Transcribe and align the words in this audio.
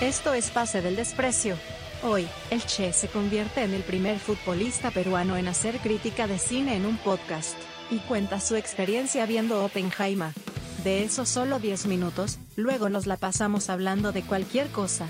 Esto 0.00 0.32
es 0.32 0.50
Pase 0.50 0.80
del 0.80 0.94
Desprecio. 0.94 1.56
Hoy, 2.04 2.28
el 2.50 2.64
Che 2.64 2.92
se 2.92 3.08
convierte 3.08 3.64
en 3.64 3.74
el 3.74 3.82
primer 3.82 4.20
futbolista 4.20 4.92
peruano 4.92 5.36
en 5.36 5.48
hacer 5.48 5.78
crítica 5.78 6.28
de 6.28 6.38
cine 6.38 6.76
en 6.76 6.86
un 6.86 6.96
podcast, 6.98 7.58
y 7.90 7.98
cuenta 7.98 8.38
su 8.38 8.54
experiencia 8.54 9.26
viendo 9.26 9.64
Oppenheimer. 9.64 10.30
De 10.84 11.02
eso 11.02 11.26
solo 11.26 11.58
10 11.58 11.86
minutos, 11.86 12.38
luego 12.54 12.88
nos 12.88 13.08
la 13.08 13.16
pasamos 13.16 13.70
hablando 13.70 14.12
de 14.12 14.22
cualquier 14.22 14.68
cosa. 14.68 15.08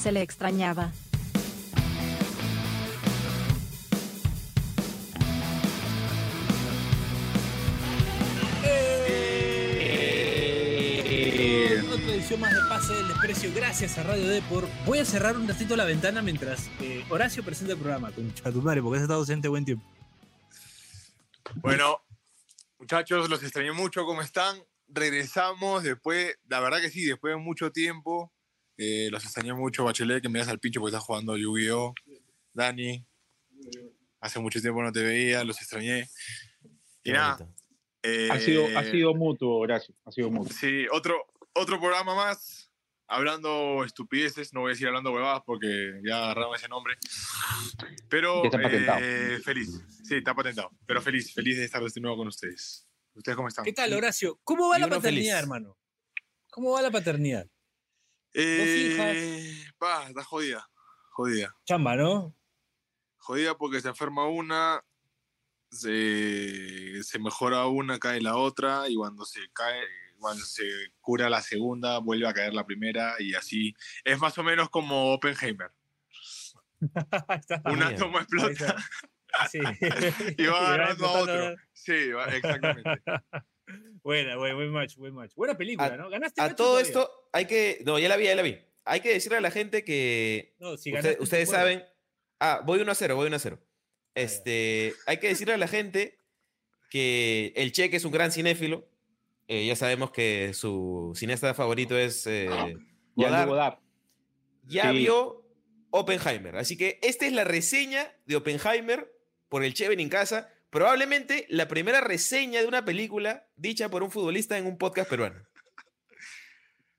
Se 0.00 0.10
le 0.10 0.22
extrañaba. 0.22 0.90
Edición 12.34 12.40
más 12.40 12.52
de 12.54 12.68
Pase 12.68 12.94
del 12.94 13.08
Desprecio. 13.08 13.52
Gracias 13.54 13.98
a 13.98 14.02
Radio 14.02 14.28
Depor. 14.28 14.68
Voy 14.86 14.98
a 14.98 15.04
cerrar 15.04 15.36
un 15.36 15.46
ratito 15.46 15.76
la 15.76 15.84
ventana 15.84 16.22
mientras 16.22 16.68
eh, 16.80 17.04
Horacio 17.08 17.44
presenta 17.44 17.72
el 17.74 17.78
programa. 17.78 18.10
Concha 18.12 18.50
tu 18.50 18.60
madre, 18.62 18.82
porque 18.82 18.96
has 18.98 19.02
estado 19.02 19.20
ausente 19.20 19.48
buen 19.48 19.64
tiempo. 19.64 19.84
Bueno, 21.56 22.02
muchachos, 22.78 23.28
los 23.28 23.42
extrañé 23.42 23.72
mucho. 23.72 24.04
¿Cómo 24.04 24.22
están? 24.22 24.58
Regresamos 24.88 25.82
después, 25.82 26.36
la 26.48 26.60
verdad 26.60 26.80
que 26.80 26.90
sí, 26.90 27.04
después 27.04 27.34
de 27.34 27.40
mucho 27.40 27.70
tiempo. 27.70 28.32
Eh, 28.76 29.08
los 29.10 29.24
extrañé 29.24 29.52
mucho, 29.54 29.84
Bachelet, 29.84 30.20
que 30.22 30.28
me 30.28 30.40
das 30.40 30.48
al 30.48 30.58
pincho 30.58 30.80
porque 30.80 30.96
estás 30.96 31.04
jugando 31.06 31.36
Yu-Gi-Oh! 31.36 31.94
Dani, 32.52 33.04
hace 34.20 34.40
mucho 34.40 34.60
tiempo 34.60 34.82
no 34.82 34.92
te 34.92 35.02
veía, 35.02 35.44
los 35.44 35.60
extrañé. 35.60 36.08
Y 37.04 37.12
nada. 37.12 37.48
eh, 38.02 38.28
Ha 38.30 38.40
sido, 38.40 38.66
ha 38.76 38.82
sido 38.84 39.14
mutuo, 39.14 39.58
Horacio. 39.58 39.94
Ha 40.04 40.10
sido 40.12 40.30
mutuo. 40.30 40.52
Sí, 40.52 40.86
otro, 40.92 41.14
otro 41.54 41.78
programa 41.78 42.14
más, 42.14 42.70
hablando 43.06 43.84
estupideces, 43.84 44.52
no 44.52 44.60
voy 44.60 44.70
a 44.70 44.72
decir 44.72 44.88
hablando 44.88 45.12
huevadas 45.12 45.42
porque 45.46 46.00
ya 46.04 46.24
agarramos 46.24 46.58
ese 46.58 46.68
nombre. 46.68 46.96
Pero 48.08 48.44
está 48.44 48.98
eh, 49.00 49.40
feliz, 49.42 49.80
sí, 50.04 50.16
está 50.16 50.34
patentado, 50.34 50.70
pero 50.86 51.00
feliz, 51.00 51.32
feliz 51.32 51.56
de 51.56 51.64
estar 51.64 51.82
de 51.82 52.00
nuevo 52.00 52.18
con 52.18 52.28
ustedes. 52.28 52.86
¿Ustedes 53.14 53.36
cómo 53.36 53.48
están? 53.48 53.64
¿Qué 53.64 53.72
tal, 53.72 53.92
Horacio? 53.92 54.40
¿Cómo 54.42 54.68
va 54.68 54.78
Y 54.78 54.80
la 54.80 54.88
paternidad, 54.88 55.34
feliz. 55.36 55.42
hermano? 55.42 55.78
¿Cómo 56.50 56.72
va 56.72 56.82
la 56.82 56.90
paternidad? 56.90 57.46
Eh, 58.32 59.64
está 59.68 60.24
jodida, 60.24 60.68
jodida. 61.10 61.56
Chamba, 61.64 61.94
¿no? 61.94 62.36
Jodida 63.18 63.56
porque 63.56 63.80
se 63.80 63.88
enferma 63.88 64.26
una, 64.26 64.84
se, 65.70 67.02
se 67.04 67.18
mejora 67.20 67.66
una, 67.66 68.00
cae 68.00 68.20
la 68.20 68.36
otra, 68.36 68.88
y 68.88 68.96
cuando 68.96 69.24
se 69.24 69.40
cae, 69.52 69.80
cuando 70.24 70.42
se 70.46 70.64
cura 71.02 71.28
la 71.28 71.42
segunda, 71.42 71.98
vuelve 71.98 72.26
a 72.26 72.32
caer 72.32 72.54
la 72.54 72.64
primera, 72.64 73.14
y 73.18 73.34
así. 73.34 73.74
Es 74.04 74.18
más 74.18 74.38
o 74.38 74.42
menos 74.42 74.70
como 74.70 75.12
Oppenheimer. 75.12 75.70
Un 77.66 77.82
átomo 77.82 78.18
explota. 78.20 78.76
Sí. 79.50 79.58
y 80.38 80.46
va 80.46 80.66
agarrando 80.66 81.06
a 81.06 81.12
otro. 81.20 81.56
Sí, 81.74 81.92
exactamente. 82.32 82.82
Buena, 84.02 84.36
buen, 84.36 84.54
buen 84.56 84.70
match, 84.70 84.96
buen 84.96 85.12
match. 85.14 85.34
Buena 85.34 85.58
película, 85.58 85.88
A- 85.88 85.96
¿no? 85.98 86.08
¿Ganaste 86.08 86.40
A 86.40 86.56
todo 86.56 86.68
todavía? 86.68 86.86
esto 86.86 87.28
hay 87.34 87.44
que. 87.46 87.82
No, 87.84 87.98
ya 87.98 88.08
la 88.08 88.16
vi, 88.16 88.24
ya 88.24 88.34
la 88.34 88.42
vi. 88.42 88.58
Hay 88.86 89.00
que 89.00 89.12
decirle 89.12 89.36
a 89.36 89.42
la 89.42 89.50
gente 89.50 89.84
que. 89.84 90.54
No, 90.58 90.78
si 90.78 90.90
usted- 90.90 91.02
ganaste, 91.02 91.22
ustedes 91.22 91.50
saben. 91.50 91.84
Ah, 92.40 92.62
voy 92.64 92.80
1 92.80 92.90
a 92.90 92.94
0, 92.94 93.16
voy 93.16 93.26
1 93.26 93.36
a 93.36 93.38
0. 93.38 93.58
Este, 94.14 94.94
hay 95.06 95.18
que 95.18 95.28
decirle 95.28 95.52
a 95.52 95.58
la 95.58 95.68
gente 95.68 96.18
que 96.88 97.52
el 97.56 97.72
Cheque 97.72 97.98
es 97.98 98.04
un 98.06 98.12
gran 98.12 98.32
cinéfilo. 98.32 98.88
Eh, 99.48 99.66
ya 99.66 99.76
sabemos 99.76 100.10
que 100.10 100.54
su 100.54 101.12
cineasta 101.14 101.52
favorito 101.54 101.96
es 101.98 102.26
eh, 102.26 102.48
Ya 103.16 103.44
Godard. 103.44 103.78
Ya 104.64 104.90
Sí. 104.90 104.98
vio 104.98 105.44
Oppenheimer. 105.90 106.56
Así 106.56 106.76
que 106.76 106.98
esta 107.02 107.26
es 107.26 107.32
la 107.32 107.44
reseña 107.44 108.10
de 108.26 108.36
Oppenheimer 108.36 109.12
por 109.48 109.62
el 109.64 109.74
Cheven 109.74 110.00
en 110.00 110.08
casa. 110.08 110.50
Probablemente 110.70 111.46
la 111.50 111.68
primera 111.68 112.00
reseña 112.00 112.60
de 112.60 112.66
una 112.66 112.84
película 112.84 113.46
dicha 113.54 113.88
por 113.90 114.02
un 114.02 114.10
futbolista 114.10 114.56
en 114.58 114.66
un 114.66 114.76
podcast 114.78 115.08
peruano. 115.10 115.40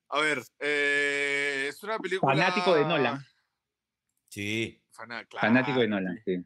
A 0.10 0.22
ver, 0.22 0.44
eh, 0.60 1.66
es 1.70 1.84
una 1.84 1.98
película. 2.00 2.34
Fanático 2.34 2.76
de 2.76 2.86
Nolan. 2.86 3.26
Sí. 4.30 4.82
Fana- 4.92 5.26
claro. 5.26 5.48
Fanático 5.48 5.80
de 5.80 5.88
Nolan, 5.88 6.22
sí. 6.24 6.38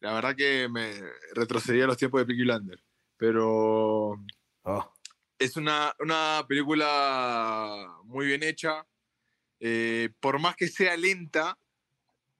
La 0.00 0.14
verdad 0.14 0.34
que 0.36 0.68
me 0.68 0.92
retrocedía 1.34 1.84
a 1.84 1.86
los 1.88 1.96
tiempos 1.98 2.20
de 2.20 2.26
Peaky 2.26 2.42
Blinders. 2.42 2.82
Pero 3.16 4.14
Oh. 4.64 4.92
es 5.38 5.56
una, 5.56 5.94
una 5.98 6.44
película 6.48 7.98
muy 8.04 8.26
bien 8.26 8.42
hecha. 8.42 8.86
Eh, 9.60 10.10
por 10.20 10.38
más 10.40 10.56
que 10.56 10.68
sea 10.68 10.96
lenta, 10.96 11.58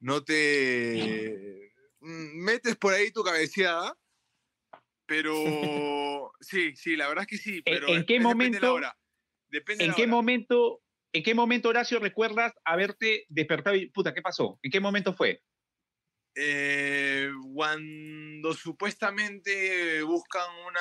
no 0.01 0.23
te 0.25 1.71
mm, 2.01 2.43
metes 2.45 2.77
por 2.77 2.93
ahí 2.95 3.11
tu 3.11 3.23
cabeceada. 3.23 3.97
Pero 5.07 5.35
sí, 6.41 6.75
sí, 6.77 6.97
la 6.97 7.09
verdad 7.09 7.23
es 7.23 7.29
que 7.29 7.37
sí. 7.39 7.63
Pero 7.63 7.89
en 7.89 8.05
qué 8.07 8.15
depende 8.15 8.17
de 8.19 8.21
la 8.21 8.29
momento- 8.29 8.75
hora. 8.75 8.97
Depende 9.49 9.79
de 9.79 9.85
¿En 9.85 9.91
la 9.91 9.97
qué 9.97 10.03
hora. 10.03 10.11
momento, 10.11 10.83
en 11.13 11.23
qué 11.23 11.35
momento, 11.35 11.69
Horacio, 11.69 12.01
recuerdas 12.01 12.53
haberte 12.65 13.25
despertado 13.29 13.77
y, 13.77 13.89
puta, 13.91 14.13
¿qué 14.13 14.21
pasó? 14.23 14.59
¿En 14.63 14.71
qué 14.71 14.81
momento 14.81 15.15
fue? 15.15 15.43
Eh, 16.37 17.31
cuando 17.55 18.53
supuestamente 18.55 20.03
buscan 20.03 20.49
una. 20.67 20.81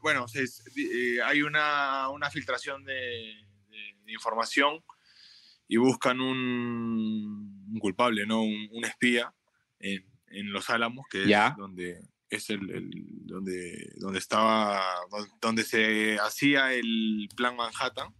Bueno, 0.00 0.26
se- 0.28 0.44
eh, 0.76 1.22
hay 1.22 1.42
una, 1.42 2.08
una 2.08 2.30
filtración 2.30 2.84
de, 2.84 2.94
de- 3.68 3.96
de 4.04 4.12
información 4.12 4.82
y 5.68 5.76
buscan 5.76 6.20
un, 6.20 7.66
un 7.72 7.78
culpable, 7.80 8.26
¿no? 8.26 8.42
Un, 8.42 8.68
un 8.72 8.84
espía 8.84 9.34
en, 9.78 10.04
en 10.28 10.52
Los 10.52 10.70
Álamos, 10.70 11.06
que 11.10 11.28
es 11.50 11.56
donde 11.56 12.00
es 12.30 12.50
el, 12.50 12.70
el- 12.70 12.90
donde, 13.26 13.92
donde 13.96 14.18
estaba 14.18 14.82
donde 15.40 15.64
se 15.64 16.18
hacía 16.18 16.72
el 16.72 17.28
plan 17.36 17.56
Manhattan 17.56 18.14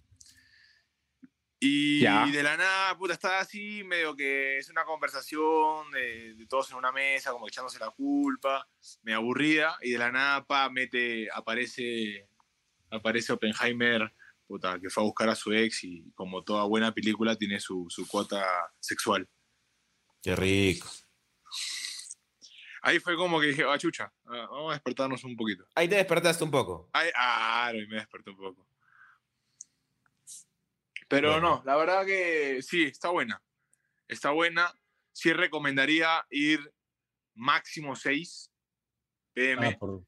y 1.59 2.01
Ya. 2.01 2.27
de 2.27 2.43
la 2.43 2.57
nada, 2.57 2.97
puta, 2.99 3.15
está 3.15 3.39
así, 3.41 3.83
medio 3.85 4.15
que 4.15 4.59
es 4.59 4.69
una 4.69 4.85
conversación 4.85 5.91
de, 5.91 6.35
de 6.35 6.47
todos 6.47 6.71
en 6.71 6.77
una 6.77 6.93
mesa, 6.93 7.33
como 7.33 7.49
echándose 7.49 7.79
la 7.79 7.91
culpa, 7.91 8.69
me 9.03 9.15
aburrida, 9.15 9.79
y 9.83 9.93
de 9.93 9.99
la 9.99 10.13
nada, 10.13 10.45
pa, 10.47 10.69
mete, 10.69 11.29
aparece, 11.33 12.29
aparece 12.91 13.33
Oppenheimer, 13.33 14.13
puta, 14.47 14.79
que 14.79 14.91
fue 14.91 15.03
a 15.03 15.07
buscar 15.07 15.29
a 15.29 15.35
su 15.35 15.53
ex, 15.53 15.85
y 15.85 16.11
como 16.15 16.45
toda 16.45 16.65
buena 16.65 16.93
película, 16.93 17.37
tiene 17.37 17.59
su, 17.59 17.87
su 17.89 18.07
cuota 18.07 18.45
sexual. 18.79 19.29
Qué 20.23 20.37
rico. 20.37 20.89
Ahí 22.83 23.01
fue 23.01 23.17
como 23.17 23.41
que 23.41 23.49
dije, 23.49 23.65
ah, 23.69 23.79
chucha, 23.79 24.13
ah, 24.27 24.47
vamos 24.51 24.71
a 24.71 24.75
despertarnos 24.75 25.25
un 25.25 25.35
poquito. 25.37 25.65
Ahí 25.75 25.89
te 25.89 25.97
despertaste 25.97 26.45
un 26.45 26.51
poco. 26.53 26.89
Ay, 26.93 27.11
ah, 27.17 27.73
y 27.75 27.87
me 27.89 27.97
despertó 27.97 28.31
un 28.31 28.37
poco. 28.37 28.69
Pero 31.09 31.33
Bueno. 31.33 31.49
no, 31.59 31.63
la 31.65 31.77
verdad 31.77 32.05
que 32.07 32.61
sí, 32.63 32.85
está 32.85 33.11
buena. 33.11 33.43
Está 34.09 34.31
buena. 34.31 34.73
Sí 35.13 35.33
recomendaría 35.33 36.25
ir 36.31 36.73
máximo 37.35 37.95
6 37.97 38.51
pm, 39.35 39.67
Ah, 39.69 39.77
por, 39.79 40.05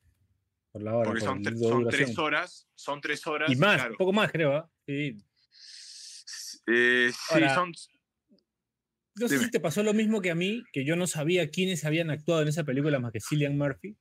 por 0.73 0.83
la 0.83 0.95
hora. 0.97 1.09
porque 1.11 1.21
por 1.21 1.29
son, 1.29 1.43
tre- 1.45 1.91
tres 1.91 2.19
horas. 2.19 2.69
Son 2.75 3.01
tres 3.01 3.27
horas. 3.27 3.51
Y 3.51 3.57
más, 3.57 3.77
claro. 3.77 3.91
un 3.93 3.97
poco 3.99 4.13
más, 4.13 4.31
creo. 4.33 4.57
¿ah? 4.57 4.71
Sí. 4.87 5.17
Eh, 6.67 7.11
sí, 7.13 7.35
Ahora, 7.35 7.55
son. 7.55 7.73
No 9.17 9.27
sé 9.29 9.39
si 9.39 9.51
te 9.51 9.59
pasó 9.61 9.83
lo 9.83 9.93
mismo 9.95 10.21
que 10.21 10.31
a 10.31 10.35
mí, 10.37 10.63
que 10.73 10.85
yo 10.85 10.95
no 10.95 11.07
sabía 11.09 11.51
quiénes 11.51 11.85
habían 11.85 12.11
actuado 12.11 12.43
en 12.43 12.49
esa 12.49 12.63
película 12.65 13.01
más 13.01 13.11
que 13.13 13.21
Cillian 13.21 13.57
Murphy. 13.59 13.97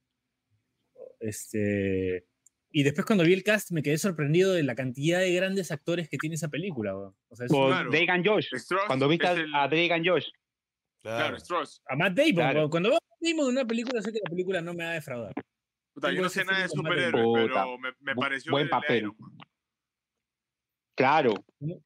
Este, 1.19 2.27
y 2.79 2.83
después 2.83 3.05
cuando 3.05 3.23
vi 3.23 3.33
el 3.33 3.43
cast 3.43 3.71
me 3.71 3.81
quedé 3.81 3.97
sorprendido 3.97 4.53
de 4.53 4.61
la 4.63 4.75
cantidad 4.75 5.19
de 5.19 5.33
grandes 5.33 5.71
actores 5.71 6.09
que 6.09 6.17
tiene 6.17 6.35
esa 6.35 6.47
película. 6.49 6.95
weón. 6.95 7.15
O 7.29 7.35
sea, 7.35 7.45
es 7.47 7.51
claro. 7.51 7.89
Dragon 7.89 8.23
Josh. 8.23 8.47
Strauss 8.53 8.83
Cuando 8.85 9.07
viste 9.07 9.25
a, 9.27 9.31
es 9.33 9.39
el- 9.39 9.55
a 9.55 9.67
Dragon 9.67 10.03
Josh. 10.05 10.27
Claro, 11.01 11.37
Strauss. 11.37 11.81
a 11.87 11.95
Matt 11.95 12.13
Damon. 12.13 12.33
Claro. 12.35 12.69
Cuando 12.69 12.89
veo 12.89 12.97
a 12.97 13.01
Matt 13.01 13.19
Damon 13.31 13.45
en 13.45 13.51
una 13.57 13.65
película, 13.65 14.01
sé 14.01 14.11
que 14.11 14.19
la 14.23 14.29
película 14.29 14.61
no 14.61 14.73
me 14.73 14.83
va 14.83 14.91
a 14.91 14.93
defraudar. 14.93 15.33
Puta, 15.93 16.11
yo 16.11 16.21
no 16.21 16.29
sé 16.29 16.45
nada 16.45 16.61
de 16.61 16.69
superhéroes, 16.69 17.49
pero 17.49 17.77
me, 17.79 17.89
me 18.01 18.13
Bu- 18.13 18.19
pareció. 18.21 18.51
buen 18.51 18.69
papel. 18.69 19.09
Claro. 20.95 21.33
¿Cómo? 21.59 21.81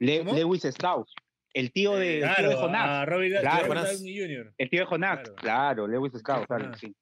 Le- 0.00 0.18
¿Cómo? 0.20 0.34
Lewis 0.34 0.64
Strauss. 0.64 1.12
El 1.54 1.72
tío 1.72 1.96
de, 1.96 2.18
el 2.18 2.24
tío 2.24 2.34
Claro, 2.34 2.48
de 2.50 2.56
Jonás. 2.56 2.88
a 2.88 3.04
Robert, 3.06 3.40
Claro, 3.40 3.56
Robert 3.66 3.68
Jonás. 3.80 3.98
Downey 3.98 4.18
Jr. 4.20 4.54
El 4.58 4.70
tío 4.70 4.80
de 4.80 4.86
Jonás. 4.86 5.18
Claro. 5.20 5.34
Claro, 5.36 5.88
Lewis 5.88 6.14
Strauss, 6.14 6.46
claro, 6.46 6.74
sí. 6.76 6.94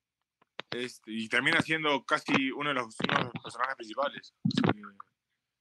Este, 0.85 1.13
y 1.13 1.29
termina 1.29 1.61
siendo 1.61 2.05
casi 2.05 2.51
uno 2.51 2.71
de 2.71 2.75
los, 2.75 2.97
uno 3.09 3.19
de 3.19 3.25
los 3.25 3.33
personajes 3.43 3.77
principales. 3.77 4.35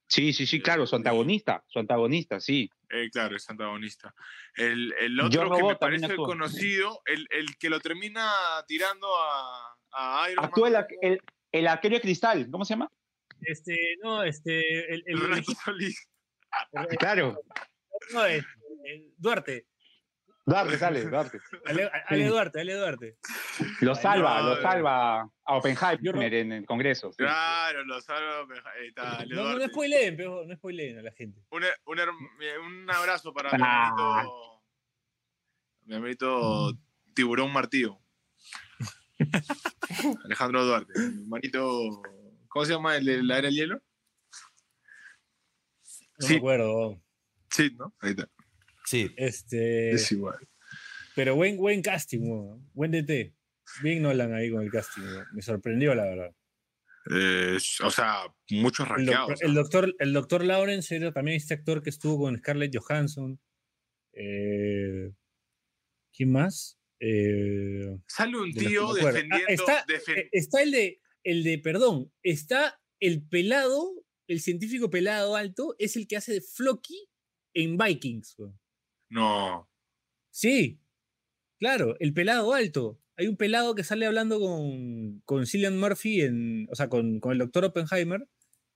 Sí, 0.08 0.34
sí, 0.34 0.46
sí, 0.46 0.62
claro, 0.62 0.86
su 0.86 0.96
antagonista, 0.96 1.64
su 1.68 1.80
antagonista, 1.80 2.40
sí. 2.40 2.70
Eh, 2.90 3.10
claro, 3.12 3.36
es 3.36 3.50
antagonista. 3.50 4.14
El, 4.56 4.94
el 5.00 5.20
otro 5.20 5.50
Yo, 5.50 5.56
que 5.58 5.64
me 5.64 5.76
parece 5.76 6.16
conocido, 6.16 7.02
el, 7.06 7.28
el 7.32 7.58
que 7.58 7.70
lo 7.70 7.80
termina 7.80 8.32
tirando 8.68 9.08
a, 9.18 9.76
a 9.94 10.30
Iron 10.32 10.46
Actúa 10.46 10.68
el, 10.68 10.74
Man. 10.76 10.86
el, 11.02 11.22
el 11.52 11.68
arquero 11.68 11.96
de 11.96 12.02
cristal, 12.02 12.48
¿cómo 12.52 12.66
se 12.66 12.74
llama? 12.74 12.92
Este, 13.42 13.76
no, 14.04 14.24
este, 14.24 14.94
el, 14.94 15.04
el- 15.08 15.44
Claro. 17.00 17.40
No, 18.14 18.26
es, 18.26 18.46
eh, 18.86 19.10
Duarte. 19.18 19.66
Duarte, 20.48 20.78
sale, 20.78 21.04
Duarte. 21.06 21.40
Ale, 21.66 21.90
Ale 22.08 22.28
Duarte, 22.28 22.62
Ale 22.62 22.74
Duarte. 22.76 23.18
Lo 23.82 23.96
salva, 23.96 24.42
no, 24.42 24.50
lo 24.56 24.62
salva 24.62 25.22
a 25.22 25.56
Oppenheimer 25.58 26.16
no- 26.16 26.22
en 26.22 26.52
el 26.52 26.66
Congreso. 26.66 27.12
sí. 27.12 27.18
Claro, 27.18 27.84
lo 27.86 28.00
salvo. 28.02 28.54
Ahí 28.80 28.88
está, 28.90 29.04
No, 29.04 29.10
no, 29.12 29.26
no 29.36 29.42
Eduardo. 29.52 29.68
spoileen, 29.70 30.16
pero 30.18 30.46
no 30.46 30.56
spoileen 30.56 31.00
a 31.00 31.02
la 31.02 31.12
gente. 31.14 31.42
Un, 31.50 31.64
un, 31.86 32.00
un 32.00 32.92
abrazo 32.92 33.34
para 33.34 33.52
mi 33.52 33.58
Ah. 33.64 33.90
hermanito. 33.90 34.64
Mi 35.86 35.96
hermanito 35.96 36.74
Tiburón 37.16 37.52
Martillo. 37.52 38.00
Alejandro 40.26 40.64
Duarte. 40.66 40.94
Mi 41.00 41.24
hermanito. 41.24 42.02
¿Cómo 42.50 42.66
se 42.66 42.74
llama 42.74 42.96
el 42.98 43.06
de 43.06 43.24
la 43.24 43.38
era 43.40 43.48
del 43.48 43.56
hielo? 43.56 43.76
No 46.18 46.28
Sí. 46.28 46.34
me 46.34 46.38
acuerdo. 46.38 47.02
Sí, 47.50 47.76
¿no? 47.78 47.94
Ahí 48.00 48.12
está. 48.12 48.30
Sí. 48.86 49.12
Este, 49.18 49.92
Es 49.92 50.12
igual. 50.12 50.38
pero 51.16 51.36
buen, 51.36 51.58
buen 51.58 51.82
casting, 51.82 52.20
weón. 52.22 52.70
buen 52.74 52.92
DT. 52.92 53.34
Bien 53.82 54.02
Nolan 54.04 54.34
ahí 54.34 54.52
con 54.52 54.62
el 54.64 54.72
casting. 54.72 55.02
weón. 55.04 55.26
Me 55.34 55.42
sorprendió, 55.42 55.96
la 55.96 56.04
verdad. 56.06 56.36
Eh, 57.12 57.58
o 57.84 57.92
sea, 57.92 58.24
muchos 58.50 58.88
El, 58.98 59.06
doc- 59.06 59.16
rankeados. 59.16 59.42
el 59.42 59.54
doctor, 59.54 59.96
el 60.00 60.14
doctor 60.14 60.44
Lawrence 60.44 60.96
era 60.96 61.12
también 61.12 61.38
este 61.38 61.54
actor 61.54 61.84
que 61.84 61.90
estuvo 61.92 62.18
con 62.20 62.38
Scarlett 62.38 62.76
Johansson. 62.76 63.40
Eh, 64.14 65.12
¿Quién 66.16 66.32
más? 66.32 66.80
Eh, 67.00 67.96
Sale 68.08 68.38
un 68.38 68.54
tío. 68.54 68.90
Ah, 68.92 68.94
defendiendo. 68.96 69.48
está, 70.32 70.62
el 70.64 70.72
de, 70.72 71.02
el 71.24 71.44
de, 71.44 71.60
perdón, 71.60 72.12
está 72.24 72.80
el 73.00 73.22
pelado, 73.28 73.92
el 74.28 74.40
científico 74.40 74.90
pelado 74.90 75.36
alto, 75.36 75.76
es 75.78 75.96
el 75.98 76.08
que 76.08 76.18
hace 76.18 76.34
de 76.34 76.42
Floki 76.42 77.08
en 77.54 77.78
Vikings. 77.78 78.36
weón. 78.40 78.60
No. 79.16 79.70
Sí, 80.30 80.78
claro, 81.58 81.96
el 82.02 82.14
pelado 82.14 82.54
alto. 82.54 83.00
Hay 83.18 83.28
un 83.28 83.38
pelado 83.38 83.74
que 83.76 83.86
sale 83.86 84.06
hablando 84.06 84.42
con, 84.42 85.22
con 85.22 85.48
Cillian 85.48 85.80
Murphy, 85.80 86.22
en, 86.22 86.68
o 86.70 86.76
sea, 86.76 86.90
con, 86.90 87.22
con 87.22 87.32
el 87.32 87.38
doctor 87.38 87.64
Oppenheimer, 87.64 88.28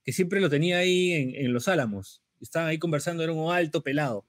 que 0.06 0.14
siempre 0.14 0.40
lo 0.40 0.50
tenía 0.50 0.78
ahí 0.78 1.12
en, 1.12 1.36
en 1.36 1.52
Los 1.52 1.68
Álamos. 1.68 2.24
Estaban 2.40 2.70
ahí 2.70 2.80
conversando, 2.80 3.22
era 3.22 3.34
un 3.34 3.52
alto 3.52 3.84
pelado. 3.84 4.26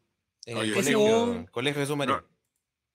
En 0.46 0.56
Oye, 0.56 0.72
el 0.72 0.78
ese 0.78 0.92
colegio, 0.94 1.26
huevón- 1.26 1.50
colegio 1.52 1.80
de 1.80 1.86
submarino. 1.86 2.24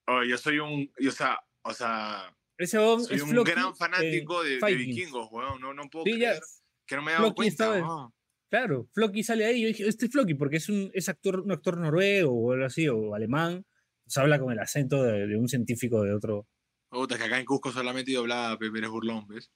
Oh, 0.08 0.22
yo 0.22 0.36
soy 0.36 0.58
un. 0.58 0.92
y, 0.98 1.06
O 1.08 1.12
sea, 1.12 1.40
o 1.62 1.72
sea 1.72 2.36
Ese 2.58 2.76
huevón 2.78 3.02
soy 3.02 3.16
es 3.16 3.22
un 3.22 3.30
Floki 3.30 3.50
gran 3.52 3.74
fanático 3.74 4.42
de, 4.42 4.58
vikingos, 4.76 5.28
weón. 5.32 5.58
No, 5.58 5.72
no 5.72 5.88
puedo 5.88 6.04
Sí, 6.04 6.18
ya, 6.18 6.32
creer 6.32 6.42
que 6.86 6.96
no 6.96 7.02
me 7.02 7.12
he 7.12 7.14
dado 7.14 7.24
Floki 7.28 7.36
cuenta. 7.36 8.12
Claro, 8.48 8.88
Floki 8.92 9.22
sale 9.24 9.44
ahí. 9.44 9.62
Yo 9.62 9.68
dije, 9.68 9.88
este 9.88 10.06
es 10.06 10.12
Floki, 10.12 10.34
porque 10.34 10.56
es 10.56 10.68
un 10.68 10.90
es 10.94 11.08
actor, 11.08 11.40
un 11.40 11.52
actor 11.52 11.78
noruego 11.78 12.32
o 12.32 12.52
algo 12.52 12.66
así, 12.66 12.88
o 12.88 13.14
alemán. 13.14 13.64
Pues 14.04 14.16
habla 14.18 14.38
con 14.38 14.52
el 14.52 14.58
acento 14.60 15.02
de, 15.02 15.26
de 15.26 15.36
un 15.36 15.48
científico 15.48 16.02
de 16.02 16.14
otro. 16.14 16.46
Puta, 16.88 17.18
que 17.18 17.24
acá 17.24 17.38
en 17.38 17.44
Cusco 17.44 17.72
solamente 17.72 18.12
doblaba 18.12 18.56
Pepe 18.56 18.72
Pérez 18.72 18.90
Burlón, 18.90 19.26
¿ves? 19.26 19.50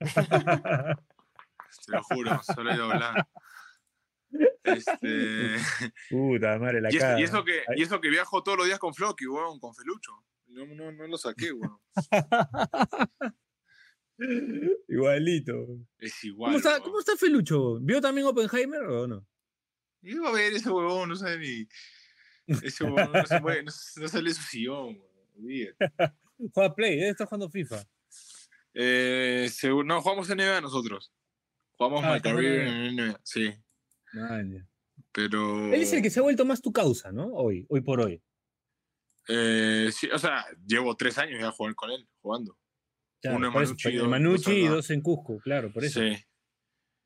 Te 1.86 1.92
lo 1.92 2.02
juro, 2.02 2.40
solo 2.42 2.70
he 2.72 2.76
doblado. 2.76 3.14
Este, 4.64 5.56
Puta 6.10 6.58
madre, 6.58 6.80
la 6.80 6.92
y, 6.92 6.96
eso, 6.96 7.00
cara. 7.00 7.20
y, 7.20 7.22
eso 7.24 7.44
que, 7.44 7.62
y 7.76 7.82
eso 7.82 8.00
que 8.00 8.08
viajo 8.08 8.42
todos 8.42 8.58
los 8.58 8.66
días 8.66 8.78
con 8.78 8.94
Floki, 8.94 9.26
weón, 9.26 9.58
con 9.60 9.74
Felucho. 9.74 10.12
No, 10.46 10.66
no, 10.66 10.92
no 10.92 11.06
lo 11.06 11.18
saqué, 11.18 11.52
weón. 11.52 11.78
Igualito. 14.88 15.66
Es 15.98 16.22
igual. 16.24 16.50
¿Cómo 16.52 16.58
está. 16.58 16.80
¿Cómo 16.80 16.98
está 17.00 17.16
Felucho? 17.16 17.78
¿Vio 17.80 18.00
también 18.00 18.26
Oppenheimer 18.26 18.82
o 18.82 19.06
no? 19.06 19.26
Iba 20.02 20.28
a 20.28 20.32
ver 20.32 20.52
ese 20.52 20.68
huevón, 20.70 21.08
no 21.08 21.16
sabe 21.16 21.38
ni. 21.38 21.68
Ese 22.66 22.84
huevón 22.84 23.12
no 23.12 23.24
se 23.24 23.40
mueve, 23.40 23.62
no, 23.62 23.72
no 23.96 24.08
sale 24.08 24.28
de 24.30 24.34
su 24.34 24.42
sillón, 24.42 24.98
weón. 25.36 25.74
Juega 26.54 26.74
Play, 26.74 26.96
debe 26.96 27.10
estar 27.10 27.26
jugando 27.28 27.48
FIFA. 27.48 27.84
Eh, 28.74 29.48
no, 29.84 30.02
jugamos 30.02 30.28
NBA 30.28 30.60
nosotros. 30.60 31.12
Jugamos 31.76 32.04
Ah, 32.04 32.20
en 32.24 32.96
NBA, 32.96 33.20
sí. 33.22 33.52
Man, 34.12 34.52
ya. 34.52 34.68
Pero. 35.12 35.72
Él 35.72 35.82
es 35.82 35.92
el 35.92 36.02
que 36.02 36.10
se 36.10 36.18
ha 36.18 36.22
vuelto 36.22 36.44
más 36.44 36.60
tu 36.60 36.72
causa, 36.72 37.12
¿no? 37.12 37.26
Hoy, 37.32 37.64
hoy 37.68 37.80
por 37.80 38.00
hoy. 38.00 38.20
Eh, 39.28 39.90
sí, 39.92 40.08
o 40.10 40.18
sea, 40.18 40.44
llevo 40.66 40.96
tres 40.96 41.18
años 41.18 41.40
ya 41.40 41.52
jugando 41.52 41.76
con 41.76 41.90
él, 41.90 42.08
jugando. 42.20 42.58
Claro, 43.22 43.36
Uno 43.38 43.46
en 43.46 43.52
eso, 43.52 43.60
Manucci 43.60 43.88
y 43.88 43.92
en 43.92 43.98
dos- 43.98 44.08
Manucci 44.08 44.50
dos 44.50 44.58
y 44.58 44.66
dos 44.68 44.90
en 44.90 45.00
Cusco, 45.00 45.38
claro, 45.38 45.72
por 45.72 45.84
eso. 45.84 46.00
Sí. 46.00 46.16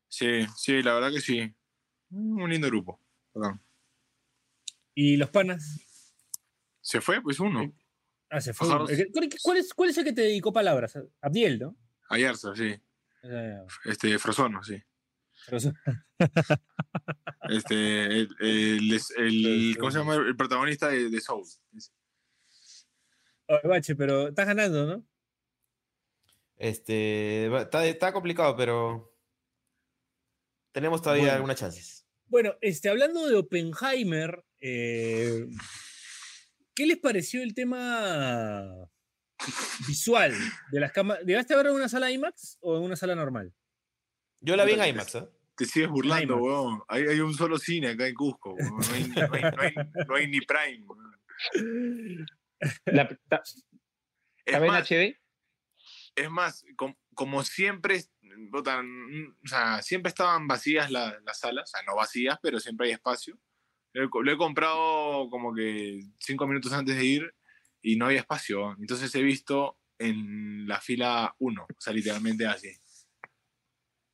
Sí, 0.09 0.45
sí, 0.57 0.81
la 0.81 0.95
verdad 0.95 1.11
que 1.11 1.21
sí. 1.21 1.53
Un 2.09 2.49
lindo 2.49 2.67
grupo. 2.67 2.99
Perdón. 3.33 3.63
Y 4.95 5.15
los 5.17 5.29
panas. 5.29 5.79
Se 6.81 7.01
fue, 7.01 7.21
pues 7.21 7.39
uno. 7.39 7.71
Ah, 8.29 8.41
se 8.41 8.53
fue. 8.53 8.67
Que- 8.87 9.11
¿Cuál, 9.43 9.57
es, 9.57 9.73
¿Cuál 9.73 9.89
es 9.91 9.97
el 9.97 10.03
que 10.05 10.13
te 10.13 10.21
dedicó 10.21 10.51
palabras? 10.51 10.97
Abdiel, 11.21 11.59
¿no? 11.59 11.77
Ayarza, 12.09 12.55
sí. 12.55 12.75
Eh, 13.23 13.57
Este, 13.85 14.17
Frozono, 14.17 14.63
sí. 14.63 14.81
eso- 15.51 15.73
Este, 17.49 18.05
el, 18.05 18.29
el- 18.39 18.93
el- 19.17 19.45
el- 19.45 19.77
¿cómo 19.77 19.91
se 19.91 19.99
llama? 19.99 20.15
El 20.15 20.35
protagonista 20.35 20.89
de, 20.89 21.09
de 21.09 21.21
Soul. 21.21 21.45
Oye, 23.47 23.61
Bache, 23.67 23.95
pero 23.95 24.29
estás 24.29 24.47
ganando, 24.47 24.85
¿no? 24.85 25.05
Este, 26.57 27.45
está, 27.55 27.85
está 27.85 28.11
complicado, 28.13 28.55
pero 28.55 29.13
tenemos 30.71 31.01
todavía 31.01 31.23
Bueno. 31.23 31.35
algunas 31.35 31.57
chances. 31.57 32.05
Bueno, 32.25 32.55
este, 32.61 32.89
hablando 32.89 33.27
de 33.27 33.35
Oppenheimer, 33.35 34.43
eh, 34.59 35.45
¿qué 36.73 36.85
les 36.87 36.97
pareció 36.97 37.41
el 37.43 37.53
tema 37.53 38.65
visual 39.87 40.33
de 40.71 40.79
las 40.79 40.91
cámaras? 40.91 41.23
¿Llegaste 41.25 41.53
a 41.53 41.57
verlo 41.57 41.71
en 41.71 41.77
una 41.77 41.89
sala 41.89 42.11
IMAX 42.11 42.57
o 42.61 42.75
en 42.77 42.83
una 42.83 42.95
sala 42.95 43.15
normal? 43.15 43.53
Yo 44.41 44.55
la 44.55 44.65
vi 44.65 44.73
en 44.73 44.85
IMAX, 44.89 45.15
¿eh? 45.15 45.27
Te 45.55 45.65
sigues 45.65 45.89
burlando, 45.89 46.33
IMAX. 46.35 46.41
weón. 46.45 46.81
Hay, 46.87 47.03
hay 47.03 47.19
un 47.19 47.33
solo 47.33 47.57
cine 47.57 47.89
acá 47.89 48.07
en 48.07 48.13
Cusco, 48.15 48.53
weón. 48.53 48.77
No 48.77 48.93
hay, 48.93 49.07
no 49.07 49.33
hay- 49.33 49.41
no 49.41 49.61
hay- 49.61 49.75
no 50.07 50.15
hay 50.15 50.27
ni 50.27 50.41
Prime, 50.41 50.85
weón. 50.85 52.25
La, 52.85 53.07
ta- 53.29 53.41
Es 53.45 53.65
¿Está 54.45 54.57
en 54.59 54.67
más, 54.67 54.87
HD? 54.89 55.17
Es 56.17 56.29
más, 56.29 56.65
com- 56.75 56.95
como 57.13 57.43
siempre, 57.43 58.03
o 58.53 58.63
sea, 59.47 59.81
siempre 59.81 60.09
estaban 60.09 60.47
vacías 60.47 60.91
la- 60.91 61.17
las 61.25 61.39
salas, 61.39 61.69
o 61.69 61.71
sea, 61.77 61.85
no 61.85 61.95
vacías, 61.95 62.37
pero 62.41 62.59
siempre 62.59 62.87
hay 62.87 62.93
espacio. 62.93 63.39
Lo 63.93 64.03
he, 64.03 64.09
co- 64.09 64.23
lo 64.23 64.31
he 64.31 64.37
comprado 64.37 65.29
como 65.29 65.53
que 65.53 66.01
cinco 66.19 66.47
minutos 66.47 66.73
antes 66.73 66.95
de 66.97 67.05
ir 67.05 67.33
y 67.81 67.95
no 67.95 68.05
había 68.07 68.19
espacio. 68.19 68.75
Entonces 68.79 69.13
he 69.15 69.21
visto 69.21 69.79
en 69.99 70.67
la 70.67 70.79
fila 70.81 71.33
1, 71.39 71.63
o 71.63 71.81
sea, 71.81 71.93
literalmente 71.93 72.45
así. 72.45 72.69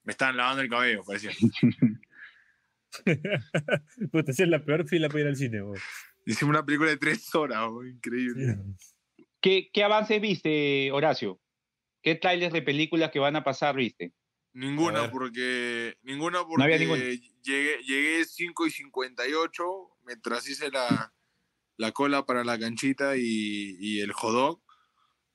Me 0.04 0.12
estaban 0.12 0.38
lavando 0.38 0.62
el 0.62 0.70
cabello, 0.70 1.04
parecía. 1.06 1.32
Puta, 4.12 4.32
esa 4.32 4.44
es 4.44 4.50
la 4.50 4.63
peor 4.63 4.88
fila 4.88 5.08
para 5.08 5.22
ir 5.22 5.28
al 5.28 5.36
cine, 5.36 5.62
vos. 5.62 5.80
Hicimos 6.25 6.51
una 6.51 6.66
película 6.66 6.89
de 6.92 6.98
tres 6.98 7.34
horas, 7.36 7.70
increíble. 7.89 8.58
¿Qué, 9.42 9.70
¿Qué 9.74 9.84
avances 9.84 10.22
viste, 10.22 10.92
Horacio? 10.92 11.39
¿Qué 12.04 12.16
trailers 12.16 12.54
de 12.54 12.62
películas 12.62 13.10
que 13.12 13.18
van 13.20 13.36
a 13.36 13.44
pasar 13.44 13.76
viste? 13.76 14.14
Ninguna 14.54 15.10
porque. 15.10 15.96
Ninguna 16.04 16.40
porque 16.46 16.58
No 16.58 16.64
había 16.66 16.78
llegué, 16.78 17.82
llegué 17.84 18.26
5 18.26 18.68
y 18.68 18.70
58 18.72 19.64
mientras 20.06 20.48
hice 20.48 20.70
la, 20.70 21.12
la 21.78 21.92
cola 21.92 22.26
para 22.26 22.44
la 22.44 22.60
canchita 22.60 23.18
y, 23.18 23.78
y 23.80 24.02
el 24.02 24.12
hot 24.14 24.32
dog. 24.34 24.62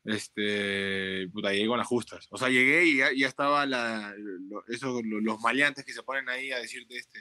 Este. 0.04 1.28
Puta, 1.32 1.52
llegué 1.52 1.66
con 1.66 1.78
las 1.78 1.86
justas. 1.86 2.26
O 2.30 2.38
sea, 2.38 2.48
llegué 2.48 2.84
y 2.84 2.98
ya, 2.98 3.08
ya 3.16 3.26
estaba 3.28 3.66
la, 3.66 4.14
lo- 4.16 4.64
eso, 4.68 5.00
lo- 5.02 5.20
los 5.20 5.40
maleantes 5.40 5.84
que 5.84 5.92
se 5.92 6.02
ponen 6.02 6.28
ahí 6.28 6.52
a 6.52 6.58
decirte 6.58 6.96
este. 6.96 7.20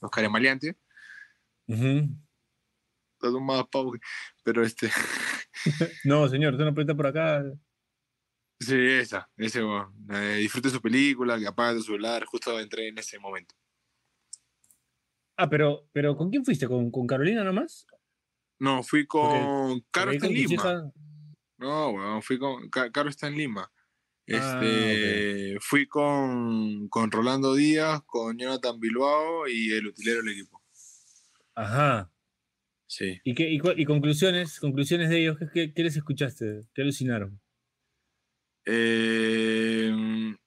Los 0.00 0.10
caremaleantes. 0.10 0.74
Ujú. 1.66 2.08
Todo 3.18 3.40
más 3.40 3.66
pavo. 3.68 3.94
Pero 4.42 4.64
este. 4.64 4.90
No, 6.04 6.28
señor, 6.28 6.52
usted 6.54 6.64
no 6.64 6.78
estar 6.80 6.96
por 6.96 7.06
acá. 7.06 7.42
Sí, 8.64 8.74
esa. 8.76 9.28
Ese. 9.36 9.60
Eh, 10.10 10.36
disfrute 10.40 10.70
su 10.70 10.80
película, 10.80 11.38
que 11.38 11.46
apague 11.46 11.76
tu 11.78 11.82
celular. 11.84 12.24
Justo 12.24 12.58
entré 12.58 12.88
en 12.88 12.98
ese 12.98 13.18
momento. 13.18 13.54
Ah, 15.36 15.48
pero, 15.50 15.88
pero 15.92 16.16
¿con 16.16 16.30
quién 16.30 16.44
fuiste? 16.44 16.66
¿Con, 16.68 16.90
con 16.90 17.06
Carolina 17.06 17.42
nomás? 17.44 17.86
No, 18.60 18.82
fui 18.82 19.06
con. 19.06 19.80
Caro 19.90 20.12
está 20.12 20.26
en 20.26 20.34
Lima. 20.34 20.92
No, 21.58 21.90
weón, 21.90 22.22
fui 22.22 22.38
con. 22.38 22.68
Ca- 22.70 22.90
Caro 22.90 23.08
está 23.10 23.26
en 23.26 23.36
Lima. 23.36 23.70
Ah, 24.32 24.60
Este, 24.60 25.58
Fui 25.60 25.86
con, 25.86 26.88
con 26.88 27.10
Rolando 27.10 27.54
Díaz, 27.54 28.02
con 28.06 28.38
Jonathan 28.38 28.80
Bilbao 28.80 29.46
y 29.48 29.72
el 29.72 29.88
utilero 29.88 30.22
del 30.22 30.32
equipo. 30.32 30.62
Ajá. 31.54 32.10
Sí. 32.86 33.20
¿Y, 33.24 33.34
qué, 33.34 33.50
y, 33.50 33.84
conclusiones? 33.84 34.60
¿Conclusiones 34.60 35.10
de 35.10 35.20
ellos? 35.20 35.36
¿Qué, 35.38 35.46
qué, 35.52 35.74
qué 35.74 35.82
les 35.82 35.96
escuchaste? 35.96 36.62
¿Qué 36.72 36.82
alucinaron? 36.82 37.40
Eh, 38.66 39.92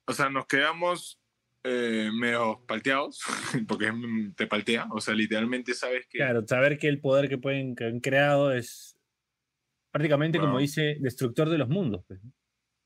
o 0.05 0.13
sea, 0.13 0.29
nos 0.29 0.47
quedamos 0.47 1.19
eh, 1.63 2.09
medio 2.13 2.63
palteados, 2.65 3.21
porque 3.67 3.91
te 4.35 4.47
paltea, 4.47 4.87
o 4.91 5.01
sea, 5.01 5.13
literalmente 5.13 5.73
sabes 5.73 6.07
que... 6.07 6.19
Claro, 6.19 6.45
saber 6.47 6.77
que 6.77 6.87
el 6.87 7.01
poder 7.01 7.27
que, 7.29 7.37
pueden, 7.37 7.75
que 7.75 7.85
han 7.85 7.99
creado 7.99 8.53
es 8.53 8.97
prácticamente, 9.91 10.39
como 10.39 10.59
dice, 10.59 10.97
destructor 10.99 11.49
de 11.49 11.57
los 11.57 11.69
mundos. 11.69 12.03
pues. 12.07 12.19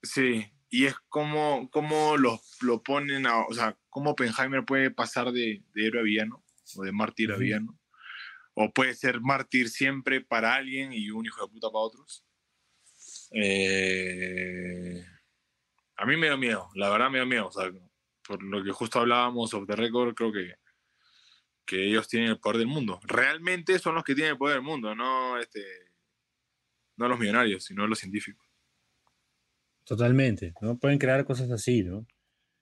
Sí, 0.01 0.51
y 0.69 0.85
es 0.85 0.95
como, 1.09 1.69
como 1.69 2.17
lo, 2.17 2.39
lo 2.61 2.81
ponen, 2.81 3.27
a, 3.27 3.45
o 3.45 3.53
sea, 3.53 3.77
cómo 3.89 4.11
Oppenheimer 4.11 4.65
puede 4.65 4.89
pasar 4.89 5.31
de, 5.31 5.63
de 5.73 5.85
héroe 5.85 6.01
a 6.01 6.03
villano, 6.03 6.43
o 6.75 6.83
de 6.83 6.91
mártir 6.91 7.31
a 7.31 7.37
villano, 7.37 7.77
o 8.53 8.71
puede 8.71 8.95
ser 8.95 9.21
mártir 9.21 9.69
siempre 9.69 10.21
para 10.21 10.55
alguien 10.55 10.93
y 10.93 11.11
un 11.11 11.25
hijo 11.25 11.45
de 11.45 11.51
puta 11.51 11.67
para 11.67 11.83
otros. 11.83 12.25
Eh, 13.33 15.05
a 16.01 16.05
mí 16.05 16.17
me 16.17 16.27
dio 16.27 16.37
miedo, 16.37 16.69
la 16.75 16.89
verdad 16.89 17.09
me 17.09 17.19
dio 17.19 17.27
miedo, 17.27 17.49
por 18.27 18.43
lo 18.43 18.63
que 18.63 18.71
justo 18.71 18.99
hablábamos 18.99 19.53
of 19.53 19.67
the 19.67 19.75
record, 19.75 20.15
creo 20.15 20.31
que, 20.31 20.55
que 21.65 21.87
ellos 21.87 22.07
tienen 22.07 22.29
el 22.29 22.39
poder 22.39 22.57
del 22.59 22.67
mundo. 22.67 22.99
Realmente 23.03 23.79
son 23.79 23.95
los 23.95 24.03
que 24.03 24.15
tienen 24.15 24.33
el 24.33 24.37
poder 24.37 24.55
del 24.57 24.63
mundo, 24.65 24.95
no, 24.95 25.37
este, 25.37 25.61
no 26.97 27.07
los 27.07 27.19
millonarios, 27.19 27.63
sino 27.65 27.87
los 27.87 27.99
científicos. 27.99 28.47
Totalmente, 29.83 30.53
¿no? 30.61 30.77
Pueden 30.77 30.99
crear 30.99 31.25
cosas 31.25 31.49
así, 31.51 31.83
¿no? 31.83 32.05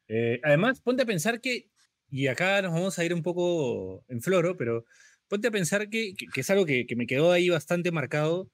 Eh, 0.07 0.39
además, 0.43 0.81
ponte 0.81 1.03
a 1.03 1.07
pensar 1.07 1.41
que, 1.41 1.69
y 2.09 2.27
acá 2.27 2.61
nos 2.61 2.73
vamos 2.73 2.99
a 2.99 3.05
ir 3.05 3.13
un 3.13 3.23
poco 3.23 4.05
en 4.09 4.21
floro, 4.21 4.57
pero 4.57 4.85
ponte 5.27 5.49
a 5.49 5.51
pensar 5.51 5.89
que, 5.89 6.13
que- 6.15 6.41
es 6.41 6.49
algo 6.49 6.65
que, 6.65 6.87
que 6.87 6.95
me 6.95 7.07
quedó 7.07 7.31
ahí 7.31 7.49
bastante 7.49 7.91
marcado, 7.91 8.51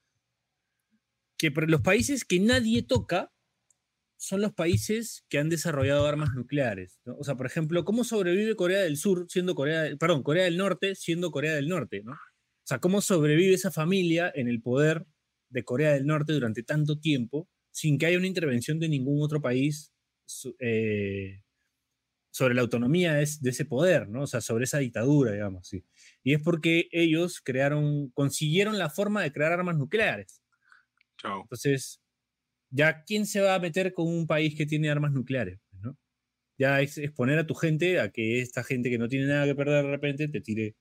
que 1.37 1.51
los 1.67 1.81
países 1.81 2.25
que 2.25 2.39
nadie 2.39 2.81
toca 2.83 3.31
son 4.17 4.41
los 4.41 4.53
países 4.53 5.25
que 5.29 5.39
han 5.39 5.49
desarrollado 5.49 6.05
armas 6.07 6.29
nucleares. 6.35 6.99
¿no? 7.05 7.15
O 7.17 7.23
sea, 7.23 7.35
por 7.35 7.45
ejemplo, 7.45 7.83
¿cómo 7.85 8.03
sobrevive 8.03 8.55
Corea 8.55 8.81
del 8.81 8.97
Sur 8.97 9.25
siendo 9.29 9.55
Corea, 9.55 9.83
del- 9.83 9.97
perdón, 9.97 10.23
Corea 10.23 10.45
del 10.45 10.57
Norte 10.57 10.95
siendo 10.95 11.31
Corea 11.31 11.53
del 11.55 11.67
Norte, 11.67 12.01
¿no? 12.03 12.13
O 12.13 12.67
sea, 12.67 12.79
¿cómo 12.79 13.01
sobrevive 13.01 13.53
esa 13.53 13.71
familia 13.71 14.31
en 14.33 14.47
el 14.47 14.61
poder 14.61 15.05
de 15.49 15.63
Corea 15.63 15.93
del 15.93 16.05
Norte 16.07 16.33
durante 16.33 16.63
tanto 16.63 16.99
tiempo 16.99 17.47
sin 17.71 17.97
que 17.97 18.07
haya 18.07 18.17
una 18.17 18.27
intervención 18.27 18.79
de 18.79 18.89
ningún 18.89 19.21
otro 19.23 19.41
país 19.41 19.93
eh, 20.59 21.41
sobre 22.31 22.53
la 22.55 22.61
autonomía 22.61 23.13
de 23.15 23.23
ese 23.23 23.65
poder, 23.65 24.09
¿no? 24.09 24.23
O 24.23 24.27
sea, 24.27 24.41
sobre 24.41 24.65
esa 24.65 24.79
dictadura, 24.79 25.31
digamos, 25.31 25.67
sí. 25.67 25.85
Y 26.23 26.33
es 26.33 26.41
porque 26.41 26.87
ellos 26.91 27.41
crearon, 27.43 28.09
consiguieron 28.11 28.77
la 28.77 28.89
forma 28.89 29.21
de 29.23 29.31
crear 29.31 29.53
armas 29.53 29.77
nucleares. 29.77 30.41
Chao. 31.17 31.49
Entonces, 31.49 32.01
ya, 32.75 33.03
¿quién 33.03 33.25
se 33.25 33.41
va 33.41 33.55
a 33.55 33.59
meter 33.59 33.93
con 33.93 34.07
un 34.07 34.27
país 34.27 34.55
que 34.55 34.65
tiene 34.65 34.89
armas 34.89 35.11
nucleares? 35.13 35.59
pues, 35.69 35.81
¿no? 35.83 35.97
Ya 36.57 36.81
es 36.81 36.97
exponer 36.97 37.39
a 37.39 37.47
tu 37.47 37.55
gente 37.55 37.99
a 37.99 38.11
que 38.11 38.41
esta 38.41 38.63
gente 38.63 38.89
que 38.89 38.97
no 38.97 39.07
tiene 39.07 39.27
nada 39.27 39.45
que 39.45 39.55
perder 39.55 39.83
de 39.85 39.91
repente 39.91 40.27
te 40.27 40.41
tire. 40.41 40.75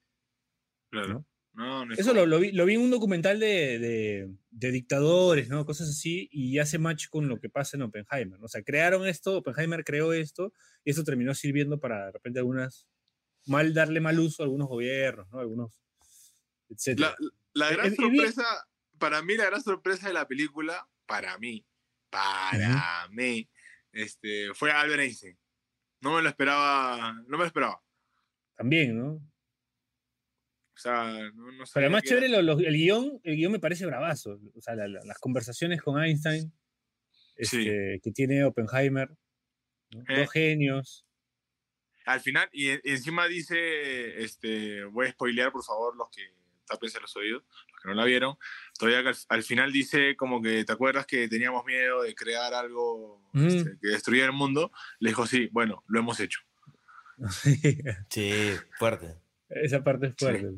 Claro. 0.90 1.08
¿no? 1.08 1.26
No, 1.56 1.86
no 1.86 1.92
es 1.92 2.00
Eso 2.00 2.12
lo, 2.12 2.26
lo 2.26 2.40
vi, 2.40 2.50
lo 2.50 2.64
vi 2.66 2.74
en 2.74 2.80
un 2.80 2.90
documental 2.90 3.38
de, 3.38 3.78
de- 3.78 4.28
de 4.50 4.70
dictadores, 4.72 5.48
¿no? 5.48 5.64
Cosas 5.64 5.88
así, 5.88 6.28
y 6.32 6.58
hace 6.58 6.78
match 6.78 7.06
con 7.08 7.28
lo 7.28 7.38
que 7.38 7.48
pasa 7.48 7.76
en 7.76 7.82
Oppenheimer. 7.84 8.40
O 8.42 8.48
sea, 8.48 8.62
crearon 8.64 9.06
esto, 9.06 9.38
Oppenheimer 9.38 9.84
creó 9.84 10.12
esto, 10.12 10.52
y 10.84 10.90
eso 10.90 11.04
terminó 11.04 11.32
sirviendo 11.34 11.78
para 11.78 12.06
de 12.06 12.12
repente 12.12 12.40
algunas, 12.40 12.88
mal 13.46 13.72
darle 13.72 14.00
mal 14.00 14.18
uso 14.18 14.42
a 14.42 14.46
algunos 14.46 14.66
gobiernos, 14.68 15.28
¿no? 15.30 15.38
Algunos, 15.38 15.80
etc. 16.70 16.98
La, 16.98 17.16
la 17.52 17.70
gran 17.70 17.86
Es- 17.86 17.92
es 17.92 17.98
sorpresa, 17.98 18.44
para 18.98 19.22
mí, 19.22 19.36
la 19.36 19.46
gran 19.46 19.62
sorpresa 19.62 20.08
de 20.08 20.14
la 20.14 20.26
película, 20.26 20.88
para 21.06 21.38
mí, 21.38 21.64
para 22.14 23.08
mí, 23.10 23.48
este, 23.92 24.52
fue 24.54 24.70
Albert 24.70 25.02
Einstein. 25.02 25.38
No 26.00 26.14
me 26.14 26.22
lo 26.22 26.28
esperaba, 26.28 27.12
no 27.12 27.28
me 27.36 27.38
lo 27.38 27.44
esperaba. 27.46 27.82
También, 28.56 28.96
¿no? 28.98 29.12
O 29.14 30.76
sea, 30.76 31.04
no, 31.34 31.52
no 31.52 31.64
Pero 31.72 31.90
que 31.96 32.02
chévere, 32.02 32.28
lo- 32.28 32.42
lo- 32.42 32.58
el, 32.58 32.74
guion, 32.74 33.20
el 33.24 33.36
guion 33.36 33.52
me 33.52 33.58
parece 33.60 33.86
bravazo. 33.86 34.38
O 34.54 34.60
sea, 34.60 34.74
la- 34.74 34.88
la- 34.88 35.04
las 35.04 35.18
conversaciones 35.18 35.80
con 35.82 36.02
Einstein, 36.02 36.52
Sí. 37.36 37.58
este, 37.58 38.00
que 38.02 38.10
tiene 38.12 38.44
Oppenheimer, 38.44 39.08
¿no? 39.90 40.00
Eh. 40.08 40.20
dos 40.20 40.30
genios. 40.32 41.06
Al 42.06 42.20
final, 42.20 42.48
y, 42.52 42.70
y 42.70 42.80
encima 42.84 43.26
dice, 43.28 44.22
este, 44.22 44.84
voy 44.84 45.06
a 45.06 45.12
spoilear, 45.12 45.50
por 45.52 45.64
favor, 45.64 45.96
los 45.96 46.08
que 46.10 46.22
tapense 46.66 47.00
los 47.00 47.14
oídos, 47.16 47.44
que 47.84 47.88
no 47.90 47.94
la 47.94 48.04
vieron. 48.04 48.36
Todavía 48.78 49.02
que 49.02 49.08
al, 49.10 49.16
al 49.28 49.42
final 49.44 49.72
dice 49.72 50.16
como 50.16 50.42
que, 50.42 50.64
¿te 50.64 50.72
acuerdas 50.72 51.06
que 51.06 51.28
teníamos 51.28 51.64
miedo 51.64 52.02
de 52.02 52.14
crear 52.14 52.52
algo 52.54 53.22
Mm. 53.32 53.46
este, 53.46 53.70
que 53.80 53.88
destruyera 53.88 54.26
el 54.26 54.32
mundo? 54.32 54.72
Le 55.00 55.10
dijo, 55.10 55.26
sí, 55.26 55.48
bueno, 55.52 55.84
lo 55.86 56.00
hemos 56.00 56.18
hecho. 56.20 56.40
Sí, 58.10 58.32
fuerte. 58.78 59.14
Esa 59.48 59.84
parte 59.84 60.06
es 60.08 60.14
fuerte. 60.18 60.48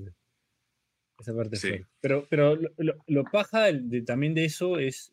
Esa 1.19 1.35
parte 1.35 1.55
es 1.57 1.61
Sí. 1.61 1.69
fuerte. 1.69 1.87
Pero, 2.01 2.27
pero 2.31 2.57
lo, 2.57 2.71
lo- 2.79 3.05
lo 3.07 3.25
paja 3.25 3.73
de- 3.73 4.03
también 4.03 4.35
de 4.35 4.45
eso 4.45 4.79
es, 4.79 5.13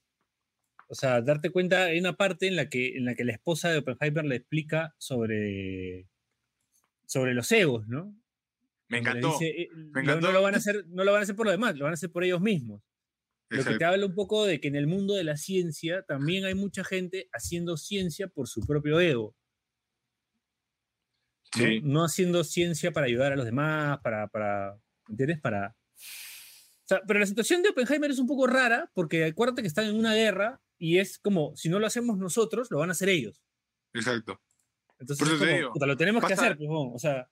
o 0.88 0.96
sea, 0.96 1.22
darte 1.22 1.50
cuenta, 1.50 1.86
hay 1.86 2.00
una 2.00 2.13
parte 2.13 2.48
en 2.48 2.55
la 2.55 2.70
que, 2.70 2.98
en 2.98 3.05
la, 3.05 3.15
que 3.15 3.24
la 3.25 3.34
esposa 3.34 3.70
de 3.72 3.79
Oppenheimer 3.79 4.25
le 4.25 4.36
explica 4.36 4.93
sobre, 4.98 6.08
sobre 7.05 7.34
los 7.34 7.51
egos, 7.51 7.88
¿no? 7.88 8.15
Me 8.94 9.00
encantó. 9.00 9.32
dice, 9.32 9.48
eh, 9.48 9.70
no- 9.74 10.00
encantó. 10.00 10.28
No, 10.28 10.34
lo 10.34 10.42
van 10.42 10.54
a 10.54 10.58
hacer, 10.58 10.86
no 10.88 11.04
lo 11.04 11.12
van 11.12 11.22
a 11.22 11.24
hacer 11.24 11.36
por 11.36 11.46
los 11.46 11.54
demás, 11.54 11.76
lo 11.76 11.84
van 11.86 11.94
a 11.94 11.96
hacer 11.96 12.12
por 12.12 12.24
ellos 12.24 12.42
mismos. 12.42 12.82
Lo 13.50 13.64
que 13.64 13.78
te 13.78 13.86
habla 13.86 14.06
un 14.06 14.16
poco 14.16 14.46
de 14.46 14.60
que 14.60 14.68
en 14.68 14.76
el 14.76 14.88
mundo 14.88 15.14
de 15.14 15.24
la 15.24 15.38
ciencia 15.38 16.04
también 16.08 16.46
hay 16.46 16.56
mucha 16.56 16.84
gente 16.84 17.30
haciendo 17.34 17.78
ciencia 17.78 18.28
por 18.28 18.48
su 18.48 18.66
propio 18.66 19.00
ego. 19.00 19.36
¿no? 21.56 21.64
Sí. 21.64 21.82
No 21.84 22.04
haciendo 22.04 22.44
ciencia 22.44 22.92
para 22.92 23.06
ayudar 23.06 23.34
a 23.34 23.36
los 23.36 23.46
demás, 23.46 24.00
para, 24.02 24.28
para 24.28 24.76
¿entiendes? 25.08 25.40
Para... 25.40 25.76
O 25.96 26.86
sea, 26.88 27.02
pero 27.08 27.20
la 27.20 27.26
situación 27.28 27.62
de 27.62 27.70
Oppenheimer 27.70 28.10
es 28.10 28.20
un 28.20 28.28
poco 28.28 28.48
rara 28.48 28.90
porque 28.96 29.26
acuérdate 29.26 29.62
que 29.62 29.68
están 29.68 29.86
en 29.86 29.96
una 29.96 30.16
guerra 30.16 30.62
y 30.80 30.98
es 30.98 31.20
como, 31.20 31.56
si 31.56 31.70
no 31.70 31.80
lo 31.80 31.86
hacemos 31.86 32.18
nosotros, 32.18 32.70
lo 32.72 32.80
van 32.80 32.90
a 32.90 32.94
hacer 32.94 33.10
ellos. 33.10 33.44
Exacto. 33.94 34.42
Entonces, 35.00 35.40
te 35.40 35.46
digo, 35.46 35.72
puta, 35.74 35.86
lo 35.86 35.98
tenemos 35.98 36.26
que 36.26 36.34
hacer, 36.34 36.58
pues, 36.58 36.70
o 36.70 36.98
sea, 36.98 37.30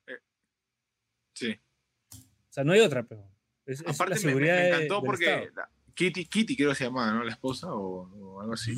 Sí. 1.33 1.59
o 2.13 2.17
sea, 2.53 2.63
no 2.63 2.73
hay 2.73 2.81
otra, 2.81 3.05
es, 3.65 3.79
es 3.81 3.87
Aparte 3.87 4.09
la 4.11 4.15
me, 4.15 4.21
seguridad 4.21 4.55
me 4.57 4.67
encantó 4.67 5.03
porque 5.03 5.49
Kitty, 5.93 6.25
Kitty 6.25 6.55
creo 6.55 6.69
que 6.69 6.75
se 6.75 6.85
llamaba, 6.85 7.11
¿no? 7.13 7.23
La 7.23 7.31
esposa 7.31 7.73
o, 7.73 8.09
o 8.09 8.41
algo 8.41 8.53
así. 8.53 8.73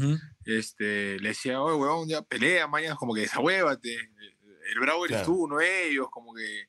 Este, 0.46 1.20
le 1.20 1.30
decía, 1.30 1.62
oye, 1.62 1.76
huevón, 1.78 2.08
ya 2.10 2.22
pelea 2.22 2.68
mañana, 2.68 2.96
como 2.96 3.14
que 3.14 3.22
desahuévate. 3.22 3.94
El 3.96 4.80
bravo 4.80 5.06
eres 5.06 5.18
Claro. 5.18 5.26
tú, 5.34 5.48
no 5.48 5.62
ellos, 5.62 6.08
como 6.12 6.34
que 6.34 6.68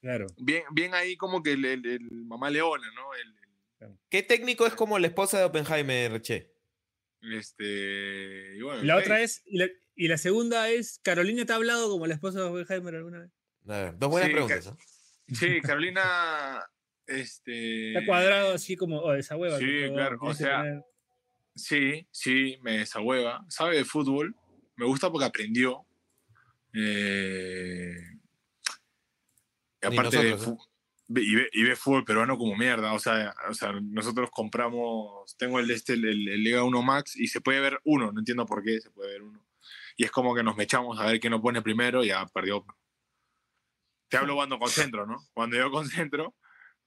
Claro. 0.00 0.26
bien, 0.38 0.64
bien 0.72 0.94
ahí 0.94 1.16
como 1.16 1.42
que 1.42 1.52
el, 1.52 1.64
el- 1.64 1.86
el 1.86 2.10
mamá 2.26 2.50
leona, 2.50 2.86
¿no? 2.94 3.14
El, 3.14 3.34
¿Qué 4.08 4.22
técnico 4.22 4.66
es 4.66 4.74
como 4.74 4.98
la 4.98 5.06
esposa 5.06 5.38
de 5.38 5.44
Oppenheimer, 5.44 6.20
Che? 6.22 6.52
este, 7.22 8.56
y 8.56 8.62
bueno, 8.62 8.82
la 8.82 8.96
otra 8.96 9.20
es, 9.20 9.42
y 9.46 9.58
la, 9.58 9.66
y 9.94 10.08
la 10.08 10.18
segunda 10.18 10.68
es, 10.70 10.98
¿Carolina 11.02 11.44
te 11.44 11.52
ha 11.52 11.56
hablado 11.56 11.88
como 11.90 12.06
la 12.06 12.14
esposa 12.14 12.40
de 12.40 12.46
Oppenheimer 12.46 12.94
alguna 12.96 13.20
vez? 13.20 13.30
A 13.68 13.78
ver, 13.78 13.98
dos 13.98 14.10
buenas 14.10 14.28
Sí, 14.28 14.32
preguntas. 14.32 14.74
Sí, 15.32 15.60
Carolina, 15.62 16.64
este... 17.06 17.88
Está 17.94 18.06
cuadrado 18.06 18.54
así 18.54 18.76
como, 18.76 18.98
oh, 19.00 19.14
esa 19.14 19.36
hueva. 19.36 19.58
Sí, 19.58 19.82
todo 19.84 19.94
claro, 19.94 20.18
o 20.20 20.28
que 20.28 20.34
sea, 20.34 20.62
tener". 20.62 20.84
Sí, 21.54 22.06
sí, 22.10 22.58
me 22.62 22.78
desahueva. 22.78 23.44
Sabe 23.48 23.76
de 23.76 23.84
fútbol. 23.84 24.34
Me 24.76 24.84
gusta 24.84 25.10
porque 25.10 25.24
aprendió. 25.24 25.86
Eh, 26.74 27.96
y 29.82 29.86
aparte, 29.86 30.18
ve 30.18 30.30
nosotros, 30.30 30.42
¿eh? 30.42 30.44
fu- 30.44 30.68
y, 31.20 31.34
ve, 31.36 31.48
y 31.52 31.62
ve 31.62 31.76
fútbol 31.76 32.04
peruano 32.04 32.36
como 32.36 32.56
mierda. 32.56 32.92
O 32.92 32.98
sea, 32.98 33.34
o 33.48 33.54
sea, 33.54 33.72
nosotros 33.72 34.28
compramos. 34.30 35.34
Tengo 35.38 35.58
el, 35.58 35.66
de 35.68 35.74
este, 35.74 35.94
el, 35.94 36.04
el 36.04 36.42
Liga 36.42 36.62
1 36.62 36.82
Max 36.82 37.16
y 37.16 37.28
se 37.28 37.40
puede 37.40 37.60
ver 37.60 37.80
uno. 37.84 38.12
No 38.12 38.18
entiendo 38.20 38.44
por 38.44 38.62
qué 38.62 38.80
se 38.80 38.90
puede 38.90 39.12
ver 39.12 39.22
uno. 39.22 39.40
Y 39.96 40.04
es 40.04 40.10
como 40.10 40.34
que 40.34 40.42
nos 40.42 40.56
mechamos 40.56 41.00
a 41.00 41.06
ver 41.06 41.20
quién 41.20 41.30
lo 41.32 41.40
pone 41.40 41.62
primero 41.62 42.04
y 42.04 42.08
ya 42.08 42.26
perdió. 42.26 42.66
Te 44.08 44.16
hablo 44.16 44.34
cuando 44.34 44.58
concentro, 44.58 45.06
¿no? 45.06 45.16
Cuando 45.34 45.56
yo 45.56 45.70
concentro, 45.70 46.34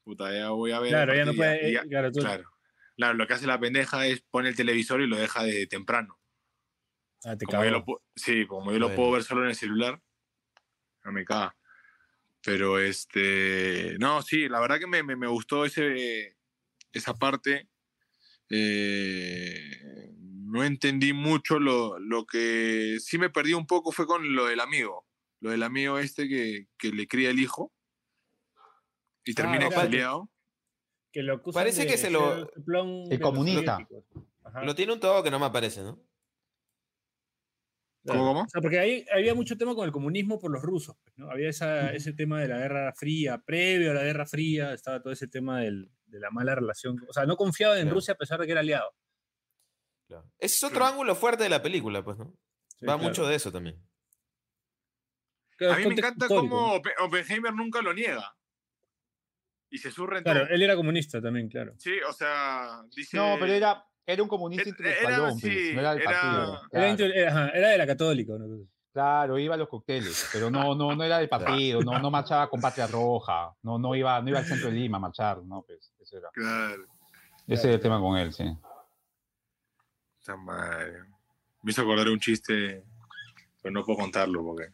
puta, 0.04 0.34
ya 0.34 0.50
voy 0.52 0.72
a 0.72 0.80
ver. 0.80 0.92
Claro, 0.92 1.16
ya 1.16 1.26
no 1.26 1.34
puede, 1.36 1.72
y 1.72 1.76
eh, 1.76 1.82
claro, 1.90 2.12
tú, 2.12 2.20
Claro. 2.22 2.50
Claro, 2.98 3.14
lo 3.16 3.28
que 3.28 3.34
hace 3.34 3.48
la 3.48 3.60
pendeja 3.60 4.08
es 4.08 4.22
pone 4.30 4.50
el 4.50 4.56
televisor 4.56 5.02
y 5.02 5.08
lo 5.08 5.18
deja 5.18 5.44
de 5.44 5.68
temprano. 5.68 6.20
ah, 7.26 7.36
te 7.38 7.46
Como 7.46 7.64
yo 7.64 7.72
lo 7.72 7.86
sí, 8.16 8.46
como 8.48 8.72
yo 8.72 8.80
lo 8.80 8.94
puedo 8.94 9.12
ver 9.12 9.24
solo 9.24 9.44
en 9.44 9.50
el 9.50 9.56
celular, 9.56 10.02
no 11.04 11.12
me 11.12 11.26
caga. 11.26 11.56
Pero 12.44 12.80
este, 12.80 13.98
no, 14.00 14.22
sí, 14.24 14.50
la 14.50 14.62
verdad 14.62 14.80
que 14.80 14.88
me, 14.88 15.04
me- 15.04 15.16
me 15.18 15.28
gustó 15.28 15.66
ese, 15.66 16.38
esa 16.94 17.16
parte. 17.16 17.70
Eh, 18.52 19.62
no 20.20 20.64
entendí 20.66 21.14
mucho 21.14 21.60
lo, 21.60 22.00
lo 22.00 22.26
que 22.28 22.98
sí 23.02 23.20
me 23.20 23.32
perdí 23.32 23.54
un 23.56 23.68
poco 23.68 23.92
fue 23.94 24.08
con 24.08 24.36
lo 24.36 24.48
del 24.48 24.62
amigo. 24.62 25.08
Lo 25.42 25.52
del 25.52 25.64
amigo 25.64 25.98
este 26.00 26.28
que, 26.28 26.68
que 26.78 26.92
le 26.92 27.08
cría 27.08 27.30
el 27.30 27.40
hijo 27.40 27.72
y 29.26 29.34
termina 29.34 29.66
Ah, 29.66 29.68
aparte. 29.68 29.86
exiliado. 29.88 30.30
Que 31.12 31.24
lo 31.24 31.42
Parece 31.42 31.88
que 31.88 31.98
se 31.98 32.10
lo- 32.12 32.50
El 33.10 33.20
comunista. 33.20 33.80
Lo 34.64 34.76
tiene 34.76 34.94
un 34.94 35.00
todo 35.00 35.24
que 35.24 35.32
no 35.32 35.40
me 35.40 35.46
aparece, 35.46 35.82
¿no? 35.84 36.00
¿Cómo? 38.06 38.42
O 38.42 38.48
sea, 38.50 38.62
porque 38.62 38.80
ahí 38.80 39.06
había 39.14 39.36
mucho 39.36 39.58
tema 39.58 39.76
con 39.76 39.86
el 39.86 39.92
comunismo 39.92 40.40
por 40.40 40.52
los 40.52 40.62
rusos, 40.64 40.96
pues, 41.04 41.16
¿no? 41.18 41.30
Había 41.30 41.50
esa- 41.50 41.92
ese 41.94 42.14
tema 42.14 42.42
de 42.42 42.48
la 42.48 42.58
Guerra 42.58 42.94
Fría, 42.96 43.38
previo 43.40 43.92
a 43.92 43.94
la 43.94 44.04
Guerra 44.04 44.26
Fría, 44.26 44.74
estaba 44.74 45.02
todo 45.02 45.12
ese 45.14 45.28
tema 45.28 45.60
del- 45.62 45.92
de 46.06 46.20
la 46.20 46.32
mala 46.32 46.56
relación. 46.56 46.98
O 47.08 47.14
sea, 47.14 47.26
no 47.26 47.36
confiaba 47.36 47.76
en 47.76 47.84
Claro. 47.84 47.96
Rusia 47.96 48.14
a 48.14 48.18
pesar 48.18 48.40
de 48.40 48.46
que 48.46 48.52
era 48.54 48.62
aliado. 48.62 48.90
Claro. 50.08 50.26
Ese 50.40 50.56
es 50.56 50.64
otro 50.64 50.78
Claro. 50.80 50.94
ángulo 50.94 51.16
fuerte 51.16 51.44
de 51.44 51.50
la 51.50 51.62
película, 51.62 52.04
pues, 52.04 52.18
¿no? 52.18 52.34
Sí, 52.80 52.86
Va 52.86 52.96
claro. 52.96 53.00
mucho 53.10 53.28
de 53.28 53.36
eso 53.36 53.52
también. 53.52 53.78
Claro, 55.60 55.74
A 55.74 55.78
es 55.78 55.84
mí 55.86 55.90
me 55.90 55.96
encanta 56.00 56.26
histórico, 56.26 56.50
cómo 56.56 56.68
¿no? 56.68 56.74
Oppen- 56.82 56.94
Oppenheimer 57.06 57.54
nunca 57.54 57.82
lo 57.84 57.94
niega. 57.94 58.36
Y 59.70 59.78
se 59.78 59.92
surre 59.92 60.24
Claro, 60.24 60.40
todo. 60.46 60.50
él 60.50 60.62
era 60.64 60.76
comunista 60.76 61.22
también, 61.22 61.48
claro. 61.48 61.74
Sí, 61.78 61.92
o 62.10 62.12
sea, 62.12 62.82
dice... 62.96 63.16
No, 63.16 63.36
pero 63.40 63.54
era, 63.54 63.86
era 64.04 64.24
un 64.24 64.28
comunista 64.30 64.68
Era- 64.68 65.32
sí, 65.34 65.72
no 65.76 65.80
era 65.82 65.94
del 65.94 66.02
era- 66.02 66.12
partido. 66.12 66.54
Era, 66.56 66.70
Claro, 66.72 66.88
inter- 66.90 67.16
era- 67.16 67.30
ajá, 67.32 67.50
era 67.50 67.70
de 67.70 67.78
la 67.78 67.86
católica. 67.86 68.34
así. 68.34 68.68
claro, 68.92 69.38
iba 69.38 69.54
a 69.54 69.58
los 69.60 69.70
cócteles, 69.70 70.28
pero 70.34 70.50
no, 70.50 70.74
no, 70.74 70.96
no 70.96 71.04
era 71.04 71.20
del 71.20 71.30
partido, 71.30 71.82
no, 71.84 72.00
no 72.00 72.10
marchaba 72.12 72.50
con 72.50 72.60
Patria 72.60 72.88
Roja, 72.88 73.54
no, 73.62 73.78
no, 73.78 73.94
iba, 73.96 74.20
no 74.22 74.30
iba 74.30 74.40
al 74.40 74.46
centro 74.46 74.70
de 74.70 74.74
Lima 74.76 74.98
a 74.98 75.02
marchar, 75.02 75.44
no, 75.44 75.62
pues, 75.62 75.94
ese 76.00 76.18
era. 76.18 76.30
Claro. 76.34 76.86
Ese 77.48 77.68
era 77.68 77.76
el 77.76 77.82
tema 77.82 78.00
con 78.00 78.18
él, 78.18 78.34
sí. 78.34 78.46
Esta 80.20 80.36
madre. 80.36 81.04
Me 81.62 81.72
hizo 81.72 81.82
acordar 81.82 82.08
un 82.10 82.20
chiste, 82.20 82.84
pero 83.62 83.74
no 83.74 83.84
puedo 83.84 84.00
contarlo 84.00 84.44
porque... 84.44 84.70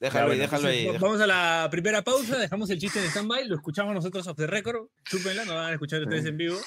Déjalo 0.00 0.32
ahí, 0.32 0.38
déjalo 0.38 0.68
ahí. 0.68 0.78
déjalo. 0.86 0.98
Vamos 1.00 1.20
a 1.20 1.26
la 1.26 1.68
primera 1.70 2.02
pausa, 2.02 2.38
dejamos 2.38 2.70
el 2.70 2.78
chiste 2.78 2.98
en 3.00 3.04
stand-by, 3.10 3.46
lo 3.46 3.56
escuchamos 3.56 3.94
nosotros 3.94 4.26
off 4.26 4.36
the 4.36 4.46
record. 4.46 4.88
Chúpenla, 5.04 5.44
no 5.44 5.54
van 5.54 5.66
a 5.68 5.72
escuchar 5.72 6.00
ustedes 6.02 6.24
en 6.24 6.36
vivo. 6.38 6.58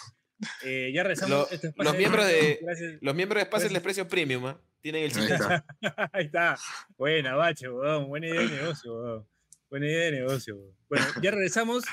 Eh, 0.64 0.92
ya 0.94 1.04
rezamos. 1.04 1.30
Lo- 1.32 1.50
este 1.50 1.74
los 1.76 1.98
miembros 1.98 2.28
de- 2.28 2.60
Gracias. 2.62 2.94
Los 3.02 3.16
miembros 3.16 3.40
de 3.40 3.44
Espacio 3.44 3.66
del 3.66 3.74
Desprecio 3.74 4.08
Premium, 4.08 4.46
¿ah? 4.46 4.62
Tienen 4.82 5.04
el 5.04 5.10
Ahí 5.10 5.16
chiste. 5.16 5.34
está. 5.34 5.66
Ahí 6.14 6.26
está. 6.26 6.58
Buena, 6.98 7.36
bache, 7.36 7.70
weón. 7.70 8.08
Buena 8.08 8.28
idea 8.28 8.42
de 8.42 8.50
negocio, 8.50 8.94
weón. 8.94 9.28
Buena 9.70 9.86
idea 9.88 10.06
de 10.06 10.12
negocio. 10.12 10.56
weón. 10.58 10.76
Bueno, 10.90 11.06
ya 11.22 11.32
regresamos. 11.32 11.84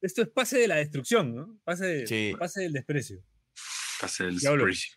Esto 0.00 0.22
es 0.22 0.28
pase 0.30 0.58
de 0.58 0.68
la 0.68 0.76
destrucción, 0.76 1.34
¿no? 1.34 1.60
Pase, 1.64 1.84
de- 1.86 2.06
Sí. 2.06 2.32
pase 2.38 2.62
del 2.62 2.72
desprecio. 2.72 3.22
Pase 4.00 4.24
el 4.24 4.38
Ya 4.40 4.48
hablo. 4.50 4.64
desprecio. 4.66 4.96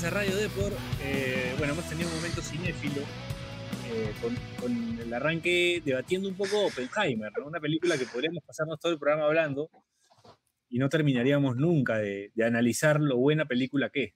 Gracias 0.00 0.12
a 0.12 0.14
Radio 0.14 0.36
Depor. 0.36 0.72
Eh, 1.02 1.54
bueno, 1.58 1.72
hemos 1.72 1.88
tenido 1.88 2.08
un 2.08 2.16
momento 2.16 2.40
cinéfilo 2.40 3.02
eh, 3.90 4.12
con, 4.20 4.36
con 4.60 4.98
el 5.00 5.12
arranque 5.12 5.82
debatiendo 5.84 6.28
un 6.28 6.36
poco 6.36 6.66
Oppenheimer, 6.66 7.32
¿no? 7.36 7.46
una 7.46 7.58
película 7.60 7.98
que 7.98 8.06
podríamos 8.06 8.44
pasarnos 8.44 8.78
todo 8.78 8.92
el 8.92 8.98
programa 8.98 9.24
hablando 9.24 9.70
y 10.68 10.78
no 10.78 10.88
terminaríamos 10.88 11.56
nunca 11.56 11.98
de, 11.98 12.30
de 12.34 12.44
analizar 12.44 13.00
lo 13.00 13.16
buena 13.16 13.46
película 13.46 13.90
que 13.90 14.04
es. 14.04 14.14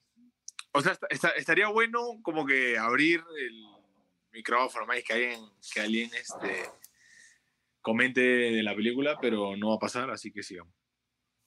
O 0.71 0.81
sea, 0.81 0.97
está- 1.09 1.31
estaría 1.31 1.67
bueno 1.67 2.19
como 2.21 2.45
que 2.45 2.77
abrir 2.77 3.21
el 3.39 3.63
micrófono, 4.31 4.85
más 4.85 5.03
que 5.03 5.13
alguien, 5.13 5.39
que 5.73 5.81
alguien 5.81 6.09
este, 6.13 6.63
comente 7.81 8.21
de 8.21 8.63
la 8.63 8.73
película, 8.75 9.17
pero 9.21 9.57
no 9.57 9.69
va 9.69 9.75
a 9.75 9.79
pasar, 9.79 10.09
así 10.11 10.31
que 10.31 10.43
sigamos. 10.43 10.73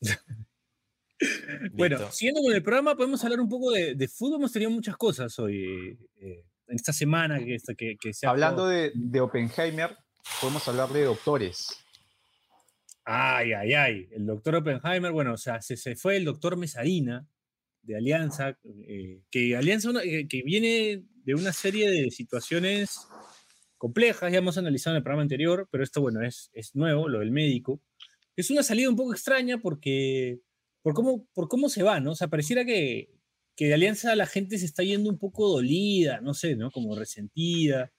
Bueno, 1.72 1.96
listo. 1.98 2.12
siguiendo 2.12 2.42
con 2.42 2.52
el 2.54 2.62
programa, 2.62 2.94
podemos 2.96 3.22
hablar 3.24 3.40
un 3.40 3.48
poco 3.48 3.70
de, 3.70 3.94
de 3.94 4.08
fútbol. 4.08 4.38
Hemos 4.40 4.52
tenido 4.52 4.70
muchas 4.70 4.96
cosas 4.96 5.38
hoy, 5.38 5.98
eh, 6.20 6.44
en 6.68 6.76
esta 6.76 6.92
semana 6.92 7.38
que, 7.38 7.56
que, 7.76 7.96
que 8.00 8.12
se 8.12 8.26
ha 8.26 8.30
Hablando 8.30 8.66
de, 8.68 8.92
de 8.94 9.20
Oppenheimer, 9.20 9.96
podemos 10.40 10.66
hablar 10.68 10.90
de 10.90 11.04
doctores. 11.04 11.68
Ay, 13.04 13.52
ay, 13.52 13.72
ay. 13.72 14.08
El 14.10 14.26
doctor 14.26 14.56
Oppenheimer, 14.56 15.12
bueno, 15.12 15.32
o 15.34 15.36
sea, 15.38 15.62
se, 15.62 15.76
se 15.76 15.94
fue 15.96 16.16
el 16.16 16.24
doctor 16.24 16.56
Mesarina 16.56 17.26
de 17.82 17.96
Alianza, 17.96 18.58
eh, 18.64 19.20
que 19.30 19.56
Alianza 19.56 19.90
una- 19.90 20.02
eh, 20.02 20.26
que 20.28 20.42
viene 20.42 21.04
de 21.24 21.34
una 21.34 21.52
serie 21.52 21.88
de 21.90 22.10
situaciones 22.10 23.06
complejas, 23.78 24.32
ya 24.32 24.38
hemos 24.38 24.58
analizado 24.58 24.94
en 24.94 24.98
el 24.98 25.02
programa 25.04 25.22
anterior, 25.22 25.68
pero 25.70 25.84
esto, 25.84 26.00
bueno, 26.00 26.20
es, 26.22 26.50
es 26.52 26.74
nuevo, 26.74 27.08
lo 27.08 27.20
del 27.20 27.30
médico. 27.30 27.80
Es 28.34 28.50
una 28.50 28.62
salida 28.64 28.88
un 28.90 28.96
poco 28.96 29.12
extraña 29.12 29.58
porque, 29.58 30.40
por 30.86 30.94
cómo, 30.94 31.26
por 31.34 31.48
cómo 31.48 31.68
se 31.68 31.82
va, 31.82 31.98
¿no? 31.98 32.12
O 32.12 32.14
sea, 32.14 32.28
pareciera 32.28 32.64
que, 32.64 33.10
que 33.56 33.66
de 33.66 33.74
Alianza 33.74 34.14
la 34.14 34.26
gente 34.26 34.56
se 34.56 34.66
está 34.66 34.84
yendo 34.84 35.10
un 35.10 35.18
poco 35.18 35.48
dolida, 35.48 36.20
no 36.20 36.32
sé, 36.32 36.54
¿no? 36.54 36.70
Como 36.70 36.94
resentida. 36.94 37.90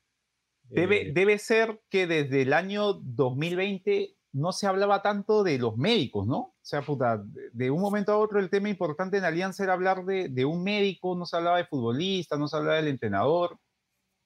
Debe, 0.69 1.09
Eh, 1.09 1.11
debe 1.13 1.37
ser 1.37 1.81
que 1.89 2.07
desde 2.07 2.43
el 2.43 2.53
año 2.53 2.93
2020 2.93 4.15
no 4.31 4.53
se 4.53 4.67
hablaba 4.67 5.01
tanto 5.01 5.43
de 5.43 5.57
los 5.57 5.75
médicos, 5.75 6.27
¿no? 6.27 6.37
O 6.37 6.55
sea, 6.61 6.81
puta, 6.81 7.21
de- 7.53 7.71
un 7.71 7.81
momento 7.81 8.13
a 8.13 8.17
otro 8.19 8.39
el 8.39 8.49
tema 8.49 8.69
importante 8.69 9.17
en 9.17 9.25
Alianza 9.25 9.63
era 9.65 9.73
hablar 9.73 10.05
de, 10.05 10.29
de 10.29 10.45
un 10.45 10.63
médico, 10.63 11.13
no 11.17 11.25
se 11.25 11.35
hablaba 11.35 11.57
de 11.57 11.65
futbolista, 11.65 12.37
no 12.37 12.47
se 12.47 12.55
hablaba 12.55 12.77
del 12.77 12.87
entrenador, 12.87 13.59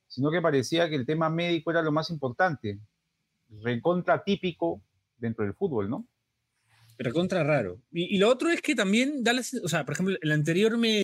sino 0.07 0.29
que 0.29 0.41
parecía 0.41 0.87
que 0.87 0.95
el 0.95 1.05
tema 1.07 1.29
médico 1.31 1.71
era 1.71 1.81
lo 1.81 1.91
más 1.91 2.11
importante. 2.11 2.79
Recontra 3.49 4.23
típico 4.23 4.81
dentro 5.17 5.45
del 5.45 5.53
fútbol, 5.55 5.89
¿no? 5.89 6.07
Pero 6.97 7.13
contra 7.13 7.43
raro. 7.43 7.81
Y, 7.91 8.15
y 8.15 8.17
lo 8.19 8.29
otro 8.29 8.49
es 8.49 8.61
que 8.61 8.75
también 8.75 9.23
da 9.23 9.33
la 9.33 9.41
o 9.41 9.67
sea, 9.69 9.85
por 9.85 9.93
ejemplo, 9.93 10.17
el 10.21 10.31
anterior 10.31 10.77
me. 10.77 11.03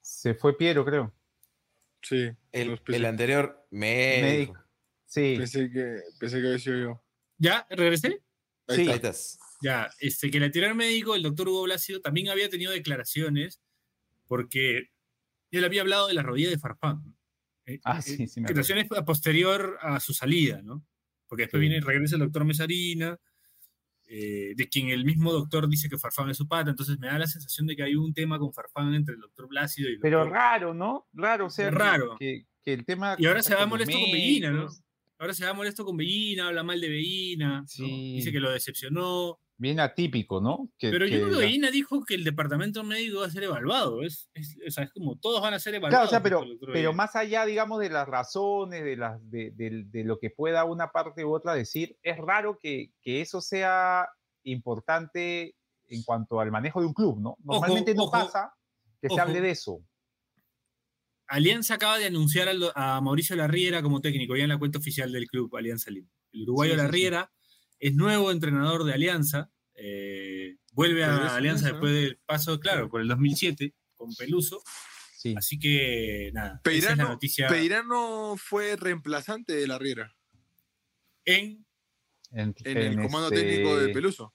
Se 0.00 0.34
fue 0.34 0.56
Piero, 0.56 0.84
creo. 0.84 1.14
Sí, 2.02 2.30
El, 2.52 2.80
el 2.86 3.04
anterior 3.06 3.66
médico. 3.70 4.52
Médico. 4.52 4.64
Sí, 5.06 5.34
pensé, 5.38 5.70
que, 5.70 6.00
pensé 6.18 6.40
que 6.40 6.46
había 6.46 6.58
sido 6.58 6.78
yo. 6.78 7.04
¿Ya? 7.38 7.66
¿Regresé? 7.70 8.22
Ahí 8.66 8.76
Sí. 8.76 8.80
Ahí 8.82 8.88
está. 8.88 8.94
estás. 8.94 9.38
Ya, 9.62 9.90
este, 10.00 10.30
que 10.30 10.38
el 10.38 10.44
anterior 10.44 10.74
médico, 10.74 11.14
el 11.14 11.22
doctor 11.22 11.48
Hugo 11.48 11.62
Blasio, 11.62 12.00
también 12.00 12.28
había 12.28 12.48
tenido 12.50 12.72
declaraciones 12.72 13.62
porque 14.26 14.90
él 15.50 15.64
había 15.64 15.82
hablado 15.82 16.08
de 16.08 16.14
la 16.14 16.22
rodilla 16.22 16.50
de 16.50 16.58
Farfán. 16.58 17.16
Eh, 17.66 17.80
Ah, 17.84 17.98
eh, 17.98 18.02
sí, 18.02 18.26
sí 18.26 18.40
me 18.40 18.48
a 18.96 19.04
posterior 19.04 19.78
a 19.80 19.98
su 20.00 20.12
salida, 20.12 20.60
¿no? 20.62 20.84
Porque 21.26 21.44
después 21.44 21.60
Sí. 21.60 21.68
viene, 21.68 21.80
regresa 21.84 22.16
el 22.16 22.20
doctor 22.22 22.44
Mesarina, 22.44 23.18
eh, 24.06 24.52
de 24.54 24.68
quien 24.68 24.90
el 24.90 25.04
mismo 25.04 25.32
doctor 25.32 25.68
dice 25.68 25.88
que 25.88 25.96
Farfán 25.98 26.28
es 26.30 26.36
su 26.36 26.46
pata, 26.46 26.70
entonces 26.70 26.98
me 26.98 27.06
da 27.06 27.18
la 27.18 27.26
sensación 27.26 27.66
de 27.66 27.74
que 27.74 27.82
hay 27.82 27.94
un 27.96 28.12
tema 28.12 28.38
con 28.38 28.52
Farfán 28.52 28.94
entre 28.94 29.14
el 29.14 29.20
doctor 29.22 29.48
Blasio 29.48 29.88
y 29.88 29.94
el 29.94 30.00
pero 30.00 30.18
doctor- 30.20 30.34
raro, 30.34 30.74
¿no? 30.74 31.06
Raro, 31.14 31.46
o 31.46 31.50
sea, 31.50 31.70
Raro. 31.70 32.16
Que, 32.18 32.44
que 32.62 32.74
el 32.74 32.84
tema... 32.84 33.16
Y 33.18 33.24
ahora 33.26 33.42
se 33.42 33.54
va 33.54 33.64
molesto 33.66 33.98
con 33.98 34.12
Bellina, 34.12 34.50
¿no? 34.50 34.68
Ahora 35.18 35.32
se 35.32 35.46
va 35.46 35.54
molesto 35.54 35.84
con 35.86 35.96
Bellina, 35.96 36.48
habla 36.48 36.62
mal 36.62 36.80
de 36.80 36.88
Bellina, 36.90 37.64
dice 37.78 38.30
que 38.30 38.40
lo 38.40 38.50
decepcionó. 38.50 39.38
Bien 39.56 39.78
atípico, 39.78 40.40
¿no? 40.40 40.68
Que- 40.78 40.90
Pero 40.90 41.06
yo 41.06 41.18
creo 41.20 41.30
que 41.38 41.44
Bellina 41.46 41.70
dijo 41.70 42.04
que 42.04 42.14
el 42.16 42.24
departamento 42.24 42.82
médico 42.82 43.20
va 43.20 43.26
a 43.26 43.30
ser 43.30 43.44
evaluado. 43.44 44.02
Es, 44.02 44.28
es, 44.34 44.56
o 44.66 44.70
sea, 44.70 44.84
es 44.84 44.90
como 44.92 45.16
todos 45.16 45.40
van 45.40 45.54
a 45.54 45.60
ser 45.60 45.72
Claro, 45.74 45.86
evaluados. 45.86 46.08
o 46.08 46.10
sea, 46.10 46.22
pero, 46.22 46.44
pero 46.72 46.92
más 46.92 47.14
allá, 47.14 47.46
digamos, 47.46 47.78
de 47.80 47.88
las 47.88 48.08
razones, 48.08 48.82
de, 48.84 48.96
las, 48.96 49.20
de, 49.30 49.52
de- 49.52 49.84
de 49.86 50.04
lo 50.04 50.18
que 50.18 50.30
pueda 50.30 50.64
una 50.64 50.90
parte 50.90 51.24
u 51.24 51.32
otra 51.32 51.54
decir, 51.54 51.96
es 52.02 52.16
raro 52.18 52.58
que, 52.60 52.90
que 53.00 53.20
eso 53.20 53.40
sea 53.40 54.08
importante 54.42 55.54
en 55.88 56.02
cuanto 56.02 56.40
al 56.40 56.50
manejo 56.50 56.80
de 56.80 56.86
un 56.88 56.94
club, 56.94 57.20
¿no? 57.20 57.36
Normalmente 57.44 57.94
no 57.94 58.04
ojo, 58.04 58.10
pasa 58.12 58.52
que 59.00 59.06
ojo. 59.06 59.14
se 59.16 59.20
hable 59.20 59.40
de 59.40 59.50
eso. 59.50 59.80
Alianza 61.26 61.74
acaba 61.74 61.98
de 61.98 62.06
anunciar 62.06 62.48
a 62.74 63.00
Mauricio 63.00 63.34
Larriera 63.36 63.82
como 63.82 64.00
técnico, 64.00 64.36
ya 64.36 64.42
en 64.44 64.50
la 64.50 64.58
cuenta 64.58 64.78
oficial 64.78 65.10
del 65.12 65.26
club 65.26 65.54
Alianza 65.56 65.90
Lima. 65.90 66.08
El 66.32 66.42
uruguayo 66.42 66.72
Sí, 66.72 66.76
sí, 66.76 66.80
sí. 66.80 66.84
Larriera 66.86 67.32
es 67.88 67.94
nuevo 67.94 68.30
entrenador 68.30 68.84
de 68.84 68.94
Alianza. 68.94 69.50
eh, 69.74 70.56
vuelve 70.72 71.04
a 71.04 71.34
Alianza 71.36 71.70
después 71.72 71.92
del 71.92 72.18
paso, 72.26 72.58
claro, 72.60 72.88
por 72.88 73.00
el 73.00 73.08
2007, 73.08 73.74
con 73.94 74.14
Peluso. 74.14 74.62
Sí. 75.16 75.34
Así 75.36 75.58
que, 75.58 76.30
nada, 76.34 76.60
esa 76.64 76.76
es 76.76 76.82
la 76.84 76.88
Peirano, 76.90 77.08
noticia 77.10 77.48
Peirano 77.48 78.36
fue 78.36 78.76
reemplazante 78.76 79.54
de 79.54 79.66
la 79.66 79.78
Riera 79.78 80.14
en... 81.24 81.64
En, 82.30 82.54
en 82.64 82.76
el 82.78 82.96
comando 82.96 83.28
este- 83.28 83.40
técnico 83.42 83.76
de 83.76 83.88
Peluso. 83.90 84.34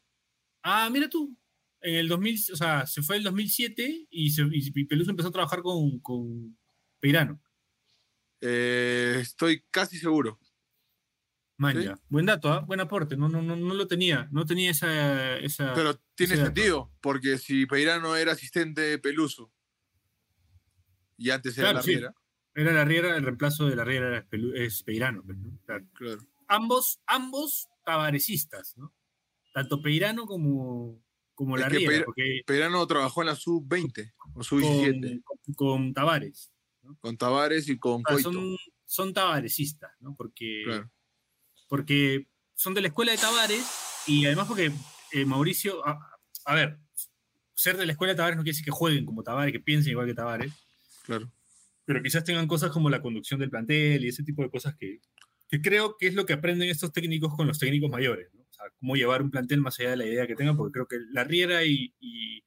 Ah, 0.63 0.89
mira 0.91 1.09
tú. 1.09 1.35
En 1.81 1.95
el 1.95 2.07
2000, 2.07 2.39
o 2.53 2.55
sea, 2.55 2.85
se 2.85 3.01
fue 3.01 3.17
el 3.17 3.23
2007 3.23 4.07
y, 4.09 4.29
se- 4.31 4.47
y 4.51 4.85
Peluso 4.85 5.11
empezó 5.11 5.29
a 5.29 5.31
trabajar 5.33 5.61
con, 5.61 5.99
con 5.99 6.57
Peirano. 6.99 7.41
Eh, 8.41 9.17
estoy 9.21 9.63
casi 9.71 9.97
seguro. 9.97 10.39
Manja. 11.59 11.99
Buen 12.09 12.25
dato, 12.25 12.51
¿ah? 12.51 12.59
buen 12.61 12.79
aporte. 12.79 13.17
No, 13.17 13.27
no, 13.29 13.41
no, 13.41 13.55
no 13.55 13.73
lo 13.73 13.85
tenía. 13.87 14.27
No 14.31 14.45
tenía 14.45 14.71
esa. 14.71 15.37
esa 15.37 15.73
Pero 15.73 15.95
tiene 16.15 16.35
dato. 16.37 16.45
sentido, 16.47 16.91
porque 17.01 17.37
si 17.37 17.65
Peirano 17.65 18.15
era 18.15 18.31
asistente 18.31 18.81
de 18.81 18.97
Peluso 18.97 19.51
y 21.17 21.29
antes 21.31 21.57
era 21.57 21.71
Claro, 21.71 21.83
sí. 21.83 21.91
Larriera, 21.95 22.15
Era 22.55 22.73
la 22.73 22.85
Riera, 22.85 23.15
el 23.17 23.23
reemplazo 23.23 23.67
de 23.67 23.75
la 23.75 23.83
Riera 23.83 24.25
es 24.55 24.83
Peirano. 24.83 25.21
pues. 25.23 25.37
Claro. 25.65 25.85
claro. 25.93 26.21
Ambos, 26.47 26.99
ambos 27.05 27.67
tavaresistas, 27.85 28.75
¿no? 28.77 28.93
Tanto 29.53 29.81
Peirano 29.81 30.25
como, 30.25 31.03
como 31.35 31.55
Es 31.57 31.61
la 31.63 31.69
Riera, 31.69 31.89
Peira- 31.91 32.05
porque 32.05 32.41
Peirano 32.45 32.87
trabajó 32.87 33.21
en 33.21 33.27
la 33.27 33.35
sub-20 33.35 34.13
o 34.33 34.43
sub-17 34.43 35.21
con, 35.23 35.53
con 35.55 35.93
Tavares. 35.93 36.51
con, 37.01 37.17
Tavares 37.17 37.67
y 37.67 37.77
con 37.77 38.01
Coito. 38.03 38.31
son, 38.31 38.55
son 38.85 39.13
tavaresistas, 39.13 39.91
¿no? 39.99 40.15
Porque, 40.15 40.61
Claro. 40.65 40.89
Porque 41.69 42.27
son 42.55 42.73
de 42.73 42.81
la 42.81 42.87
escuela 42.89 43.13
de 43.13 43.17
Tavares 43.17 43.63
y 44.07 44.25
además 44.25 44.47
porque 44.47 44.71
eh, 45.13 45.23
Mauricio, 45.25 45.85
a, 45.87 45.97
a 46.45 46.55
ver, 46.55 46.77
ser 47.53 47.77
de 47.77 47.85
la 47.85 47.93
escuela 47.93 48.11
de 48.13 48.17
Tavares 48.17 48.35
no 48.35 48.43
quiere 48.43 48.51
decir 48.53 48.65
que 48.65 48.71
jueguen 48.71 49.05
como 49.05 49.23
Tavares, 49.23 49.53
que 49.53 49.61
piensen 49.61 49.91
igual 49.91 50.07
que 50.07 50.13
Tavares, 50.13 50.51
Claro. 51.03 51.31
pero 51.85 52.03
quizás 52.03 52.23
tengan 52.25 52.47
cosas 52.47 52.71
como 52.71 52.89
la 52.89 53.01
conducción 53.01 53.39
del 53.39 53.49
plantel 53.49 54.03
y 54.03 54.09
ese 54.09 54.23
tipo 54.23 54.43
de 54.43 54.49
cosas 54.49 54.75
que, 54.75 54.99
que 55.47 55.61
creo 55.61 55.95
que 55.97 56.07
es 56.07 56.13
lo 56.15 56.25
que 56.25 56.33
aprenden 56.33 56.69
estos 56.69 56.91
técnicos 56.91 57.33
con 57.35 57.47
los 57.47 57.57
técnicos 57.57 57.89
mayores, 57.89 58.27
¿no? 58.33 58.41
O 58.41 58.53
sea, 58.53 58.65
cómo 58.79 58.95
llevar 58.95 59.21
un 59.21 59.31
plantel 59.31 59.61
más 59.61 59.79
allá 59.79 59.91
de 59.91 59.97
la 59.97 60.05
idea 60.05 60.27
que 60.27 60.35
tengan, 60.35 60.57
porque 60.57 60.73
creo 60.73 60.87
que 60.87 60.97
la 61.11 61.23
Riera 61.23 61.63
y, 61.63 61.93
y- 61.99 62.43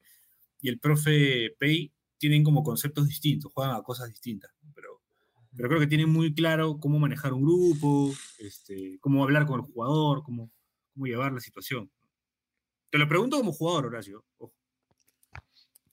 y 0.61 0.69
el 0.69 0.79
profe 0.79 1.53
Pei 1.59 1.91
tienen 2.17 2.43
como 2.43 2.63
conceptos 2.63 3.07
distintos, 3.07 3.51
juegan 3.51 3.75
a 3.75 3.81
cosas 3.81 4.07
distintas. 4.09 4.51
Pero, 5.55 5.69
creo 5.69 5.79
que 5.79 5.87
tienen 5.87 6.09
muy 6.09 6.33
claro 6.33 6.77
cómo 6.79 6.99
manejar 6.99 7.33
un 7.33 7.43
grupo, 7.43 8.11
este, 8.39 8.97
cómo 8.99 9.23
hablar 9.23 9.45
con 9.45 9.59
el 9.59 9.65
jugador, 9.65 10.23
cómo, 10.23 10.51
cómo 10.93 11.05
llevar 11.05 11.31
la 11.33 11.39
situación. 11.39 11.91
Te 12.89 12.97
lo 12.97 13.07
pregunto 13.07 13.37
como 13.37 13.51
jugador, 13.51 13.87
Horacio. 13.87 14.23
Ojo, 14.37 14.53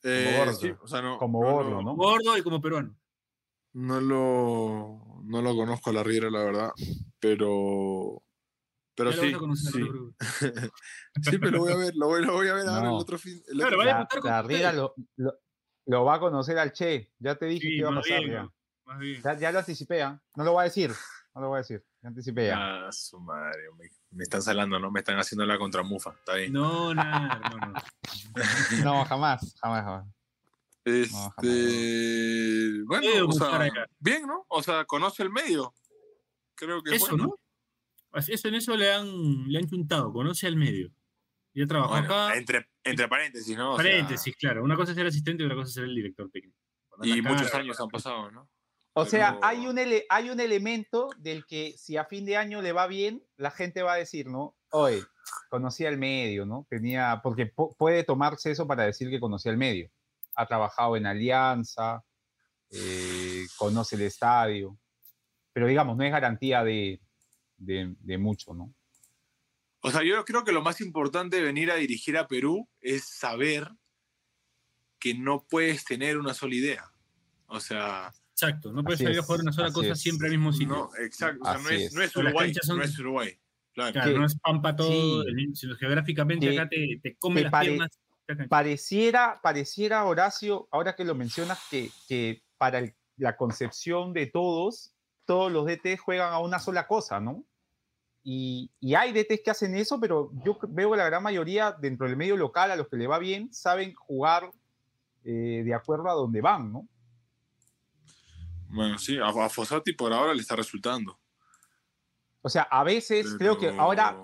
Eh, 0.02 0.34
gordo. 0.38 0.52
sí, 0.54 0.72
o 0.80 0.86
sea, 0.88 1.02
no, 1.02 1.18
Como 1.18 1.42
no 1.42 1.52
gordo. 1.52 1.94
Gordo 1.94 2.38
y 2.38 2.42
como 2.42 2.60
peruano. 2.60 2.96
No 3.72 4.00
lo, 4.00 5.20
no 5.24 5.42
lo 5.42 5.54
conozco 5.54 5.90
a 5.90 5.92
la 5.92 6.02
Riera, 6.02 6.28
la 6.30 6.42
verdad, 6.42 6.70
pero, 7.20 8.22
pero 8.96 9.12
sí, 9.12 9.32
conocer, 9.32 9.72
sí. 9.72 9.78
pero 11.38 11.50
lo 11.52 11.58
voy 11.60 11.72
a 11.72 11.76
ver, 11.76 11.94
lo 11.94 12.06
voy, 12.08 12.24
lo 12.26 12.32
voy 12.32 12.48
a 12.48 12.54
ver 12.54 12.66
ahora 12.66 12.80
el 12.88 12.90
No. 12.90 12.96
otro 12.96 13.16
fin. 13.18 13.40
el 13.46 13.58
Claro, 13.58 13.76
otro. 13.78 13.84
La, 14.24 14.30
la. 14.30 14.42
Riera 14.42 14.72
lo, 14.72 14.94
lo- 15.16 15.38
lo 15.86 16.04
va 16.04 16.16
a 16.16 16.20
conocer 16.20 16.58
al 16.58 16.72
Che. 16.72 17.12
Ya 17.20 17.36
te 17.36 17.46
dije 17.46 17.60
Sí, 17.68 17.72
que 17.74 17.78
iba 17.78 17.90
a 17.90 17.94
pasar. 17.94 18.18
bien, 18.20 18.32
ya. 18.32 18.52
Más 18.90 18.98
bien. 18.98 19.22
Ya, 19.22 19.38
ya 19.38 19.52
lo 19.52 19.60
anticipé, 19.60 20.02
¿ah? 20.02 20.20
No 20.36 20.44
lo 20.44 20.52
voy 20.52 20.62
a 20.62 20.64
decir. 20.64 20.92
No 21.34 21.40
lo 21.42 21.48
voy 21.48 21.56
a 21.56 21.58
decir. 21.62 21.82
Ya 22.02 22.08
anticipé 22.08 22.46
ya. 22.48 22.56
Ah, 22.86 22.92
su 22.92 23.20
madre, 23.20 23.62
me, 23.78 23.88
me 24.10 24.22
están 24.24 24.42
salando, 24.42 24.78
¿no? 24.80 24.90
Me 24.90 24.98
están 25.00 25.16
haciendo 25.18 25.46
la 25.46 25.58
contramufa, 25.58 26.10
está 26.10 26.34
bien. 26.34 26.52
No, 26.52 26.92
nada, 26.92 27.40
hermano. 27.44 27.74
No, 28.84 29.04
jamás, 29.04 29.54
jamás, 29.60 29.84
jamás. 29.84 30.06
Este, 30.84 32.82
bueno, 32.86 33.06
Medio 33.06 33.24
o 33.24 33.26
buscar 33.28 33.70
sea, 33.70 33.86
bien, 33.98 34.26
¿no? 34.26 34.44
O 34.48 34.62
sea, 34.62 34.84
conoce 34.86 35.22
el 35.22 35.30
medio. 35.30 35.74
Creo 36.54 36.82
que 36.82 36.96
es 36.96 37.02
Eso, 37.02 37.10
bueno. 37.16 37.24
¿no? 37.24 37.36
Así- 38.12 38.32
Eso 38.32 38.48
en 38.48 38.54
eso 38.54 38.76
le 38.76 38.92
han, 38.92 39.48
le 39.48 39.58
han 39.58 39.68
chuntado, 39.68 40.12
conoce 40.12 40.46
al 40.46 40.56
medio. 40.56 40.90
Ya 41.54 41.66
trabajó 41.66 41.90
Bueno, 41.90 42.06
acá. 42.06 42.36
entre, 42.36 42.68
entre 42.84 43.08
paréntesis, 43.08 43.56
¿no? 43.56 43.72
O 43.74 43.76
sea, 43.76 43.84
paréntesis, 43.84 44.34
claro. 44.36 44.62
Una 44.64 44.76
cosa 44.76 44.92
es 44.92 44.96
ser 44.96 45.06
asistente 45.06 45.42
y 45.42 45.46
otra 45.46 45.56
cosa 45.56 45.68
es 45.68 45.74
ser 45.74 45.84
el 45.84 45.94
director 45.94 46.30
técnico. 46.30 46.56
Cuando 46.88 47.06
y 47.14 47.22
muchos 47.22 47.52
años 47.54 47.78
han 47.80 47.88
pasado, 47.88 48.30
¿no? 48.30 48.48
O 48.92 49.04
sea, 49.06 49.38
hay 49.42 49.66
un, 49.66 49.78
ele- 49.78 50.04
hay 50.08 50.30
un 50.30 50.40
elemento 50.40 51.08
del 51.18 51.46
que 51.46 51.74
si 51.78 51.96
a 51.96 52.04
fin 52.04 52.24
de 52.24 52.36
año 52.36 52.60
le 52.60 52.72
va 52.72 52.86
bien, 52.86 53.22
la 53.36 53.50
gente 53.50 53.82
va 53.82 53.94
a 53.94 53.96
decir, 53.96 54.26
¿no? 54.26 54.56
Hoy 54.72 55.02
conocía 55.48 55.88
el 55.88 55.96
medio, 55.98 56.44
¿no? 56.44 56.66
Tenía, 56.68 57.20
porque 57.22 57.54
pu- 57.54 57.74
puede 57.76 58.02
tomarse 58.04 58.50
eso 58.50 58.66
para 58.66 58.84
decir 58.84 59.08
que 59.10 59.20
conocía 59.20 59.52
el 59.52 59.58
medio. 59.58 59.90
Ha 60.34 60.46
trabajado 60.46 60.96
en 60.96 61.06
Alianza, 61.06 62.02
eh, 62.70 63.46
conoce 63.56 63.96
el 63.96 64.02
estadio, 64.02 64.76
pero 65.52 65.66
digamos, 65.66 65.96
no 65.96 66.04
es 66.04 66.10
garantía 66.12 66.62
de, 66.64 67.00
de- 67.56 67.94
de 68.00 68.18
mucho, 68.18 68.54
¿no? 68.54 68.74
O 69.82 69.90
sea, 69.90 70.02
yo 70.02 70.24
creo 70.24 70.44
que 70.44 70.52
lo 70.52 70.62
más 70.62 70.80
importante 70.80 71.36
de 71.36 71.42
venir 71.42 71.70
a 71.70 71.76
dirigir 71.76 72.18
a 72.18 72.26
Perú 72.28 72.68
es 72.80 73.08
saber 73.08 73.68
que 74.98 75.14
no 75.14 75.46
puedes 75.48 75.84
tener 75.84 76.18
una 76.18 76.34
sola 76.34 76.54
idea. 76.54 76.92
O 77.46 77.60
sea, 77.60 78.12
Exacto, 78.42 78.72
no 78.72 78.82
puedes 78.84 79.00
salir 79.00 79.18
a 79.18 79.22
jugar 79.22 79.40
una 79.42 79.52
sola 79.52 79.66
así 79.68 79.74
cosa 79.74 79.92
es. 79.92 80.00
siempre 80.00 80.26
al 80.28 80.32
mismo 80.32 80.52
sitio. 80.52 80.68
no, 80.68 80.90
exacto. 81.04 81.40
O 81.42 81.44
sea, 81.44 81.58
no 81.58 81.68
es, 81.70 81.82
es. 81.82 81.92
no 81.94 82.02
es 82.02 82.16
Uruguay. 82.16 82.54
son- 82.62 82.78
No 82.78 82.84
es 82.84 82.98
Uruguay. 82.98 83.38
Claro. 83.72 83.92
Claro, 83.92 84.12
que- 84.12 84.18
no 84.18 84.26
es 84.26 84.34
pampa 84.38 84.74
todo, 84.76 85.22
sí. 85.24 85.54
sino 85.54 85.76
geográficamente 85.76 86.48
Que- 86.48 86.58
acá 86.58 86.68
te, 86.68 87.00
te 87.02 87.16
come 87.16 87.42
las 87.42 87.50
pare- 87.52 87.68
piernas. 87.68 87.90
Pareciera, 88.48 89.40
pareciera, 89.42 90.04
Horacio, 90.04 90.68
ahora 90.70 90.94
que 90.94 91.04
lo 91.04 91.14
mencionas, 91.14 91.58
que, 91.70 91.90
que 92.08 92.42
para 92.58 92.78
el- 92.78 92.94
la 93.16 93.36
concepción 93.36 94.12
de 94.12 94.26
todos, 94.26 94.92
todos 95.24 95.50
los 95.52 95.66
DTs 95.66 96.00
juegan 96.00 96.32
a 96.32 96.38
una 96.38 96.58
sola 96.58 96.86
cosa, 96.86 97.20
¿no? 97.20 97.44
Y, 98.22 98.70
y 98.80 98.94
hay 98.94 99.12
DTs 99.12 99.40
que 99.44 99.50
hacen 99.50 99.74
eso, 99.74 99.98
pero 100.00 100.30
yo 100.44 100.58
veo 100.68 100.90
que 100.90 100.96
la 100.96 101.06
gran 101.06 101.22
mayoría 101.22 101.72
dentro 101.72 102.06
del 102.06 102.16
medio 102.16 102.36
local, 102.36 102.70
a 102.70 102.76
los 102.76 102.88
que 102.88 102.96
le 102.96 103.06
va 103.06 103.18
bien, 103.18 103.52
saben 103.52 103.94
jugar 103.94 104.50
eh, 105.24 105.62
de 105.64 105.74
acuerdo 105.74 106.08
a 106.08 106.14
donde 106.14 106.40
van, 106.40 106.72
¿no? 106.72 106.88
Bueno, 108.70 108.98
sí, 108.98 109.18
a, 109.18 109.26
a 109.28 109.48
Fossati 109.48 109.92
por 109.92 110.12
ahora 110.12 110.34
le 110.34 110.40
está 110.40 110.56
resultando. 110.56 111.18
O 112.42 112.48
sea, 112.48 112.62
a 112.62 112.84
veces 112.84 113.34
creo 113.38 113.58
que 113.58 113.68
Pero- 113.68 113.80
ahora 113.82 114.16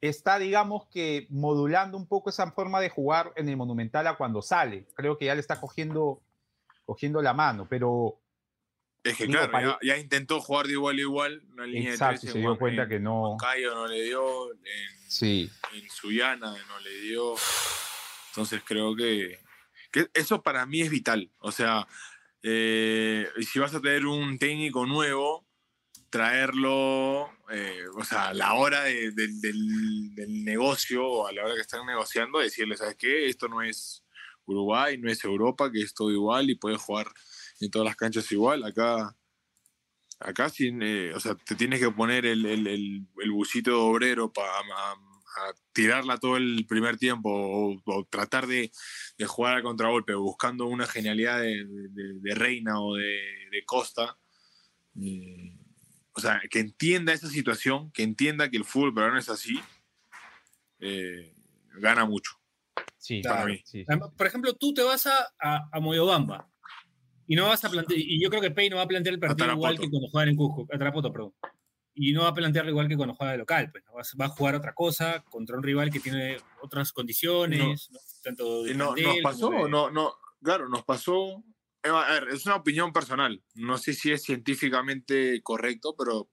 está, 0.00 0.38
digamos 0.38 0.86
que 0.88 1.26
modulando 1.30 1.96
un 1.96 2.06
poco 2.06 2.28
esa 2.30 2.50
forma 2.52 2.80
de 2.80 2.90
jugar 2.90 3.32
en 3.36 3.48
el 3.48 3.56
Monumental 3.56 4.06
a 4.06 4.16
cuando 4.16 4.42
sale. 4.42 4.86
Creo 4.94 5.16
que 5.16 5.26
ya 5.26 5.34
le 5.34 5.40
está 5.40 5.60
cogiendo, 5.60 6.20
cogiendo 6.84 7.22
la 7.22 7.32
mano, 7.32 7.66
pero 7.70 8.18
Es 9.04 9.16
que 9.16 9.26
digo, 9.26 9.38
claro, 9.38 9.52
pare- 9.52 9.66
ya, 9.66 9.78
ya 9.94 9.98
intentó 9.98 10.40
jugar 10.40 10.66
de 10.66 10.72
igual 10.72 10.96
a 10.96 11.00
igual. 11.00 11.42
Una 11.52 11.66
línea 11.66 11.92
exacto, 11.92 12.14
de 12.14 12.18
se 12.18 12.26
13, 12.26 12.38
dio 12.40 12.48
Juan- 12.48 12.58
cuenta 12.58 12.82
en- 12.82 12.88
que 12.88 13.00
no. 13.00 13.36
Cayo 13.40 13.74
no 13.74 13.86
le 13.86 14.02
dio, 14.02 14.52
en, 14.52 15.10
Sí. 15.10 15.50
en 15.72 15.88
Suyana 15.88 16.54
no 16.68 16.78
le 16.80 17.00
dio. 17.00 17.34
Entonces 18.30 18.60
creo 18.66 18.94
que, 18.96 19.38
que 19.92 20.08
eso 20.14 20.42
para 20.42 20.66
mí 20.66 20.80
es 20.82 20.90
vital. 20.90 21.30
O 21.38 21.52
sea, 21.52 21.86
eh, 22.42 23.28
y 23.36 23.42
si 23.44 23.58
vas 23.58 23.74
a 23.74 23.80
tener 23.80 24.06
un 24.06 24.38
técnico 24.38 24.86
nuevo, 24.86 25.46
traerlo, 26.10 27.30
eh, 27.50 27.84
o 27.96 28.04
sea, 28.04 28.28
a 28.28 28.34
la 28.34 28.54
hora 28.54 28.84
de- 28.84 29.12
de- 29.12 29.28
del, 29.40 30.44
negocio 30.44 31.06
o 31.06 31.26
a 31.26 31.32
la 31.32 31.44
hora 31.44 31.54
que 31.54 31.62
están 31.62 31.86
negociando, 31.86 32.38
decirle, 32.38 32.76
¿sabes 32.76 32.96
qué? 32.96 33.26
Esto 33.26 33.48
no 33.48 33.62
es 33.62 34.04
Uruguay, 34.44 34.98
no 34.98 35.10
es 35.10 35.24
Europa, 35.24 35.70
que 35.72 35.80
es 35.82 35.94
todo 35.94 36.10
igual 36.10 36.50
y 36.50 36.56
puedes 36.56 36.80
jugar 36.80 37.06
en 37.60 37.70
todas 37.70 37.86
las 37.86 37.96
canchas 37.96 38.30
igual. 38.32 38.64
Acá, 38.64 39.16
acá 40.20 40.48
sin, 40.50 40.82
eh, 40.82 41.14
o 41.14 41.20
sea, 41.20 41.34
te 41.34 41.54
tienes 41.54 41.80
que 41.80 41.90
poner 41.90 42.26
el, 42.26 42.44
el, 42.44 42.66
el, 42.66 43.06
el 43.22 43.30
busito 43.30 43.70
de 43.70 43.76
obrero 43.76 44.32
para 44.32 44.52
tirarla 45.72 46.18
todo 46.18 46.36
el 46.36 46.66
primer 46.68 46.96
tiempo 46.98 47.30
o, 47.30 47.80
o 47.84 48.04
tratar 48.06 48.46
de, 48.46 48.70
de 49.18 49.26
jugar 49.26 49.54
al 49.56 49.62
contragolpe 49.62 50.14
buscando 50.14 50.66
una 50.66 50.86
genialidad 50.86 51.40
de, 51.40 51.64
de- 51.66 52.14
de 52.20 52.34
Reina 52.34 52.80
o 52.80 52.94
de, 52.96 53.20
de 53.50 53.64
Costa. 53.64 54.18
eh, 55.00 55.58
o 56.14 56.20
sea, 56.20 56.42
que 56.50 56.60
entienda 56.60 57.12
esa 57.14 57.28
situación, 57.28 57.90
que 57.92 58.02
entienda 58.02 58.50
que 58.50 58.58
el 58.58 58.64
fútbol 58.66 58.92
peruano 58.92 59.18
es 59.18 59.30
así, 59.30 59.58
eh, 60.80 61.34
gana 61.80 62.04
mucho. 62.04 62.32
Sí, 62.98 63.20
Para 63.22 63.36
claro, 63.36 63.52
mí. 63.52 63.56
sí, 63.64 63.64
sí, 63.80 63.84
Además, 63.88 64.10
sí. 64.10 64.16
Por 64.18 64.26
ejemplo, 64.26 64.54
tú 64.54 64.74
te 64.74 64.82
vas 64.82 65.06
a, 65.06 65.32
a, 65.40 65.68
a 65.72 65.80
Moyobamba 65.80 66.48
y 67.26 67.34
no 67.34 67.46
vas 67.48 67.64
a 67.64 67.70
plantear, 67.70 67.98
y 67.98 68.22
yo 68.22 68.28
creo 68.30 68.42
que 68.42 68.50
Pei 68.50 68.68
no 68.68 68.76
va 68.76 68.82
a 68.82 68.86
plantear 68.88 69.14
el 69.14 69.20
partido 69.20 69.52
igual 69.52 69.78
que 69.78 69.88
cuando 69.88 70.08
juega 70.08 70.30
en 70.30 70.36
Cusco, 70.36 70.66
a 70.72 70.78
Tarapoto, 70.78 71.12
perdón. 71.12 71.32
Y 71.94 72.12
no 72.12 72.22
va 72.22 72.28
a 72.28 72.34
plantearlo 72.34 72.70
igual 72.70 72.88
que 72.88 72.96
cuando 72.96 73.14
juega 73.14 73.32
de 73.32 73.38
local, 73.38 73.70
pues 73.70 73.84
¿no? 73.84 73.92
va, 73.94 74.24
a- 74.26 74.28
jugar 74.28 74.54
otra 74.54 74.72
cosa 74.74 75.22
contra 75.24 75.56
un 75.56 75.62
rival 75.62 75.90
que 75.90 76.00
tiene 76.00 76.38
otras 76.62 76.92
condiciones, 76.92 77.90
¿no? 77.92 77.98
tanto 78.22 78.62
de 78.64 78.74
no, 78.74 78.86
nos 78.86 78.94
plantel 78.94 79.22
pasó, 79.22 79.50
de- 79.50 79.68
no, 79.68 79.90
no, 79.90 80.14
claro, 80.42 80.68
nos 80.68 80.84
pasó. 80.84 81.44
eh, 81.82 81.88
A 81.90 82.12
ver, 82.20 82.28
es 82.28 82.46
una 82.46 82.56
opinión 82.56 82.92
personal. 82.92 83.42
No 83.54 83.76
sé 83.76 83.92
si 83.92 84.10
es 84.10 84.22
científicamente 84.22 85.42
correcto, 85.42 85.94
pero 85.98 86.30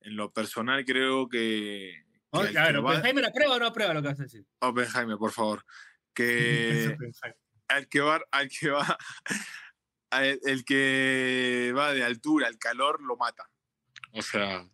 en 0.00 0.16
lo 0.16 0.32
personal 0.32 0.84
creo 0.84 1.28
que. 1.28 2.02
¿no? 2.32 2.40
que 2.50 2.58
A 2.58 2.64
ver, 2.64 2.84
va- 2.84 2.90
Oppenheimer 2.98 3.26
aprueba 3.26 3.54
o 3.54 3.58
no 3.60 3.66
aprueba 3.66 3.94
lo 3.94 4.02
que 4.02 4.08
vas 4.08 4.20
a 4.20 4.24
decir. 4.24 4.44
Oppenheimer, 4.60 5.18
por 5.18 5.30
favor. 5.30 5.64
Que 6.14 6.96
al 7.68 7.88
que 7.88 8.00
va, 8.00 8.20
al 8.32 8.48
que 8.48 8.70
va, 8.70 8.98
el 10.10 10.64
que 10.64 11.72
va 11.76 11.92
de 11.92 12.02
altura, 12.02 12.48
al 12.48 12.58
calor, 12.58 13.00
lo 13.02 13.16
mata. 13.16 13.48
O 14.12 14.22
sea, 14.22 14.66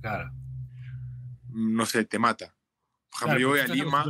Claro. 0.00 0.30
no 1.52 1.84
sé, 1.86 2.04
te 2.04 2.18
mata. 2.18 2.54
Por 3.10 3.16
ejemplo, 3.16 3.26
Claro, 3.26 3.40
yo 3.40 3.48
voy 3.48 3.58
a 3.60 3.66
Lima, 3.66 4.04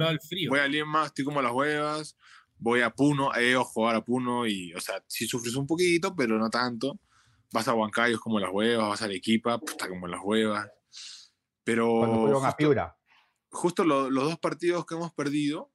voy 0.49 0.59
a 0.61 0.69
Lima, 0.69 1.07
estoy 1.07 1.25
como 1.25 1.41
las 1.41 1.53
huevas, 1.53 2.17
voy 2.59 2.83
a 2.83 2.91
Puno, 2.91 3.35
he 3.35 3.49
ido 3.51 3.63
a 3.63 3.65
jugar 3.65 3.97
a 3.97 4.05
Puno 4.05 4.47
y, 4.47 4.73
o 4.75 4.81
sea, 4.81 5.03
sí 5.09 5.27
sufres 5.27 5.55
un 5.57 5.67
poquito, 5.67 6.15
pero 6.15 6.39
no 6.39 6.51
tanto. 6.51 7.01
Vas 7.53 7.67
a 7.67 7.75
Huancayo 7.75 8.15
es 8.15 8.21
como 8.21 8.39
las 8.39 8.51
huevas, 8.53 8.89
vas 8.91 9.03
a 9.03 9.07
Arequipa, 9.07 9.59
pues, 9.59 9.73
está 9.73 9.89
como 9.89 10.07
las 10.07 10.21
huevas. 10.23 10.69
Pero 11.65 11.89
cuando 11.99 12.21
fueron 12.21 12.43
a 12.45 12.49
justo, 12.49 12.57
Piura. 12.59 12.97
justo 13.51 13.85
lo- 13.85 14.11
los 14.11 14.25
dos 14.25 14.39
partidos 14.39 14.85
que 14.87 14.95
hemos 14.95 15.13
perdido, 15.15 15.73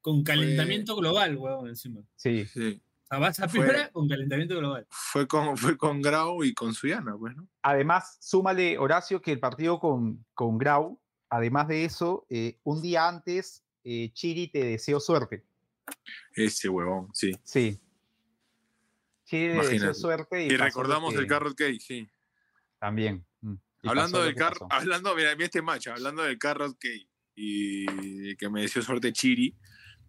Con 0.00 0.22
calentamiento 0.24 0.96
global, 0.96 1.36
weón, 1.36 1.68
encima. 1.68 2.00
Sí. 2.16 2.46
sí, 2.46 2.82
O 3.04 3.06
sea, 3.06 3.18
vas 3.18 3.38
a 3.38 3.90
con 3.92 4.08
calentamiento 4.08 4.56
global. 4.58 4.86
fue 4.88 5.26
con, 5.28 5.56
fue 5.58 5.76
con 5.76 6.00
Grau 6.00 6.42
y 6.42 6.54
con 6.54 6.72
Suyana, 6.72 7.14
pues, 7.18 7.36
¿no? 7.36 7.46
Además, 7.62 8.16
súmale, 8.20 8.78
Horacio, 8.78 9.20
que 9.20 9.30
el 9.32 9.40
partido 9.40 9.78
con, 9.78 10.24
con 10.32 10.56
Grau, 10.56 10.98
además 11.28 11.68
de 11.68 11.84
eso, 11.84 12.26
eh, 12.30 12.58
un 12.64 12.80
día 12.80 13.06
antes, 13.06 13.62
eh, 13.84 14.10
Chiri 14.14 14.48
te 14.48 14.64
deseó 14.64 15.00
suerte. 15.00 15.44
Ese 16.34 16.68
huevón, 16.70 17.10
sí. 17.12 17.32
Sí. 17.44 17.78
Chiri 19.26 19.54
le 19.54 19.68
deseó 19.68 19.92
suerte. 19.94 20.46
Y, 20.46 20.52
Y 20.52 20.56
recordamos 20.56 21.14
el 21.14 21.20
que- 21.20 21.26
Carrot 21.26 21.54
Cake, 21.54 21.80
sí. 21.80 22.08
También. 22.78 23.24
mm, 23.42 23.54
y 23.82 23.88
Hablando 23.88 24.22
del 24.22 24.34
carro, 24.34 24.66
hablando, 24.70 25.14
mira, 25.14 25.34
mira 25.34 25.44
este 25.46 25.60
match, 25.62 25.88
hablando 25.88 26.22
del 26.22 26.38
Carrot 26.38 26.76
Cake 26.78 27.08
y 27.34 28.34
que 28.36 28.48
me 28.48 28.62
deseó 28.62 28.80
suerte 28.82 29.12
Chiri, 29.12 29.54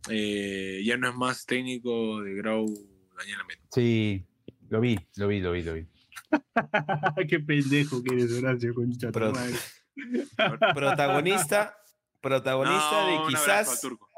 eh, 0.10 0.82
ya 0.86 0.98
no 0.98 1.10
es 1.10 1.15
más 1.15 1.46
técnico 1.46 2.22
de 2.22 2.34
Grau 2.36 2.65
Daniel 3.18 3.41
Amet. 3.41 3.60
Sí, 3.72 4.24
lo 4.70 4.80
vi, 4.82 5.00
lo 5.15 5.28
vi, 5.28 5.39
lo 5.41 5.52
vi, 5.52 5.63
lo 5.63 5.74
vi. 5.74 5.88
Qué 7.30 7.39
pendejo 7.39 8.04
que 8.04 8.13
eres, 8.13 8.32
Horacio, 8.34 8.74
concha. 8.74 9.12
Protagonista, 10.74 11.78
protagonista 12.22 13.02
No, 13.08 13.08
de 13.08 13.28
quizás 13.30 13.80
turco. 13.82 14.10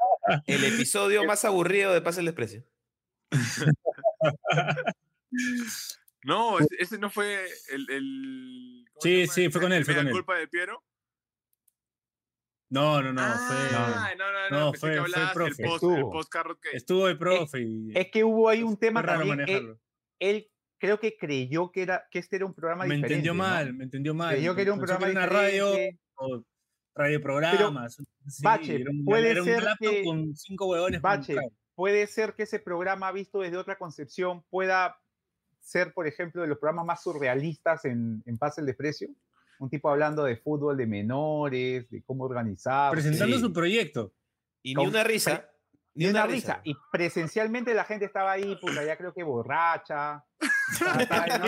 el 0.46 0.64
episodio 0.64 1.24
más 1.24 1.44
aburrido 1.44 1.92
de 1.92 2.00
Pase 2.00 2.20
el 2.20 2.26
Desprecio. 2.26 2.64
No, 6.24 6.58
ese, 6.78 6.98
no 6.98 7.10
fue 7.10 7.46
el. 7.70 7.88
el 7.90 8.84
¿cómo 8.92 9.00
se 9.00 9.26
Sí, 9.26 9.32
sí, 9.44 9.50
fue 9.50 9.60
con 9.60 9.72
él, 9.72 9.78
¿El 9.78 9.84
fue 9.84 9.94
con 9.94 10.06
él. 10.08 10.12
culpa 10.12 10.36
de 10.36 10.48
Piero? 10.48 10.82
No, 12.70 13.00
no, 13.02 13.12
no, 13.12 13.20
Ah, 13.22 14.10
no, 14.18 14.32
no, 14.32 14.50
no, 14.50 14.60
no, 14.66 14.72
pensé 14.72 14.80
fue- 14.86 14.90
que 14.94 15.00
fue 15.00 15.08
profe. 15.34 15.62
del 15.62 15.70
post, 15.70 15.82
el 15.84 15.90
Estuvo. 15.90 16.10
post 16.12 16.30
Carrot 16.32 16.60
Cake. 16.60 16.70
fue. 16.70 16.76
Estuvo 16.76 17.08
el 17.08 17.18
profe 17.18 17.60
y. 17.62 17.92
Es 17.94 18.10
que 18.10 18.24
hubo 18.24 18.48
ahí 18.48 18.62
un 18.62 18.76
fue 18.76 18.80
tema 18.88 19.02
raro 19.02 19.20
también. 19.20 19.40
Él, 19.40 19.46
manejarlo. 19.46 19.80
él 20.18 20.50
creo 20.78 21.00
que 21.00 21.16
creyó 21.16 21.72
que, 21.72 21.82
era, 21.82 22.06
que 22.10 22.18
este 22.18 22.36
era 22.36 22.44
un 22.46 22.54
programa 22.54 22.84
Me 22.84 22.94
diferente. 22.96 23.14
entendió 23.14 23.32
¿no? 23.34 23.38
mal, 23.38 23.74
me 23.74 23.84
entendió 23.84 24.14
mal. 24.14 24.34
Creyó 24.34 24.54
que 24.54 24.62
era 24.62 24.72
un 24.72 24.78
programa 24.78 25.08
una 25.10 25.26
radio 25.26 25.72
o 26.16 26.44
radio 26.94 27.20
programas. 27.22 27.96
sí, 28.26 28.42
Bache, 28.42 28.80
era 28.82 28.90
un, 28.90 29.04
puede 29.04 29.30
era 29.30 29.40
un 29.42 29.46
ser 29.46 29.64
que- 29.80 30.04
con 30.04 30.36
cinco 30.36 30.66
huevones. 30.66 31.00
Bache, 31.00 31.36
puede 31.74 32.06
ser 32.06 32.34
que 32.34 32.42
ese 32.42 32.58
programa 32.58 33.10
visto 33.12 33.40
desde 33.40 33.56
otra 33.56 33.78
concepción 33.78 34.44
pueda 34.50 34.98
ser, 35.60 35.92
por 35.94 36.06
ejemplo, 36.06 36.42
de 36.42 36.48
los 36.48 36.58
programas 36.58 36.84
más 36.86 37.02
surrealistas 37.02 37.84
en, 37.84 38.22
en 38.26 38.36
Paz 38.38 38.58
el 38.58 38.66
Desprecio. 38.66 39.08
Un 39.60 39.68
tipo 39.70 39.90
hablando 39.90 40.24
de 40.24 40.36
fútbol 40.36 40.76
de 40.76 40.86
menores, 40.86 41.88
de 41.90 42.02
cómo 42.04 42.24
organizar. 42.24 42.92
Presentando 42.92 43.36
Sí. 43.36 43.42
su 43.42 43.52
proyecto. 43.52 44.12
Y 44.62 44.70
ni 44.70 44.74
Con- 44.76 44.88
una 44.88 45.04
risa. 45.04 45.50
Ni 45.94 46.06
una 46.06 46.26
risa. 46.26 46.60
Y 46.64 46.76
presencialmente 46.92 47.74
la 47.74 47.84
gente 47.84 48.04
estaba 48.04 48.30
ahí, 48.32 48.56
puta, 48.60 48.84
ya 48.84 48.96
creo 48.96 49.12
que 49.12 49.22
borracha. 49.24 50.24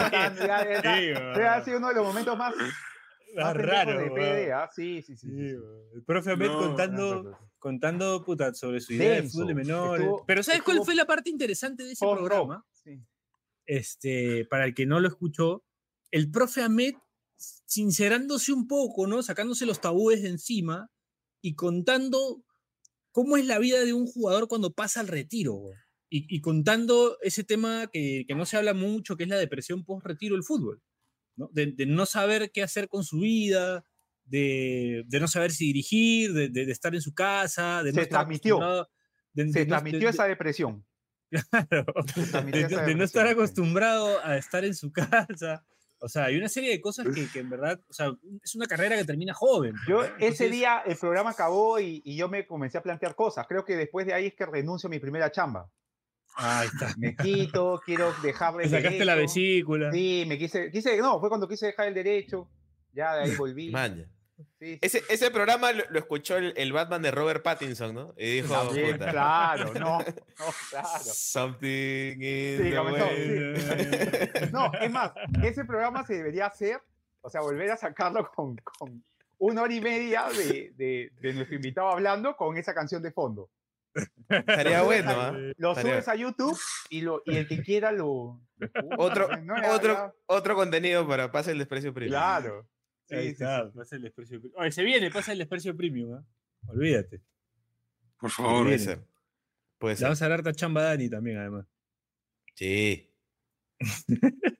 No, 1.38 1.48
ha 1.48 1.64
sido 1.64 1.78
uno 1.78 1.88
de 1.88 1.94
los 1.94 2.06
momentos 2.06 2.36
más, 2.36 2.54
más 2.56 2.74
Ah, 3.38 3.52
raro. 3.52 3.98
de. 4.00 4.10
PD, 4.10 4.52
¿ah? 4.52 4.68
Sí, 4.74 5.02
sí, 5.02 5.16
sí. 5.16 5.28
sí, 5.28 5.54
el 5.94 6.02
profe 6.04 6.32
Ahmed 6.32 6.46
No, 6.48 6.58
contando, 6.58 7.38
contando 7.58 8.24
puta, 8.24 8.52
sobre 8.54 8.80
su 8.80 8.94
idea 8.94 9.10
de 9.10 9.14
Denso. 9.22 9.32
fútbol 9.32 9.48
de 9.48 9.54
menores. 9.54 10.02
Estuvo- 10.04 10.24
Pero 10.26 10.42
¿sabes 10.42 10.62
cuál 10.62 10.80
fue 10.84 10.94
la 10.94 11.04
parte 11.04 11.30
interesante 11.30 11.84
de 11.84 11.92
ese 11.92 12.04
programa? 12.06 12.64
sí. 12.72 12.98
Este, 13.66 14.46
para 14.46 14.64
el 14.64 14.74
que 14.74 14.84
no 14.86 14.98
lo 14.98 15.06
escuchó, 15.06 15.62
el 16.10 16.28
profe 16.30 16.62
Ahmed 16.62 16.94
sincerándose 17.66 18.52
un 18.52 18.66
poco, 18.66 19.06
¿no? 19.06 19.22
Sacándose 19.22 19.66
los 19.66 19.80
tabúes 19.80 20.22
de 20.22 20.28
encima 20.28 20.90
y 21.42 21.54
contando 21.54 22.44
cómo 23.12 23.36
es 23.36 23.46
la 23.46 23.58
vida 23.58 23.80
de 23.84 23.92
un 23.92 24.06
jugador 24.06 24.46
cuando 24.48 24.72
pasa 24.72 25.00
al 25.00 25.08
retiro. 25.08 25.62
Y, 26.12 26.26
y 26.34 26.40
contando 26.40 27.16
ese 27.22 27.44
tema 27.44 27.86
que, 27.92 28.24
que 28.26 28.34
no 28.34 28.44
se 28.44 28.56
habla 28.56 28.74
mucho, 28.74 29.16
que 29.16 29.22
es 29.24 29.28
la 29.28 29.38
depresión 29.38 29.84
post-retiro 29.84 30.34
del 30.34 30.42
fútbol. 30.44 30.82
¿no? 31.36 31.48
De, 31.52 31.66
de 31.72 31.86
no 31.86 32.04
saber 32.04 32.50
qué 32.52 32.62
hacer 32.64 32.88
con 32.88 33.04
su 33.04 33.20
vida, 33.20 33.84
de, 34.24 35.04
de 35.06 35.20
no 35.20 35.28
saber 35.28 35.52
si 35.52 35.66
dirigir, 35.66 36.32
de, 36.32 36.48
de- 36.48 36.70
estar 36.70 36.94
en 36.94 37.00
su 37.00 37.14
casa, 37.14 37.82
de 37.84 37.92
no 37.92 37.96
Se 37.96 38.02
estar 38.02 38.20
transmitió. 38.26 38.58
Se 39.34 39.44
no- 39.44 39.66
transmitió 39.68 40.08
esa 40.08 40.26
depresión. 40.26 40.84
Claro, 41.52 41.84
de, 42.86 42.94
no 42.96 43.04
estar 43.04 43.26
acostumbrado 43.28 44.18
a 44.24 44.36
estar 44.36 44.64
en 44.64 44.74
su 44.74 44.90
casa. 44.92 45.64
O 46.00 46.08
sea, 46.08 46.24
hay 46.24 46.36
una 46.36 46.48
serie 46.48 46.70
de 46.70 46.80
cosas 46.80 47.06
que, 47.14 47.28
que 47.30 47.40
en 47.40 47.50
verdad, 47.50 47.78
o 47.88 47.92
sea, 47.92 48.10
es 48.42 48.54
una 48.54 48.66
carrera 48.66 48.96
que 48.96 49.04
termina 49.04 49.34
joven. 49.34 49.74
Yo 49.86 50.02
¿no? 50.02 50.16
ese 50.18 50.48
día 50.48 50.82
el 50.86 50.96
programa 50.96 51.30
acabó 51.30 51.78
y, 51.78 52.00
y 52.04 52.16
yo 52.16 52.28
me 52.28 52.46
comencé 52.46 52.78
a 52.78 52.82
plantear 52.82 53.14
cosas. 53.14 53.46
Creo 53.46 53.64
que 53.64 53.76
después 53.76 54.06
de 54.06 54.14
ahí 54.14 54.26
es 54.26 54.34
que 54.34 54.46
renuncio 54.46 54.86
a 54.86 54.90
mi 54.90 54.98
primera 54.98 55.30
chamba. 55.30 55.70
Ahí 56.36 56.68
está. 56.68 56.94
Me 56.96 57.14
quito, 57.14 57.80
quiero 57.84 58.12
dejar 58.22 58.56
Te 58.56 58.62
el 58.64 58.70
sacaste 58.70 59.04
la 59.04 59.14
vesícula. 59.14 59.92
Sí, 59.92 60.24
me 60.26 60.38
quise, 60.38 60.70
quise, 60.70 60.96
no, 60.98 61.20
fue 61.20 61.28
cuando 61.28 61.46
quise 61.46 61.66
dejar 61.66 61.88
el 61.88 61.94
derecho. 61.94 62.48
Ya 62.92 63.14
de 63.16 63.24
ahí 63.24 63.34
volví. 63.36 63.70
Maña. 63.70 64.10
Sí, 64.58 64.74
sí, 64.74 64.78
Ese, 64.82 65.02
ese 65.08 65.30
programa 65.30 65.72
lo, 65.72 65.84
lo 65.90 65.98
escuchó 65.98 66.36
el, 66.36 66.52
el 66.56 66.72
Batman 66.72 67.02
de 67.02 67.10
Robert 67.10 67.42
Pattinson, 67.42 67.94
¿no? 67.94 68.14
Y 68.16 68.40
dijo, 68.42 68.52
También, 68.54 68.92
puta, 68.92 69.10
claro, 69.10 69.72
no, 69.74 69.98
no, 69.98 70.04
claro. 70.70 70.98
something 71.04 72.12
in 72.22 72.56
Sí, 72.58 72.70
the 72.70 72.76
comenzó, 72.76 73.06
way". 73.06 74.50
No, 74.52 74.72
es 74.80 74.90
más, 74.90 75.12
ese 75.42 75.64
programa 75.64 76.04
se 76.06 76.14
debería 76.14 76.46
hacer, 76.46 76.80
o 77.20 77.30
sea, 77.30 77.40
volver 77.40 77.70
a 77.70 77.76
sacarlo 77.76 78.30
con, 78.34 78.56
con 78.56 79.02
una 79.38 79.62
hora 79.62 79.74
y 79.74 79.80
media 79.80 80.26
de, 80.28 80.72
de, 80.76 81.10
de 81.20 81.32
nuestro 81.34 81.56
invitado 81.56 81.88
hablando 81.90 82.36
con 82.36 82.56
esa 82.56 82.74
canción 82.74 83.02
de 83.02 83.12
fondo. 83.12 83.48
Estaría 84.28 84.82
bueno, 84.82 85.10
¿ah? 85.16 85.32
Lo 85.56 85.70
Estaría- 85.72 85.92
subes 85.94 86.08
a 86.08 86.14
YouTube 86.14 86.58
y, 86.90 87.00
lo, 87.00 87.22
y 87.26 87.36
el 87.36 87.48
que 87.48 87.60
quiera 87.62 87.90
lo... 87.90 88.40
Otro, 88.98 89.34
No, 89.38 89.54
otro, 89.72 90.14
otro 90.26 90.54
contenido 90.54 91.08
para 91.08 91.32
Pase 91.32 91.50
el 91.52 91.58
Desprecio 91.58 91.92
Premium. 91.92 92.12
Claro. 92.12 92.66
Sí, 93.10 93.16
Ahí 93.16 93.24
sí, 93.26 93.32
está, 93.32 93.66
sí. 93.70 93.76
pasa 93.76 93.96
el 93.96 94.02
desprecio 94.02 94.40
premium. 94.40 94.60
Oye, 94.62 94.72
se 94.72 94.82
viene, 94.84 95.10
pasa 95.10 95.32
el 95.32 95.38
desprecio 95.38 95.76
premium, 95.76 96.14
¿ah? 96.14 96.24
Olvídate. 96.68 97.20
Por 98.18 98.30
favor. 98.30 98.62
Puede 98.64 98.76
viene. 98.76 98.78
ser. 98.84 99.06
Puede 99.78 99.94
Le 99.94 99.98
ser. 99.98 100.04
vamos 100.06 100.22
a 100.22 100.24
dar 100.28 100.32
harta 100.38 100.52
chamba 100.52 100.82
Dani 100.84 101.10
también, 101.10 101.38
además. 101.38 101.66
Sí. 102.54 103.12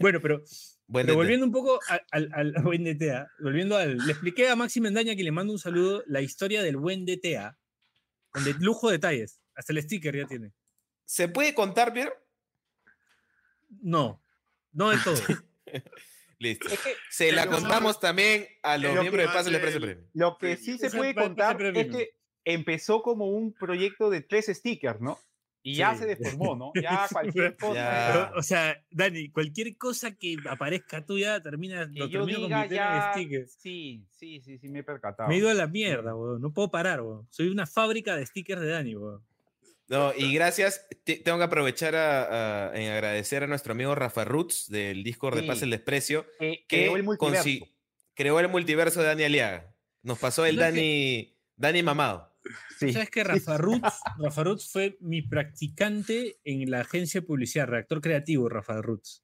Bueno, 0.00 0.20
pero 0.20 0.42
Pero 0.92 1.14
volviendo 1.14 1.46
un 1.46 1.52
poco 1.52 1.78
al, 1.88 2.02
al, 2.10 2.30
al 2.32 2.52
buen 2.64 2.84
DTA, 2.84 3.30
volviendo 3.40 3.76
al. 3.76 3.96
Le 3.98 4.12
expliqué 4.12 4.48
a 4.48 4.56
Maxi 4.56 4.80
Mendaña 4.80 5.14
que 5.16 5.22
le 5.24 5.32
mando 5.32 5.52
un 5.52 5.58
saludo 5.58 6.02
la 6.06 6.20
historia 6.20 6.62
del 6.62 6.76
buen 6.76 7.06
DTA, 7.06 7.56
con 8.30 8.44
de 8.44 8.54
lujo 8.54 8.88
de 8.88 8.94
detalles. 8.98 9.40
Hasta 9.54 9.72
el 9.72 9.82
sticker 9.82 10.16
ya 10.16 10.26
tiene. 10.26 10.52
¿Se 11.04 11.28
puede 11.28 11.54
contar, 11.54 11.92
Pierre? 11.92 12.12
No, 13.80 14.22
no 14.72 14.90
de 14.90 14.98
todo. 14.98 15.14
Listo. 16.38 16.68
Es 16.68 16.80
que 16.80 16.90
Se 17.10 17.32
la 17.32 17.46
contamos 17.46 18.00
también 18.00 18.46
a 18.62 18.76
los 18.78 18.94
lo 18.94 19.00
miembros 19.02 19.26
de 19.26 19.32
Pase 19.32 19.48
el 19.50 19.54
el- 19.56 19.60
Premium. 19.60 20.06
lo 20.14 20.36
que 20.38 20.56
Sí, 20.56 20.72
sí 20.72 20.78
se 20.78 20.90
puede 20.96 21.14
contar 21.14 21.60
es 21.62 21.86
que 21.88 22.10
empezó 22.44 23.02
como 23.02 23.26
un 23.28 23.52
proyecto 23.52 24.10
de 24.10 24.20
tres 24.20 24.46
stickers, 24.46 25.00
¿no? 25.00 25.18
Y 25.66 25.76
ya 25.76 25.94
Sí. 25.94 26.00
se 26.00 26.06
deformó, 26.14 26.54
¿no? 26.56 26.72
Ya 26.74 27.06
cualquier 27.10 27.56
cosa. 27.58 27.74
Ya. 27.74 28.32
o 28.36 28.42
sea, 28.42 28.84
Dani, 28.90 29.30
cualquier 29.30 29.78
cosa 29.78 30.14
que 30.14 30.36
aparezca 30.46 31.06
tuya 31.06 31.40
termina, 31.42 31.90
Que 31.90 32.00
lo 32.00 32.06
yo 32.06 32.18
termino 32.26 32.40
diga 32.40 32.56
convirtiendo 32.60 32.86
en 32.94 33.00
ya. 33.00 33.12
stickers. 33.14 33.52
Sí, 33.58 34.06
sí, 34.10 34.40
sí, 34.42 34.58
sí, 34.58 34.68
me 34.68 34.80
he 34.80 34.82
percatado. 34.84 35.28
Me 35.30 35.36
he 35.36 35.38
ido 35.38 35.48
a 35.48 35.54
la 35.54 35.66
mierda, 35.66 36.14
weón. 36.14 36.42
No 36.42 36.52
puedo 36.52 36.70
parar, 36.70 37.00
weón. 37.00 37.26
Soy 37.30 37.48
una 37.48 37.66
fábrica 37.66 38.14
de 38.14 38.26
stickers 38.26 38.60
de 38.60 38.68
Dani, 38.68 38.94
weón. 38.94 39.22
No, 39.88 40.12
y 40.16 40.32
gracias. 40.34 40.86
te- 41.04 41.16
tengo 41.16 41.36
que 41.38 41.44
aprovechar 41.44 41.94
a, 41.94 42.68
a- 42.70 42.76
en 42.80 42.90
agradecer 42.90 43.42
a 43.42 43.46
nuestro 43.46 43.72
amigo 43.72 43.94
Rafa 43.94 44.24
Roots 44.24 44.68
del 44.70 45.04
Discord 45.04 45.34
de 45.36 45.42
Sí. 45.42 45.46
Pase 45.46 45.64
el 45.66 45.70
Desprecio, 45.72 46.26
Que 46.38 46.64
que 46.66 46.76
creó 46.78 46.96
el 46.96 47.02
multiverso. 47.02 47.44
consi- 47.48 47.74
creó 48.14 48.40
el 48.40 48.48
multiverso 48.48 49.00
de 49.00 49.06
Dani 49.08 49.24
Aliaga. 49.24 49.74
Nos 50.02 50.18
pasó 50.18 50.46
el 50.46 50.56
¿Sabes 50.56 50.74
Dani, 50.74 51.36
Dani 51.56 51.82
Mamado. 51.82 52.32
Sí. 52.78 52.92
¿Sabes 52.92 53.10
que 53.10 53.24
Rafa 53.24 53.56
Roots, 53.58 54.00
Rafa 54.18 54.44
Roots 54.44 54.70
fue 54.70 54.96
mi 55.00 55.22
practicante 55.22 56.38
en 56.44 56.70
la 56.70 56.80
agencia 56.80 57.20
de 57.20 57.26
publicidad, 57.26 57.66
redactor 57.66 58.00
creativo 58.00 58.48
Rafa 58.48 58.80
Roots? 58.82 59.22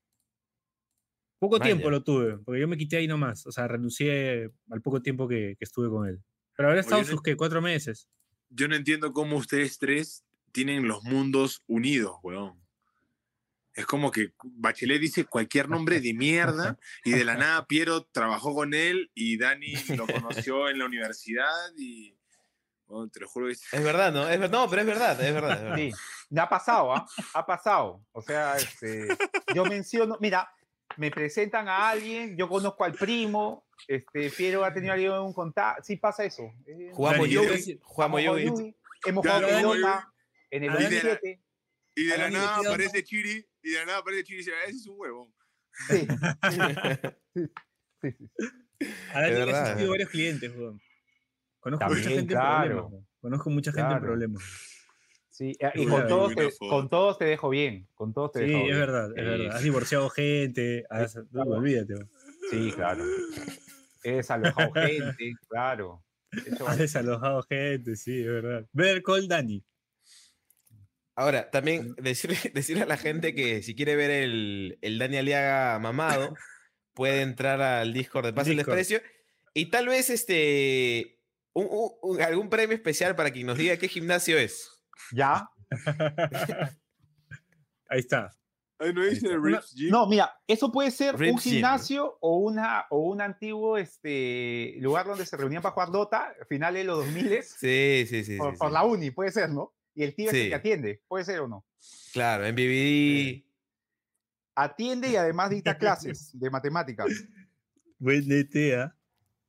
Poco 1.38 1.59
Vaya. 1.59 1.73
tiempo 1.73 1.90
lo 1.90 2.03
tuve, 2.05 2.37
porque 2.38 2.61
yo 2.61 2.68
me 2.68 2.77
quité 2.77 2.99
ahí 2.99 3.07
nomás. 3.09 3.46
O 3.46 3.53
sea, 3.53 3.66
renuncié 3.66 4.51
al 4.70 4.83
poco 4.83 5.01
tiempo 5.01 5.27
que, 5.27 5.57
que 5.59 5.64
estuve 5.64 5.88
con 5.88 6.07
él. 6.07 6.20
Pero 6.57 6.68
habrá 6.68 6.81
estado 6.83 7.01
Oye, 7.01 7.11
sus, 7.11 7.23
¿qué? 7.23 7.35
Cuatro 7.37 7.62
meses. 7.62 8.09
Yo 8.51 8.68
no 8.68 8.77
entiendo 8.77 9.12
cómo 9.14 9.37
ustedes 9.37 9.79
tres 9.79 10.25
tienen 10.52 10.86
los 10.88 11.02
mundos 11.04 11.62
unidos, 11.66 12.16
weón. 12.22 12.58
Es 13.72 13.86
como 13.86 14.10
que 14.10 14.32
Bachelet 14.42 15.00
dice 15.00 15.24
cualquier 15.24 15.68
nombre 15.68 16.00
de 16.00 16.12
mierda 16.12 16.76
y 17.04 17.12
de 17.12 17.24
la 17.24 17.36
nada 17.36 17.66
Piero 17.66 18.04
trabajó 18.04 18.52
con 18.54 18.74
él 18.74 19.10
y 19.14 19.38
Dani 19.38 19.74
lo 19.96 20.06
conoció 20.06 20.68
en 20.68 20.78
la 20.80 20.86
universidad 20.86 21.46
y... 21.78 22.14
weón, 22.88 23.10
te 23.10 23.20
lo 23.20 23.28
juro 23.28 23.46
que 23.46 23.52
es- 23.52 23.72
Es 23.72 23.82
verdad, 23.84 24.12
¿no? 24.12 24.28
Es 24.28 24.38
ver- 24.40 24.50
no, 24.50 24.68
pero 24.68 24.82
es 24.82 24.86
verdad, 24.88 25.20
es 25.22 25.32
verdad. 25.32 25.52
es 25.56 25.62
verdad. 25.62 25.76
Sí, 25.76 25.92
ha 26.36 26.48
pasado, 26.48 26.94
¿ah? 26.94 27.06
Ha 27.34 27.46
pasado. 27.46 28.04
O 28.12 28.20
sea, 28.20 28.56
este, 28.56 29.06
yo 29.54 29.64
menciono, 29.64 30.18
mira, 30.20 30.52
me 30.96 31.12
presentan 31.12 31.68
a 31.68 31.88
alguien, 31.90 32.36
yo 32.36 32.48
conozco 32.48 32.82
al 32.84 32.94
primo 32.94 33.64
Este, 33.86 34.30
Piero 34.30 34.64
ha 34.64 34.74
tenido 34.74 34.92
algún 34.94 35.32
contacto. 35.32 35.84
Sí 35.84 35.96
pasa 35.96 36.24
eso. 36.24 36.42
Eh, 36.66 36.90
Jugamos 36.92 37.28
yo 37.28 37.42
Jugamos. 37.82 38.20
Yugi, 38.22 38.74
Hemos 39.06 39.24
jugado 39.24 39.46
pelota 39.46 40.10
en 40.50 40.64
el 40.64 40.70
a 40.70 40.74
Dani 40.74 40.84
le 40.88 40.94
2007. 41.02 41.40
Y 41.96 42.04
de 42.06 42.18
la 42.18 42.30
nada 42.30 42.56
aparece 42.56 43.02
Chiri, 43.04 43.46
y 43.62 43.70
de 43.70 43.78
la 43.78 43.86
nada 43.86 43.98
aparece 43.98 44.24
Chiri 44.24 44.36
y 44.36 44.38
dice, 44.38 44.52
"Ah, 44.54 44.64
ese 44.68 44.76
es 44.76 44.86
un 44.86 44.96
huevón. 44.98 45.32
Sí. 45.88 46.06
Sí, 48.02 48.10
sí, 48.10 48.10
sí. 48.18 48.30
A 49.12 49.20
Dani 49.22 49.34
le 49.46 49.52
asistido 49.52 49.90
varios 49.90 50.08
clientes, 50.10 50.50
weón. 50.56 50.80
Conozco 51.60 51.86
mucha 51.88 52.08
gente 52.08 52.26
claro. 52.34 52.64
en 52.64 52.78
problemas. 52.80 53.06
Conozco 53.20 53.50
mucha 53.50 53.70
gente 53.72 53.82
en 53.82 53.88
Claro. 53.88 54.06
problemas. 54.06 54.42
Sí, 55.28 55.52
eh, 55.60 55.70
y 55.74 55.86
con 55.86 56.06
todos, 56.06 56.34
te, 56.34 56.50
con 56.58 56.88
todos 56.88 57.18
te 57.18 57.24
dejo 57.26 57.48
bien. 57.50 57.86
Con 57.94 58.12
todos 58.14 58.32
te 58.32 58.40
Sí, 58.40 58.46
dejo 58.46 58.58
es 58.60 58.64
bien. 58.66 58.78
verdad, 58.78 59.10
es 59.16 59.24
verdad. 59.24 59.56
Has 59.56 59.62
divorciado 59.62 60.08
gente, 60.10 60.84
has- 60.90 61.16
no, 61.30 61.42
olvídate. 61.42 61.94
weón. 61.94 62.10
Sí, 62.50 62.72
claro. 62.74 63.04
He 64.02 64.12
desalojado 64.12 64.72
gente, 64.72 65.32
claro. 65.48 66.02
He 66.32 66.54
hecho 66.54 66.66
Has 66.68 66.78
desalojado 66.78 67.42
gente, 67.42 67.96
sí, 67.96 68.20
es 68.20 68.26
verdad. 68.26 68.66
Ver 68.72 69.02
Call 69.02 69.28
Dani. 69.28 69.62
Ahora, 71.20 71.50
también 71.50 71.94
decirle, 71.96 72.38
decirle 72.54 72.85
a 72.85 72.87
la 72.87 72.96
gente 72.96 73.35
que 73.35 73.62
si 73.62 73.74
quiere 73.74 73.94
ver 73.94 74.11
el, 74.11 74.78
el 74.80 74.98
Dani 74.98 75.18
Aliaga 75.18 75.78
mamado, 75.78 76.35
puede 76.94 77.20
entrar 77.22 77.61
al 77.61 77.92
Discord 77.92 78.24
de 78.26 78.33
Pase 78.33 78.52
el. 78.52 78.56
Desprecio. 78.56 79.02
Y 79.52 79.66
tal 79.70 79.88
vez 79.88 80.09
este 80.11 81.20
un- 81.52 81.66
un- 81.70 81.90
un- 82.02 82.22
algún 82.22 82.48
premio 82.48 82.74
especial 82.74 83.16
para 83.16 83.30
quien 83.33 83.46
nos 83.46 83.59
diga 83.59 83.76
qué 83.76 83.88
gimnasio 83.88 84.38
es. 84.38 84.70
¿Ya? 85.12 85.46
Ahí 87.88 87.98
está. 88.00 88.30
Ay, 88.78 88.94
no 88.94 89.04
dice 89.04 89.26
está. 89.26 89.37
Rips 89.42 89.74
Gym. 89.74 89.90
No, 89.90 90.06
mira, 90.06 90.33
eso 90.46 90.72
puede 90.72 90.90
ser 90.90 91.14
un 91.16 91.20
Gym. 91.20 91.38
gimnasio 91.38 92.16
o, 92.20 92.38
una, 92.38 92.87
o 92.88 93.00
un 93.11 93.20
antiguo 93.20 93.76
este, 93.76 94.76
lugar 94.78 95.04
donde 95.06 95.26
se 95.26 95.37
reunían 95.37 95.61
para 95.61 95.74
jugar 95.74 95.90
Dota, 95.90 96.35
finales 96.48 96.80
de 96.80 96.85
los 96.87 96.98
2000 97.04 97.42
Sí, 97.42 98.06
sí, 98.09 98.24
sí. 98.24 98.37
por, 98.38 98.52
sí, 98.52 98.59
por 98.59 98.68
sí. 98.68 98.72
la 98.74 98.85
uni, 98.85 99.11
puede 99.11 99.33
ser, 99.33 99.50
¿no? 99.50 99.74
Y 100.00 100.02
el 100.02 100.14
tío 100.14 100.30
es 100.30 100.34
el 100.34 100.48
que 100.48 100.54
atiende, 100.54 101.02
puede 101.08 101.26
ser 101.26 101.40
o 101.40 101.46
no. 101.48 101.66
Claro, 102.14 102.46
en 102.46 102.54
BBD. 102.54 103.44
Atiende 104.54 105.08
y 105.10 105.16
además 105.16 105.50
dicta 105.50 105.76
clases 105.76 106.30
de 106.32 106.48
matemáticas. 106.48 107.06
Buen 107.98 108.26
DT, 108.26 108.76
¿ah? 108.78 108.96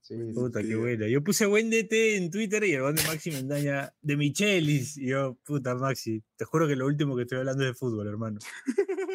Sí, 0.01 0.15
sí. 0.17 0.33
Puta, 0.33 0.61
qué 0.61 0.75
buena. 0.75 1.07
Yo 1.07 1.23
puse 1.23 1.45
buen 1.45 1.69
DT 1.69 2.17
en 2.17 2.31
Twitter 2.31 2.61
y 2.65 2.73
el 2.73 2.81
buen 2.81 2.95
de 2.95 3.03
Maxi 3.03 3.31
Mendaña 3.31 3.93
de 4.01 4.17
Michelis. 4.17 4.97
Y 4.97 5.05
yo, 5.07 5.37
puta, 5.45 5.73
Maxi, 5.75 6.21
te 6.35 6.43
juro 6.43 6.67
que 6.67 6.75
lo 6.75 6.85
último 6.85 7.15
que 7.15 7.21
estoy 7.21 7.37
hablando 7.37 7.63
es 7.63 7.69
de 7.69 7.73
fútbol, 7.75 8.07
hermano. 8.09 8.39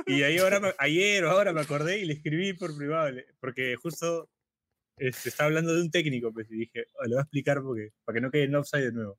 Y 0.06 0.22
ahí 0.22 0.38
ahora, 0.38 0.58
me- 0.58 0.72
ayer 0.78 1.22
o 1.26 1.30
ahora 1.32 1.52
me 1.52 1.60
acordé 1.60 1.98
y 1.98 2.06
le 2.06 2.14
escribí 2.14 2.54
por 2.54 2.74
privado, 2.74 3.14
porque 3.40 3.76
justo 3.76 4.30
este, 4.96 5.28
estaba 5.28 5.48
hablando 5.48 5.74
de 5.74 5.82
un 5.82 5.90
técnico, 5.90 6.32
pues, 6.32 6.50
y 6.50 6.54
dije, 6.56 6.86
"Oh, 6.98 7.02
le 7.04 7.10
voy 7.10 7.18
a 7.18 7.22
explicar 7.24 7.60
porque, 7.62 7.92
para 8.06 8.14
que 8.16 8.20
no 8.22 8.30
quede 8.30 8.44
en 8.44 8.54
offside 8.54 8.84
de 8.86 8.92
nuevo. 8.92 9.18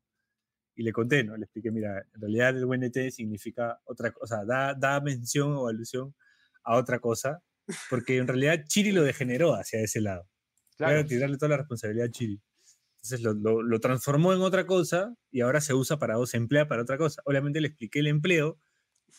Y 0.78 0.84
le 0.84 0.94
conté, 0.94 1.26
¿no? 1.26 1.38
Le 1.38 1.46
expliqué, 1.46 1.72
mira, 1.72 2.00
en 2.16 2.22
realidad 2.22 2.58
el 2.58 2.66
buen 2.68 2.82
DT 2.82 3.12
significa 3.12 3.82
otra 3.86 4.12
cosa, 4.14 4.46
da, 4.46 4.76
da 4.76 5.02
mención 5.02 5.54
o 5.58 5.68
alusión 5.68 6.16
a 6.64 6.78
otra 6.78 7.00
cosa, 7.00 7.44
porque 7.90 8.18
en 8.18 8.28
realidad 8.28 8.64
Chiri 8.68 8.92
lo 8.94 9.04
degeneró 9.04 9.56
hacia 9.56 9.82
ese 9.82 10.02
lado. 10.02 10.30
Claro. 10.78 10.94
Claro, 10.94 11.08
tirarle 11.08 11.38
toda 11.38 11.50
la 11.52 11.58
responsabilidad 11.58 12.08
a 12.08 12.12
Chiri. 12.12 12.42
Entonces 12.98 13.22
lo, 13.24 13.34
lo- 13.34 13.64
lo 13.64 13.80
transformó 13.82 14.34
en 14.34 14.42
otra 14.42 14.66
cosa 14.68 15.16
y 15.32 15.42
ahora 15.42 15.62
se 15.62 15.74
usa 15.76 16.00
para, 16.00 16.20
o 16.20 16.28
se 16.28 16.38
emplea 16.38 16.68
para 16.68 16.84
otra 16.84 16.98
cosa. 17.00 17.22
Obviamente 17.26 17.62
le 17.62 17.70
expliqué 17.70 18.00
el 18.00 18.08
empleo 18.08 18.60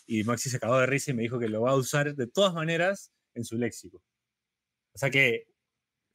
y 0.06 0.24
Maxi 0.24 0.50
se 0.50 0.58
acabó 0.58 0.78
de 0.78 0.86
risa 0.86 1.12
y 1.12 1.14
me 1.14 1.22
dijo 1.22 1.38
que 1.40 1.48
lo 1.48 1.62
va 1.62 1.72
a 1.72 1.76
usar 1.76 2.14
de 2.16 2.26
todas 2.28 2.54
maneras 2.54 3.12
en 3.34 3.44
su 3.44 3.58
léxico. 3.58 4.02
O 4.94 4.98
sea 4.98 5.10
que 5.10 5.46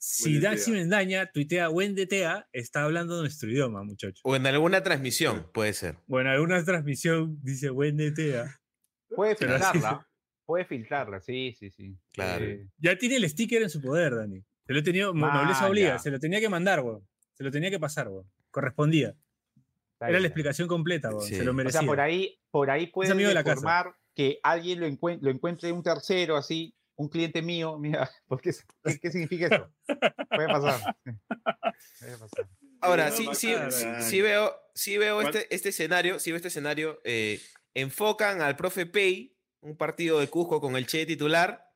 si 0.05 0.39
Daxi. 0.39 0.71
Mendaña 0.71 1.31
tuitea 1.31 1.69
buen 1.69 1.95
DTA, 1.95 2.47
está 2.51 2.83
hablando 2.83 3.19
nuestro 3.21 3.49
idioma, 3.49 3.83
muchachos. 3.83 4.19
O 4.23 4.35
en 4.35 4.45
alguna 4.47 4.83
transmisión, 4.83 5.49
puede 5.53 5.73
ser. 5.73 5.95
Bueno, 6.07 6.29
alguna 6.29 6.63
transmisión 6.63 7.39
dice 7.41 7.69
buen 7.69 7.97
DTA. 7.97 8.59
Puede 9.09 9.35
Pero 9.35 9.53
filtrarla. 9.53 10.07
Puede 10.45 10.65
filtrarla, 10.65 11.21
sí, 11.21 11.55
sí, 11.57 11.69
sí. 11.71 11.95
Claro. 12.11 12.43
Eh, 12.43 12.67
Ya 12.77 12.97
tiene 12.97 13.15
el 13.15 13.29
sticker 13.29 13.61
en 13.61 13.69
su 13.69 13.81
poder, 13.81 14.15
Dani. 14.15 14.43
Se 14.67 14.73
lo 14.73 14.79
he 14.79 14.83
tenido, 14.83 15.11
Ah, 15.11 15.37
nobleza 15.41 15.67
obliga, 15.69 15.89
ya. 15.89 15.99
se 15.99 16.11
lo 16.11 16.19
tenía 16.19 16.39
que 16.41 16.49
mandar, 16.49 16.81
weón. 16.81 17.07
Se 17.33 17.43
lo 17.43 17.51
tenía 17.51 17.69
que 17.69 17.79
pasar, 17.79 18.09
weón. 18.09 18.29
Correspondía. 18.51 19.09
está 19.93 20.07
Era 20.09 20.17
bien. 20.17 20.21
la 20.23 20.27
explicación 20.27 20.67
completa, 20.67 21.09
weón. 21.09 21.21
Sí. 21.21 21.35
Se 21.35 21.43
lo 21.43 21.43
O 21.43 21.43
sea, 21.43 21.51
O 21.51 21.53
merecía. 21.55 21.79
sea, 21.81 21.87
por 21.87 21.99
ahí, 22.01 22.37
por 22.51 22.69
ahí 22.69 22.87
puede 22.87 23.09
informar 23.39 23.95
que 24.15 24.39
alguien 24.43 24.79
lo, 24.81 24.87
encuen- 24.87 25.19
lo 25.21 25.31
encuentre 25.31 25.71
un 25.71 25.81
tercero, 25.81 26.35
así, 26.35 26.75
un 26.95 27.09
cliente 27.09 27.41
mío. 27.41 27.77
Mira, 27.77 28.09
¿por 28.27 28.41
qué, 28.41 28.51
¿qué, 28.83 28.99
qué 28.99 29.11
significa 29.11 29.47
eso? 29.47 29.69
Puede 30.29 30.47
pasar. 30.47 30.95
sí. 31.05 31.11
Puede 31.99 32.17
pasar. 32.17 32.47
Ahora, 32.81 33.11
sí, 33.11 33.27
sí, 33.33 33.53
sí, 33.69 33.85
sí 34.01 34.21
veo, 34.21 34.53
sí 34.75 34.97
veo 34.97 35.21
este, 35.21 35.53
este 35.55 35.69
escenario, 35.69 36.19
sí 36.19 36.31
veo 36.31 36.35
este 36.37 36.49
escenario. 36.49 36.99
eh, 37.05 37.39
enfocan 37.75 38.41
al 38.41 38.55
profe 38.57 38.85
Pei, 38.85 39.35
un 39.61 39.75
partido 39.77 40.19
de 40.19 40.27
Cusco 40.27 40.59
con 40.61 40.75
el 40.75 40.85
Che 40.85 41.05
titular, 41.05 41.71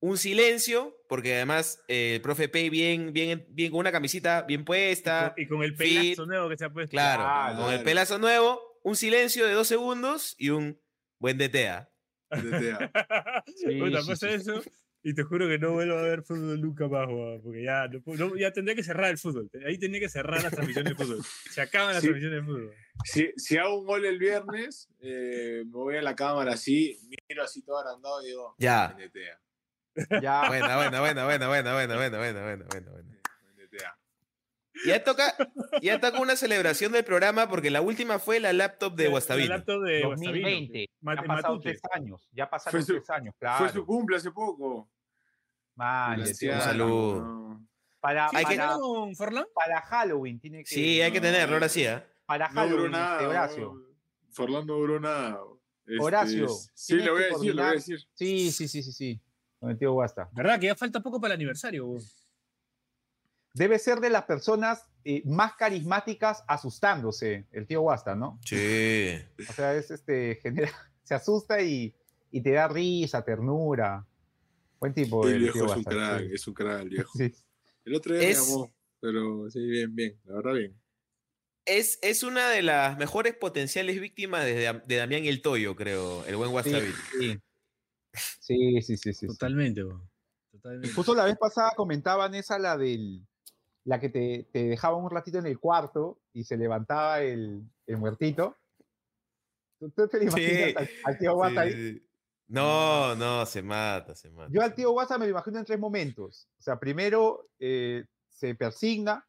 un 0.00 0.16
silencio, 0.18 0.96
porque 1.08 1.34
además 1.34 1.82
eh, 1.88 2.14
el 2.16 2.20
profe 2.22 2.48
Pei 2.48 2.70
bien, 2.70 3.12
bien, 3.12 3.44
bien 3.50 3.70
con 3.72 3.80
una 3.80 3.92
camisita 3.92 4.42
bien 4.42 4.64
puesta, 4.64 5.34
y 5.36 5.46
con 5.46 5.62
el 5.62 5.76
fit, 5.76 5.98
pelazo 6.16 6.26
nuevo 6.26 6.48
que 6.48 6.56
se 6.56 6.64
ha 6.64 6.70
puesto. 6.70 6.90
claro, 6.90 7.22
Claro. 7.24 7.62
con 7.64 7.72
el 7.74 7.82
pelazo 7.82 8.18
nuevo, 8.18 8.60
un 8.82 8.96
silencio 8.96 9.46
de 9.46 9.52
dos 9.54 9.66
segundos 9.68 10.34
y 10.38 10.50
un 10.50 10.80
buen 11.18 11.36
DTA. 11.38 11.88
Sí, 13.56 14.16
sí. 14.16 14.26
eso 14.26 14.62
y 15.04 15.14
te 15.14 15.24
juro 15.24 15.48
que 15.48 15.58
no 15.58 15.72
vuelvo 15.72 15.98
a 15.98 16.02
ver 16.02 16.22
fútbol 16.22 16.60
nunca 16.60 16.86
más, 16.86 17.08
weón, 17.08 17.42
porque 17.42 17.64
ya, 17.64 17.88
no 17.88 18.36
ya 18.36 18.52
tendría 18.52 18.76
que 18.76 18.84
cerrar 18.84 19.10
el 19.10 19.18
fútbol. 19.18 19.50
Ahí 19.66 19.76
tendría 19.76 20.00
que 20.00 20.08
cerrar 20.08 20.42
las 20.42 20.52
transmisiones 20.52 20.96
de 20.96 21.04
fútbol. 21.04 21.24
Se 21.50 21.60
acaban 21.60 21.94
las 21.94 22.02
Sí. 22.02 22.08
transmisiones 22.08 22.40
de 22.40 22.46
fútbol. 22.46 22.74
Si, 23.04 23.32
si 23.36 23.56
hago 23.56 23.80
un 23.80 23.86
gol 23.86 24.04
el 24.04 24.18
viernes, 24.18 24.88
eh, 25.00 25.64
me 25.66 25.72
voy 25.72 25.96
a 25.96 26.02
la 26.02 26.14
cámara 26.14 26.52
así, 26.52 27.00
miro 27.28 27.42
así 27.42 27.62
todo 27.62 27.78
agrandado 27.78 28.22
y 28.22 28.28
digo, 28.28 28.54
Ya. 28.58 28.96
Ya, 30.22 30.48
Buena, 30.48 30.76
buena, 30.76 31.00
buena, 31.00 31.24
buena, 31.24 31.48
buena, 31.48 31.48
buena, 31.48 31.96
buena, 31.96 31.96
buena, 31.96 32.64
buena, 32.64 32.90
buena. 32.90 33.21
Ya 34.86 35.02
toca, 35.04 35.34
ya 35.80 36.00
toca 36.00 36.20
una 36.20 36.34
celebración 36.36 36.92
del 36.92 37.04
programa 37.04 37.48
porque 37.48 37.70
la 37.70 37.80
última 37.80 38.18
fue 38.18 38.40
la 38.40 38.52
laptop 38.52 38.94
de 38.94 39.04
La 39.04 39.10
Guastavino. 39.10 39.48
laptop 39.50 39.82
de 39.82 40.02
Guastavino, 40.02 40.32
2020. 40.32 40.90
Ma- 41.00 41.14
Ya 41.16 41.22
Matute. 41.22 41.70
tres 41.70 41.80
años. 41.92 42.28
Ya 42.32 42.50
pasaron 42.50 42.72
Fue 42.80 42.86
su- 42.86 42.92
tres 43.00 43.10
años, 43.10 43.34
claro. 43.38 43.58
Fue 43.58 43.68
su 43.72 43.86
cumple 43.86 44.16
hace 44.16 44.30
poco. 44.32 44.88
La 45.76 46.12
tío, 46.16 46.24
anciana, 46.24 46.60
saludo. 46.60 47.60
Para, 48.00 48.28
que- 48.30 48.56
para, 49.54 49.80
Halloween 49.82 50.40
tiene 50.40 50.58
que. 50.64 50.66
Sí, 50.66 51.00
hay 51.00 51.12
que 51.12 51.20
tenerlo, 51.20 51.54
ahora 51.54 51.68
sí, 51.68 51.86
¿ah? 51.86 52.04
Para 52.26 52.48
No 52.48 52.54
Halloween, 52.54 52.90
nada. 52.92 53.14
este, 53.16 53.26
Horacio. 53.26 53.74
no. 53.74 53.92
Forlán 54.32 54.66
no 54.66 54.74
duró 54.74 54.98
nada. 55.00 55.38
Este, 55.86 56.02
Horacio, 56.02 56.48
Sí, 56.74 56.94
le 56.96 57.10
voy 57.10 57.22
a 57.22 57.26
decir, 57.26 57.54
le 57.54 57.62
voy 57.62 57.70
a 57.70 57.74
decir. 57.74 57.98
Sí, 58.14 58.50
sí, 58.50 58.68
sí, 58.68 58.82
sí, 58.82 58.92
sí. 58.92 59.20
Con 59.60 59.70
el 59.70 59.78
tío 59.78 59.92
Guasta. 59.92 60.28
¿Verdad? 60.32 60.58
Que 60.58 60.66
ya 60.66 60.74
falta 60.74 61.00
poco 61.00 61.20
para 61.20 61.34
el 61.34 61.38
aniversario, 61.40 61.86
weón. 61.86 62.02
Debe 63.54 63.78
ser 63.78 64.00
de 64.00 64.10
las 64.10 64.24
personas 64.24 64.86
eh, 65.04 65.22
más 65.26 65.54
carismáticas 65.54 66.42
asustándose, 66.48 67.46
el 67.52 67.66
tío 67.66 67.82
Guasta, 67.82 68.14
¿no? 68.14 68.40
Sí. 68.44 69.18
O 69.48 69.52
sea, 69.52 69.74
es 69.74 69.90
este, 69.90 70.36
genera, 70.42 70.70
se 71.02 71.14
asusta 71.14 71.60
y, 71.60 71.94
y 72.30 72.40
te 72.42 72.52
da 72.52 72.68
risa, 72.68 73.24
ternura. 73.24 74.06
Buen 74.80 74.94
tipo 74.94 75.26
El 75.28 75.34
el 75.34 75.38
viejo 75.42 75.54
tío 75.58 75.64
es 75.66 75.76
un 75.76 75.84
crack, 75.84 76.20
sí. 76.20 76.28
es 76.32 76.48
un 76.48 76.54
crack 76.54 76.80
el 76.82 76.88
viejo. 76.88 77.10
Sí. 77.18 77.32
El 77.84 77.94
otro 77.96 78.14
día 78.14 78.28
Es- 78.28 78.38
me 78.38 78.44
llamó, 78.46 78.72
pero 79.00 79.50
sí, 79.50 79.60
bien, 79.66 79.94
bien, 79.94 80.20
la 80.24 80.34
verdad 80.36 80.52
bien. 80.54 80.78
Es, 81.64 81.98
es 82.02 82.22
una 82.24 82.48
de 82.50 82.62
las 82.62 82.98
mejores 82.98 83.34
potenciales 83.36 84.00
víctimas 84.00 84.44
de, 84.44 84.80
de 84.84 84.96
Damián 84.96 85.24
y 85.24 85.28
el 85.28 85.42
Toyo, 85.42 85.76
creo, 85.76 86.24
el 86.24 86.34
buen 86.36 86.48
Sí, 86.48 86.52
Guastavino. 86.52 86.94
sí. 87.20 87.38
Sí, 88.40 88.82
sí, 88.82 88.82
sí, 88.82 88.96
sí, 88.96 89.12
sí. 89.14 89.26
Totalmente, 89.26 89.84
weón. 89.84 90.08
Totalmente. 90.50 90.92
Justo 90.94 91.14
la 91.14 91.24
vez 91.24 91.36
pasada 91.38 91.72
comentaban 91.76 92.34
esa, 92.34 92.58
la 92.58 92.76
del. 92.76 93.26
La 93.84 93.98
que 94.00 94.08
te, 94.08 94.48
te 94.52 94.64
dejaban 94.64 95.02
un 95.04 95.10
ratito 95.10 95.38
en 95.38 95.46
el 95.46 95.58
cuarto 95.58 96.20
y 96.32 96.44
se 96.44 96.56
levantaba 96.56 97.20
el, 97.20 97.62
el 97.86 97.96
muertito. 97.96 98.56
¿Tú, 99.78 99.90
tú 99.90 100.08
te 100.08 100.18
lo 100.18 100.24
Sí, 100.24 100.28
imaginas 100.28 100.76
al, 100.76 100.90
al 101.02 101.18
tío 101.18 101.34
Guasta 101.34 101.60
ahí? 101.62 101.72
Sí, 101.72 101.94
sí. 101.98 102.08
No, 102.48 103.14
no, 103.16 103.46
se 103.46 103.62
mata, 103.62 104.14
se 104.14 104.30
mata. 104.30 104.52
Yo 104.52 104.62
al 104.62 104.74
tío 104.74 104.90
Guasa 104.92 105.18
me 105.18 105.24
lo 105.26 105.30
imagino 105.32 105.58
en 105.58 105.64
tres 105.64 105.78
momentos. 105.78 106.48
O 106.58 106.62
sea, 106.62 106.78
primero 106.78 107.48
eh, 107.58 108.04
se 108.28 108.54
persigna, 108.54 109.26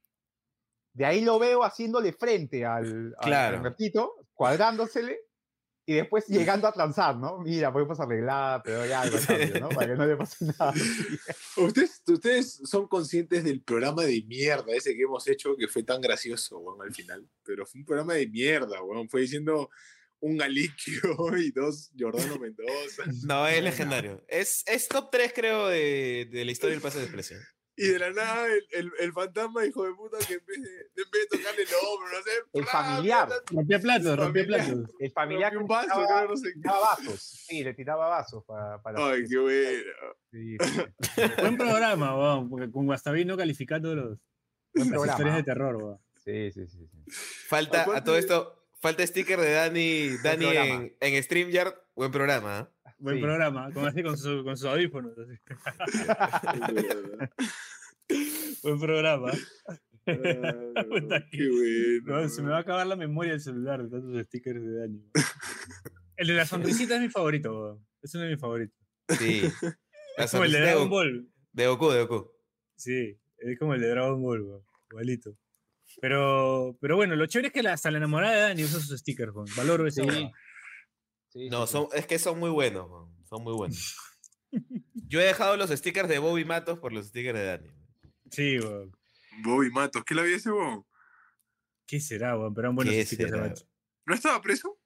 de 0.93 1.05
ahí 1.05 1.21
lo 1.21 1.39
veo 1.39 1.63
haciéndole 1.63 2.13
frente 2.13 2.65
al, 2.65 2.83
al- 2.85 3.15
al 3.17 3.21
Claro. 3.25 3.59
muertito, 3.61 4.27
cuadrándosele, 4.33 5.19
y 5.85 5.93
después 5.93 6.25
llegando 6.27 6.67
a 6.67 6.71
transar, 6.71 7.15
¿no? 7.17 7.39
Mira, 7.39 7.71
podemos 7.71 7.99
arreglar, 7.99 8.61
pero 8.63 8.85
ya 8.85 9.01
algo 9.01 9.17
a 9.17 9.21
cambio, 9.21 9.59
¿no? 9.59 9.69
Para 9.69 9.87
que 9.87 9.95
no 9.95 10.05
le 10.05 10.15
pase 10.15 10.45
nada. 10.59 10.73
¿Ustedes, 11.57 12.01
ustedes 12.07 12.61
son 12.65 12.87
conscientes 12.87 13.43
del 13.43 13.61
programa 13.61 14.03
de 14.03 14.23
mierda 14.23 14.73
ese 14.73 14.95
que 14.95 15.03
hemos 15.03 15.27
hecho 15.27 15.55
que 15.55 15.67
fue 15.67 15.83
tan 15.83 16.01
gracioso, 16.01 16.59
weón, 16.59 16.81
al 16.81 16.93
final. 16.93 17.27
Pero 17.43 17.65
fue 17.65 17.79
un 17.81 17.85
programa 17.85 18.13
de 18.13 18.27
mierda, 18.27 18.81
weón. 18.81 19.09
Fue 19.09 19.21
diciendo 19.21 19.69
un 20.19 20.37
Galiquio 20.37 21.37
y 21.37 21.51
dos 21.51 21.91
Jordano 21.97 22.39
Mendoza. 22.39 23.03
No, 23.25 23.45
es 23.47 23.61
legendario. 23.61 24.23
Es, 24.27 24.63
es 24.65 24.87
top 24.87 25.09
3, 25.11 25.33
creo, 25.35 25.67
de, 25.67 26.29
de 26.31 26.45
la 26.45 26.51
historia 26.51 26.75
del 26.75 26.81
pase 26.81 26.99
de 26.99 27.05
expresión. 27.05 27.41
Y 27.75 27.87
de 27.87 27.97
la 27.99 28.11
nada 28.11 28.47
el, 28.47 28.67
el, 28.71 28.91
el 28.99 29.13
fantasma, 29.13 29.65
hijo 29.65 29.83
de 29.83 29.93
puta, 29.95 30.19
que 30.19 30.33
en 30.35 30.45
vez 30.45 30.61
de, 30.61 30.79
en 31.01 31.11
vez 31.11 31.27
de 31.29 31.37
tocarle 31.37 31.61
el 31.63 31.67
hombro, 31.83 32.07
no 32.11 32.23
sé. 32.23 32.31
El 32.53 32.65
familiar. 32.65 33.29
Rompía 33.51 33.79
platos, 33.79 34.19
rompía 34.19 34.45
platos. 34.45 34.89
El 34.99 35.11
familiar 35.11 35.57
un 35.57 35.67
vaso, 35.67 35.87
tiraba, 35.87 36.25
no 36.25 36.37
sé 36.37 36.53
vasos. 36.63 37.19
Sí, 37.47 37.63
le 37.63 37.73
tiraba 37.73 38.07
vasos 38.09 38.43
para. 38.45 38.79
para 38.81 39.07
Ay, 39.07 39.23
qué 39.27 39.37
bueno. 39.39 39.91
Sí, 40.31 40.57
sí. 40.59 40.81
Buen 41.41 41.57
programa, 41.57 42.15
weón, 42.15 42.49
porque 42.49 42.69
con 42.69 42.85
Guastavino 42.85 43.35
calificando 43.35 43.95
los, 43.95 44.05
Buen 44.05 44.19
las 44.75 44.87
programa. 44.89 45.11
historias 45.13 45.35
de 45.37 45.43
terror, 45.43 45.75
weón. 45.75 45.99
Sí, 46.23 46.51
sí, 46.51 46.67
sí, 46.67 46.87
sí. 46.87 47.03
Falta, 47.47 47.85
a 47.95 48.03
todo 48.03 48.17
esto, 48.17 48.67
falta 48.79 49.05
sticker 49.05 49.39
de 49.39 49.51
Dani, 49.51 50.17
Dani 50.23 50.45
en, 50.45 50.95
en 50.99 51.23
StreamYard. 51.23 51.73
Buen 51.95 52.11
programa, 52.11 52.59
¿ah? 52.59 52.82
Buen 52.99 53.15
Sí. 53.17 53.21
programa, 53.21 53.71
con, 53.73 53.85
así, 53.87 54.03
con, 54.03 54.17
su- 54.17 54.43
con 54.43 54.57
sus 54.57 54.67
audífonos. 54.67 55.13
Buen 58.63 58.79
programa. 58.79 59.31
Qué 60.05 61.49
bueno. 61.49 62.21
No, 62.21 62.29
se 62.29 62.41
me 62.41 62.49
va 62.49 62.57
a 62.57 62.61
acabar 62.61 62.85
la 62.87 62.95
memoria 62.95 63.31
del 63.31 63.41
celular 63.41 63.81
de 63.83 63.89
tantos 63.89 64.25
stickers 64.25 64.61
de 64.61 64.69
weón. 64.69 65.09
El 66.17 66.27
de 66.27 66.33
la 66.33 66.45
sonrisita 66.45 66.95
es 66.95 67.01
mi 67.01 67.09
favorito, 67.09 67.51
weón. 67.53 67.85
Es 68.01 68.13
uno 68.15 68.23
de 68.25 68.31
mis 68.31 68.39
favoritos. 68.39 68.77
Sí. 69.17 69.43
Es 70.17 70.31
como 70.31 70.43
el 70.43 70.51
de 70.51 70.59
Dragon 70.61 70.89
Ball. 70.89 71.29
De 71.53 71.67
Goku, 71.67 71.89
de 71.91 72.01
Goku. 72.05 72.31
Sí, 72.75 73.17
es 73.37 73.59
como 73.59 73.73
el 73.75 73.81
de 73.81 73.89
Dragon 73.89 74.21
Ball. 74.21 74.61
Igualito. 74.91 75.37
Pero, 76.01 76.77
pero 76.81 76.95
bueno, 76.95 77.15
lo 77.15 77.25
chévere 77.27 77.47
es 77.47 77.53
que 77.53 77.67
hasta 77.67 77.91
la 77.91 77.97
enamorada 77.99 78.33
de 78.35 78.41
Dani 78.41 78.63
usa 78.63 78.79
sus 78.79 78.99
stickers, 78.99 79.31
weón. 79.33 79.47
Valoro 79.55 79.87
eso. 79.87 80.03
Sí. 80.03 80.29
Sí, 81.33 81.49
No, 81.49 81.65
sí, 81.65 81.71
son, 81.73 81.87
es 81.93 82.05
que 82.05 82.19
son 82.19 82.37
muy 82.39 82.51
buenos, 82.51 82.87
man, 82.89 83.25
son 83.27 83.43
muy 83.43 83.53
buenos. 83.53 83.97
Yo 85.07 85.19
he 85.19 85.25
dejado 85.25 85.57
los 85.57 85.71
stickers 85.71 86.07
de 86.07 86.19
Bobby 86.19 86.45
Matos 86.45 86.77
por 86.79 86.93
los 86.93 87.07
stickers 87.07 87.37
de 87.39 87.45
Dani. 87.45 87.69
Sí, 88.29 88.59
weón. 88.59 88.91
Bobby 89.43 89.71
Matos, 89.71 90.03
¿qué 90.05 90.13
la 90.13 90.21
había 90.21 90.35
ese 90.35 90.51
weón? 90.51 90.85
¿Qué 91.87 91.99
será, 91.99 92.37
weón? 92.37 92.53
Pero 92.53 92.67
eran 92.67 92.75
buenos 92.75 92.93
¿Qué 92.93 93.03
stickers 93.05 93.31
de 93.31 93.37
será? 93.37 93.49
Bachi. 93.49 93.63
¿No 94.05 94.13
estaba 94.15 94.41
preso? 94.41 94.79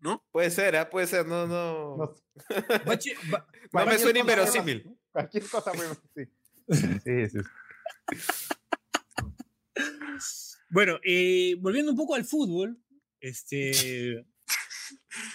¿No? 0.00 0.24
Puede 0.30 0.50
ser, 0.50 0.76
¿ah? 0.76 0.88
puede 0.88 1.06
ser, 1.08 1.26
no, 1.26 1.46
no. 1.48 1.96
No, 1.96 2.14
Bachi- 2.86 3.16
Ba- 3.30 3.46
No 3.72 3.86
me 3.86 3.98
suena 3.98 4.20
inverosímil. 4.20 4.96
Cualquier 5.10 5.48
cosa 5.48 5.72
muy. 5.74 5.86
Sí. 6.14 7.00
Sí, 7.04 7.28
sí. 7.30 7.38
Bueno, 10.70 10.98
eh, 11.04 11.54
volviendo 11.60 11.92
un 11.92 11.96
poco 11.96 12.14
al 12.14 12.24
fútbol, 12.24 12.76
este. 13.20 14.26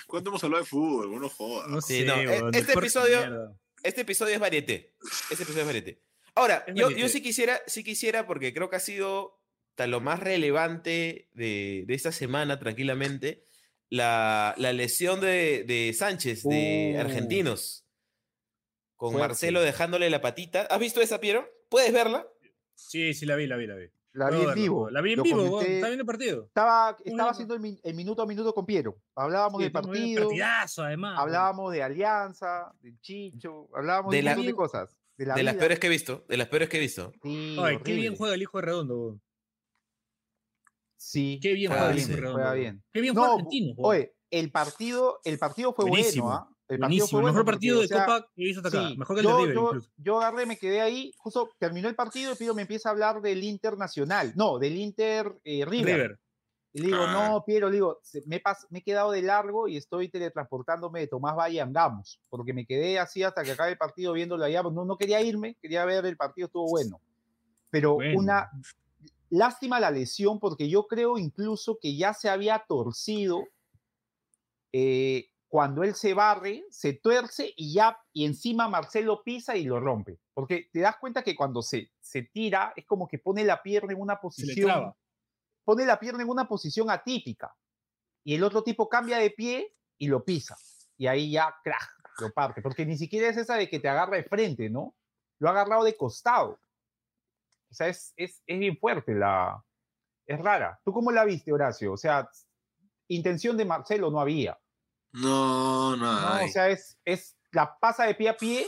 ¿Cuánto 0.07 0.29
hemos 0.29 0.43
hablado 0.43 0.63
de 0.63 0.69
fútbol? 0.69 1.19
No 1.19 1.29
jodas. 1.29 1.67
No 1.69 1.81
Sí, 1.81 1.99
sé, 1.99 2.05
no, 2.05 2.15
e- 2.19 2.27
weón, 2.27 2.55
este 2.55 2.73
episodio-. 2.73 3.57
Este 3.83 4.01
episodio 4.01 4.33
es 4.35 4.39
varieté. 4.39 4.93
Este 5.29 5.43
episodio 5.43 5.61
es 5.61 5.65
varieté. 5.67 6.01
Ahora, 6.35 6.63
Es 6.67 6.75
yo, 6.75 7.09
sí 7.09 7.21
quisiera, 7.21 7.59
sí 7.67 7.83
quisiera, 7.83 8.25
porque 8.27 8.53
creo 8.53 8.69
que 8.69 8.75
ha 8.77 8.79
sido 8.79 9.39
lo 9.77 9.99
más 9.99 10.19
relevante 10.19 11.27
de, 11.33 11.85
de 11.87 11.93
esta 11.95 12.11
semana, 12.11 12.59
tranquilamente, 12.59 13.43
la, 13.89 14.53
la 14.57 14.73
lesión 14.73 15.19
de, 15.21 15.63
de 15.65 15.91
Sánchez, 15.93 16.43
de 16.43 16.93
Uh. 16.95 16.99
Argentinos. 17.01 17.85
Con 18.95 19.13
Fuerte. 19.13 19.27
Marcelo 19.29 19.61
dejándole 19.61 20.11
la 20.11 20.21
patita. 20.21 20.61
¿Has 20.69 20.79
visto 20.79 21.01
esa, 21.01 21.19
Piero? 21.19 21.49
¿Puedes 21.69 21.91
verla? 21.91 22.27
Sí, 22.75 23.15
sí, 23.15 23.25
la 23.25 23.35
vi, 23.35 23.47
la 23.47 23.57
vi, 23.57 23.65
la 23.65 23.75
vi. 23.75 23.87
La 24.13 24.29
vi 24.29 24.41
en 24.41 24.53
vivo. 24.53 24.89
La 24.89 24.99
vi 25.01 25.11
en 25.13 25.17
Lo 25.17 25.23
vivo, 25.23 25.37
comenté. 25.51 25.75
Estaba 25.75 25.89
viendo 25.89 26.01
el 26.01 26.05
partido. 26.07 26.43
Estaba, 26.45 26.97
estaba 27.03 27.31
haciendo 27.31 27.53
el, 27.53 27.59
min- 27.61 27.79
el 27.81 27.93
minuto 27.95 28.21
a 28.21 28.25
minuto 28.25 28.53
con 28.53 28.65
Piero. 28.65 28.97
Hablábamos 29.15 29.59
Sí, 29.59 29.63
del 29.63 29.71
partido, 29.71 30.23
Partidazo, 30.25 30.83
además. 30.83 31.17
hablábamos 31.17 31.71
de 31.71 31.81
Alianza, 31.83 32.73
del 32.81 32.99
Chicho, 32.99 33.69
hablábamos 33.73 34.11
de, 34.11 34.17
De 34.17 34.21
un 34.21 34.25
la- 34.25 34.31
montón 34.35 34.45
de 34.47 34.53
cosas. 34.55 34.97
De, 35.17 35.25
la 35.27 35.35
de 35.35 35.43
las 35.43 35.55
peores 35.55 35.79
que 35.79 35.87
he 35.87 35.89
visto. 35.89 36.25
De 36.27 36.35
las 36.37 36.47
peores 36.49 36.67
que 36.67 36.77
he 36.77 36.79
visto. 36.81 37.11
Sí, 37.23 37.55
Ay, 37.61 37.77
qué 37.83 37.93
bien 37.93 38.15
juega 38.15 38.35
el 38.35 38.41
hijo 38.41 38.57
de 38.57 38.65
Redondo, 38.65 38.97
weón. 38.99 39.21
Sí, 40.97 41.39
Qué 41.41 41.53
bien 41.53 41.71
Juega 41.71 41.85
juega 41.87 41.93
el 41.93 41.99
hijo 41.99 42.09
de 42.09 42.15
Redondo. 42.15 42.33
juega 42.37 42.49
weón. 42.51 42.61
bien. 42.61 42.83
Qué 42.93 43.01
bien 43.01 43.13
No, 43.15 43.21
juega 43.21 43.35
Argentino. 43.35 43.73
Oye, 43.77 44.13
el 44.29 44.51
partido, 44.51 45.19
el 45.23 45.37
partido 45.39 45.73
fue 45.73 45.85
Buenísimo, 45.85 46.25
bueno, 46.27 46.39
¿ah? 46.49 46.55
El 46.71 46.77
Buenísimo. 46.79 47.19
El 47.19 47.23
bueno 47.23 47.33
mejor 47.33 47.45
porque, 47.45 47.55
partido 47.57 47.77
o 47.79 47.81
de 47.81 47.87
sea, 47.87 48.05
Copa 48.05 48.27
que 48.35 48.43
visto 48.43 48.61
hasta 48.65 48.79
acá. 48.79 48.89
sí, 48.89 48.97
Mejor 48.97 49.15
que 49.15 49.19
el 49.21 49.25
de 49.25 49.31
yo, 49.31 49.37
River, 49.39 49.55
yo, 49.55 49.65
incluso. 49.67 49.89
yo 49.97 50.17
agarré, 50.21 50.45
me 50.45 50.57
quedé 50.57 50.81
ahí, 50.81 51.11
justo 51.17 51.49
terminó 51.59 51.89
el 51.89 51.95
partido 51.95 52.31
y 52.31 52.35
Piero 52.35 52.53
me 52.55 52.61
empieza 52.61 52.89
a 52.89 52.91
hablar 52.93 53.21
del 53.21 53.43
Inter 53.43 53.77
Nacional, 53.77 54.31
no, 54.35 54.57
del 54.59 54.77
Inter 54.77 55.33
eh, 55.43 55.65
River. 55.65 55.95
River. 55.95 56.19
Y 56.73 56.79
le 56.79 56.85
digo, 56.87 56.99
Ah. 57.01 57.29
no, 57.31 57.43
Piero, 57.45 57.67
le 57.69 57.73
digo, 57.75 57.99
me, 58.27 58.37
he 58.37 58.41
pas- 58.43 58.65
me 58.69 58.79
he 58.79 58.81
quedado 58.83 59.11
de 59.11 59.21
largo 59.21 59.67
y 59.67 59.75
estoy 59.75 60.07
teletransportándome 60.07 61.01
de 61.01 61.07
Tomás 61.07 61.35
Valle 61.35 61.59
a 61.59 61.65
Angamos, 61.65 62.21
porque 62.29 62.53
me 62.53 62.65
quedé 62.65 62.97
así 62.97 63.21
hasta 63.23 63.43
que 63.43 63.51
acabe 63.51 63.71
el 63.71 63.77
partido 63.77 64.13
viéndolo 64.13 64.45
allá. 64.45 64.63
No, 64.63 64.85
no 64.85 64.95
quería 64.95 65.19
irme, 65.21 65.57
quería 65.61 65.83
ver 65.83 66.05
el 66.05 66.15
partido, 66.15 66.45
estuvo 66.45 66.69
bueno. 66.69 67.01
Pero 67.71 67.95
Bueno. 67.95 68.17
una 68.19 68.49
lástima 69.29 69.81
la 69.81 69.91
lesión, 69.91 70.39
porque 70.39 70.69
yo 70.69 70.87
creo 70.87 71.17
incluso 71.17 71.77
que 71.81 71.97
ya 71.97 72.13
se 72.13 72.29
había 72.29 72.63
torcido 72.65 73.43
eh, 74.71 75.25
cuando 75.51 75.83
él 75.83 75.95
se 75.95 76.13
barre, 76.13 76.63
se 76.69 76.93
tuerce 76.93 77.53
y 77.57 77.73
ya, 77.73 77.99
y 78.13 78.23
encima 78.25 78.69
Marcelo 78.69 79.21
pisa 79.21 79.57
y 79.57 79.65
lo 79.65 79.81
rompe. 79.81 80.17
Porque 80.33 80.69
te 80.71 80.79
das 80.79 80.95
cuenta 80.95 81.23
que 81.23 81.35
cuando 81.35 81.61
se, 81.61 81.91
se 81.99 82.21
tira, 82.21 82.71
es 82.73 82.85
como 82.85 83.05
que 83.05 83.19
pone 83.19 83.43
la 83.43 83.61
pierna 83.61 83.91
en 83.91 83.99
una 83.99 84.15
posición 84.21 84.93
pone 85.65 85.85
la 85.85 85.99
pierna 85.99 86.23
en 86.23 86.29
una 86.29 86.47
posición 86.47 86.89
atípica 86.89 87.53
y 88.23 88.33
el 88.33 88.43
otro 88.45 88.63
tipo 88.63 88.87
cambia 88.87 89.17
de 89.17 89.29
pie 89.31 89.75
y 89.97 90.07
lo 90.07 90.23
pisa. 90.23 90.55
Y 90.95 91.07
ahí 91.07 91.31
ya, 91.31 91.53
crack, 91.61 91.91
lo 92.21 92.31
parte. 92.31 92.61
Porque 92.61 92.85
ni 92.85 92.97
siquiera 92.97 93.27
es 93.27 93.35
esa 93.35 93.55
de 93.55 93.69
que 93.69 93.81
te 93.81 93.89
agarra 93.89 94.15
de 94.15 94.23
frente, 94.23 94.69
¿no? 94.69 94.95
Lo 95.37 95.49
ha 95.49 95.51
agarrado 95.51 95.83
de 95.83 95.97
costado. 95.97 96.61
O 97.69 97.73
sea, 97.73 97.89
es, 97.89 98.13
es, 98.15 98.41
es 98.47 98.57
bien 98.57 98.77
fuerte 98.77 99.13
la... 99.13 99.61
Es 100.25 100.39
rara. 100.39 100.79
¿Tú 100.85 100.93
cómo 100.93 101.11
la 101.11 101.25
viste, 101.25 101.51
Horacio? 101.51 101.91
O 101.91 101.97
sea, 101.97 102.29
intención 103.09 103.57
de 103.57 103.65
Marcelo 103.65 104.09
no 104.11 104.21
había. 104.21 104.57
No, 105.13 105.95
no. 105.97 106.19
¿no? 106.39 106.45
O 106.45 106.47
sea, 106.47 106.69
es, 106.69 106.97
es 107.05 107.35
la 107.51 107.77
pasa 107.79 108.05
de 108.05 108.15
pie 108.15 108.29
a 108.29 108.37
pie 108.37 108.67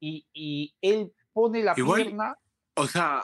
y, 0.00 0.26
y 0.32 0.74
él 0.80 1.12
pone 1.32 1.62
la 1.62 1.74
Igual- 1.76 2.02
pierna. 2.02 2.36
O 2.74 2.86
sea, 2.86 3.22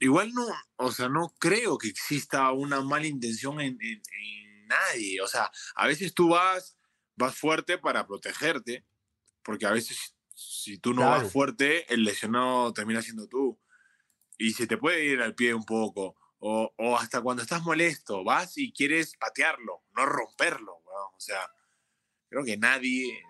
igual 0.00 0.32
no, 0.32 0.46
o 0.76 0.90
sea, 0.90 1.08
no 1.08 1.32
creo 1.38 1.78
que 1.78 1.88
exista 1.88 2.50
una 2.52 2.80
mala 2.80 3.06
intención 3.06 3.60
en, 3.60 3.78
en- 3.80 4.02
en 4.20 4.66
nadie. 4.66 5.20
O 5.20 5.28
sea, 5.28 5.50
a 5.76 5.86
veces 5.86 6.14
tú 6.14 6.30
vas, 6.30 6.76
vas 7.14 7.36
fuerte 7.36 7.78
para 7.78 8.06
protegerte, 8.06 8.84
porque 9.44 9.66
a 9.66 9.70
veces 9.70 10.16
si 10.34 10.78
tú 10.78 10.94
no 10.94 11.02
Claro. 11.02 11.22
vas 11.22 11.32
fuerte, 11.32 11.92
el 11.92 12.02
lesionado 12.04 12.72
termina 12.72 13.02
siendo 13.02 13.28
tú. 13.28 13.60
Y 14.36 14.52
se 14.52 14.66
te 14.66 14.76
puede 14.78 15.04
ir 15.04 15.20
al 15.20 15.34
pie 15.34 15.54
un 15.54 15.64
poco. 15.64 16.16
O, 16.40 16.72
o 16.76 16.96
hasta 16.96 17.20
cuando 17.20 17.42
estás 17.42 17.62
molesto, 17.62 18.22
vas 18.24 18.56
y 18.58 18.72
quieres 18.72 19.16
patearlo, 19.16 19.82
no 19.96 20.06
romperlo. 20.06 20.74
O 20.76 21.20
sea, 21.20 21.40
creo 22.28 22.44
que 22.44 22.56
nadie... 22.56 23.22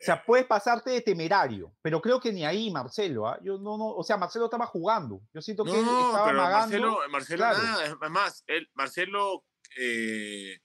O 0.00 0.04
sea, 0.04 0.20
puedes 0.24 0.46
pasarte 0.46 0.90
de 0.90 1.00
temerario, 1.00 1.72
pero 1.80 2.00
creo 2.02 2.18
que 2.20 2.32
ni 2.32 2.44
ahí 2.44 2.72
Marcelo, 2.72 3.28
¿ah? 3.28 3.38
Yo 3.40 3.56
no, 3.58 3.78
no, 3.78 3.86
o 3.90 4.02
sea, 4.02 4.16
Marcelo 4.16 4.46
estaba 4.46 4.66
jugando. 4.66 5.20
Yo 5.32 5.40
siento 5.40 5.64
que 5.64 5.70
él 5.78 5.84
No, 5.84 6.06
estaba 6.08 6.26
pero 6.26 6.40
amagando. 6.40 6.76
Marcelo, 6.80 6.98
Marcelo 7.10 7.36
claro. 7.38 7.62
nada, 7.62 7.84
es 7.86 8.10
más, 8.10 8.44
él, 8.48 8.68
Marcelo 8.74 9.44
eh, 9.78 10.58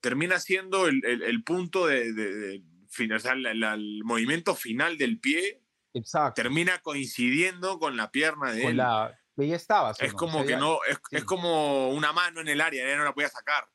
termina 0.00 0.38
siendo 0.38 0.86
el, 0.86 1.04
el- 1.04 1.22
el 1.24 1.42
punto 1.42 1.86
de, 1.88 2.12
de- 2.12 2.34
de 2.34 2.62
fin- 2.88 3.12
o 3.12 3.18
sea, 3.18 3.34
la- 3.34 3.54
la- 3.54 3.74
el 3.74 4.02
movimiento 4.04 4.54
final 4.54 4.96
del 4.98 5.18
pie 5.18 5.62
Exacto. 5.92 6.40
termina 6.40 6.78
coincidiendo 6.82 7.80
con 7.80 7.96
la 7.96 8.12
pierna 8.12 8.52
de 8.52 8.62
Con 8.62 8.70
él. 8.70 8.76
la, 8.76 9.18
ahí 9.36 9.52
estaba. 9.52 9.94
¿sí 9.94 10.04
o 10.04 10.06
es 10.06 10.12
no? 10.12 10.16
O 10.16 10.20
como 10.20 10.32
sea, 10.38 10.44
que 10.44 10.50
ya- 10.52 10.58
no, 10.58 10.78
es, 10.88 10.96
sí. 11.10 11.16
es 11.16 11.24
como 11.24 11.90
una 11.90 12.12
mano 12.12 12.40
en 12.40 12.46
el 12.48 12.60
área, 12.60 12.86
ya 12.86 12.96
no 12.96 13.02
la 13.04 13.14
podía 13.14 13.28
sacar. 13.30 13.68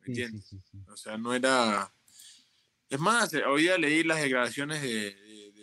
¿me 0.00 0.04
sí, 0.14 0.22
entiendes? 0.22 0.46
sí. 0.46 0.60
O 0.92 0.96
sea, 0.96 1.16
no 1.16 1.32
era. 1.34 1.90
Es 2.90 2.98
más, 2.98 3.34
eh, 3.34 3.44
hoy 3.44 3.62
día 3.62 3.76
leí 3.76 4.02
las 4.02 4.20
declaraciones 4.20 4.80
de, 4.82 5.14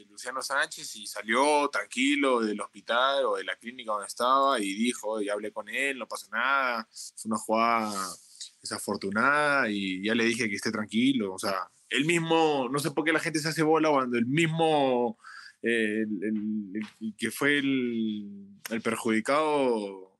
Luciano 0.10 0.42
Sánchez 0.42 0.96
y 0.96 1.08
salió 1.08 1.68
tranquilo 1.68 2.40
del 2.40 2.62
hospital 2.62 3.26
o 3.26 3.36
de 3.36 3.44
la 3.44 3.58
clínica 3.58 3.92
donde 3.92 4.08
estaba 4.08 4.62
y 4.62 4.74
dijo, 4.74 5.22
y 5.22 5.28
hablé 5.28 5.52
con 5.52 5.68
él, 5.68 5.98
no 5.98 6.08
pasa 6.08 6.28
nada, 6.32 6.88
fue 7.18 7.30
una 7.30 7.38
jugada 7.38 8.16
desafortunada 8.62 9.70
y 9.70 10.06
ya 10.06 10.16
le 10.16 10.24
dije 10.24 10.48
que 10.48 10.56
esté 10.56 10.72
tranquilo. 10.72 11.34
O 11.34 11.38
sea, 11.38 11.70
él 11.90 12.06
mismo, 12.06 12.70
no 12.72 12.80
sé 12.80 12.92
por 12.92 13.04
qué 13.04 13.12
la 13.12 13.20
gente 13.20 13.40
se 13.40 13.50
hace 13.50 13.62
bola 13.62 13.90
cuando 13.90 14.18
el 14.18 14.26
mismo, 14.26 15.18
eh, 15.62 16.04
el, 16.04 17.14
que 17.18 17.30
fue 17.30 17.58
el 17.60 18.82
perjudicado 18.82 20.15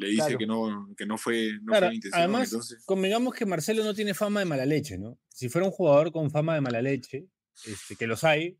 le 0.00 0.06
dice 0.08 0.22
Claro. 0.22 0.38
que, 0.38 0.46
no, 0.46 0.88
que 0.96 1.06
no 1.06 1.18
fue, 1.18 1.50
no 1.62 1.72
Claro, 1.72 1.86
fue 1.86 1.94
intención. 1.96 2.20
además, 2.22 2.44
entonces... 2.52 2.82
convengamos 2.86 3.34
que 3.34 3.46
Marcelo 3.46 3.84
no 3.84 3.94
tiene 3.94 4.14
fama 4.14 4.40
de 4.40 4.46
mala 4.46 4.64
leche, 4.66 4.98
¿no? 4.98 5.18
Si 5.28 5.48
fuera 5.48 5.66
un 5.66 5.72
jugador 5.72 6.10
con 6.12 6.30
fama 6.30 6.54
de 6.54 6.60
mala 6.62 6.80
leche, 6.82 7.26
este, 7.66 7.96
que 7.96 8.06
los 8.06 8.24
hay, 8.24 8.58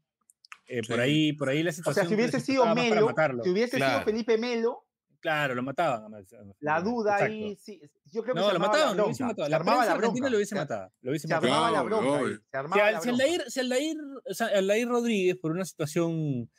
eh, 0.66 0.82
por 0.86 0.96
Sí. 0.96 1.02
ahí, 1.02 1.32
por 1.32 1.48
ahí 1.48 1.62
la 1.62 1.70
O 1.70 1.72
situación. 1.72 2.04
sea, 2.06 2.08
si 2.08 2.14
hubiese 2.14 2.40
sido 2.40 2.74
Melo, 2.74 3.12
si 3.42 3.50
hubiese 3.50 3.76
Claro. 3.78 3.92
sido 3.94 4.04
Felipe 4.04 4.38
Melo, 4.38 4.86
Claro, 5.20 5.54
lo 5.54 5.62
mataban. 5.62 6.12
la 6.60 6.80
duda 6.80 7.12
Exacto. 7.14 7.24
ahí, 7.34 7.56
sí, 7.56 7.80
yo 8.10 8.22
creo 8.22 8.34
que 8.34 8.40
No, 8.40 8.46
se 8.48 8.52
lo 8.54 8.58
mataban, 8.60 8.88
la 8.90 8.94
lo 8.94 9.04
hubiesen 9.04 9.26
matado. 9.26 9.44
Se 9.46 9.50
La 9.50 9.56
armaba 9.56 9.78
prensa 9.78 9.92
la 9.94 9.98
argentina 9.98 10.30
lo 10.30 10.36
hubiese 10.36 10.48
Se- 10.50 10.54
matado. 10.54 10.92
Lo 11.02 11.10
hubiese 11.10 11.28
Se 11.28 11.34
matado. 11.34 11.52
armaba 11.54 11.70
la 11.72 11.82
bronca. 11.82 12.18
ahí. 12.20 12.32
Se 12.32 12.36
Si, 12.38 12.56
armaba 12.56 12.86
al- 12.86 12.92
la 12.94 13.00
si. 13.02 13.08
Aldair, 13.10 13.42
si 13.48 13.60
Aldair- 13.60 14.22
o 14.30 14.34
sea, 14.34 14.46
Aldair 14.46 14.88
Rodríguez, 14.88 15.36
por 15.36 15.52
una 15.52 15.64
situación 15.64 16.50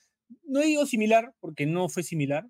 no 0.46 0.60
digo 0.62 0.86
similar, 0.86 1.34
porque 1.40 1.66
no 1.66 1.90
fue 1.90 2.04
similar, 2.04 2.46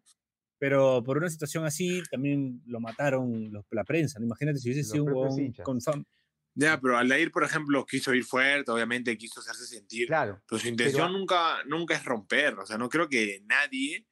pero 0.62 1.01
por 1.03 1.18
una 1.18 1.28
situación 1.28 1.66
así 1.66 2.03
también 2.12 2.62
lo 2.68 2.80
mataron 2.80 3.51
los- 3.51 3.66
la 3.72 3.84
prensa. 3.84 4.20
¿no? 4.20 4.28
Imagínate 4.28 4.59
si 4.59 4.70
hubiese 4.70 4.82
Los 4.82 4.91
sido 4.91 5.03
un 5.05 5.53
con 5.64 5.80
fam- 5.82 6.05
Ya, 6.53 6.80
pero 6.80 6.97
Aldair, 6.99 7.32
por 7.32 7.43
ejemplo, 7.43 7.84
quiso 7.84 8.14
ir 8.14 8.24
fuerte, 8.24 8.70
obviamente 8.70 9.18
quiso 9.18 9.39
hacerse 9.39 9.66
sentir. 9.66 10.05
Claro. 10.07 10.39
Pero 10.47 10.59
su 10.59 10.68
intención 10.68 11.07
Pero- 11.07 11.18
nunca, 11.18 11.64
nunca 11.66 11.95
es 11.95 12.05
romper. 12.05 12.59
O 12.59 12.66
sea, 12.68 12.78
no 12.78 12.89
creo 12.89 13.09
que 13.09 13.41
nadie. 13.45 14.05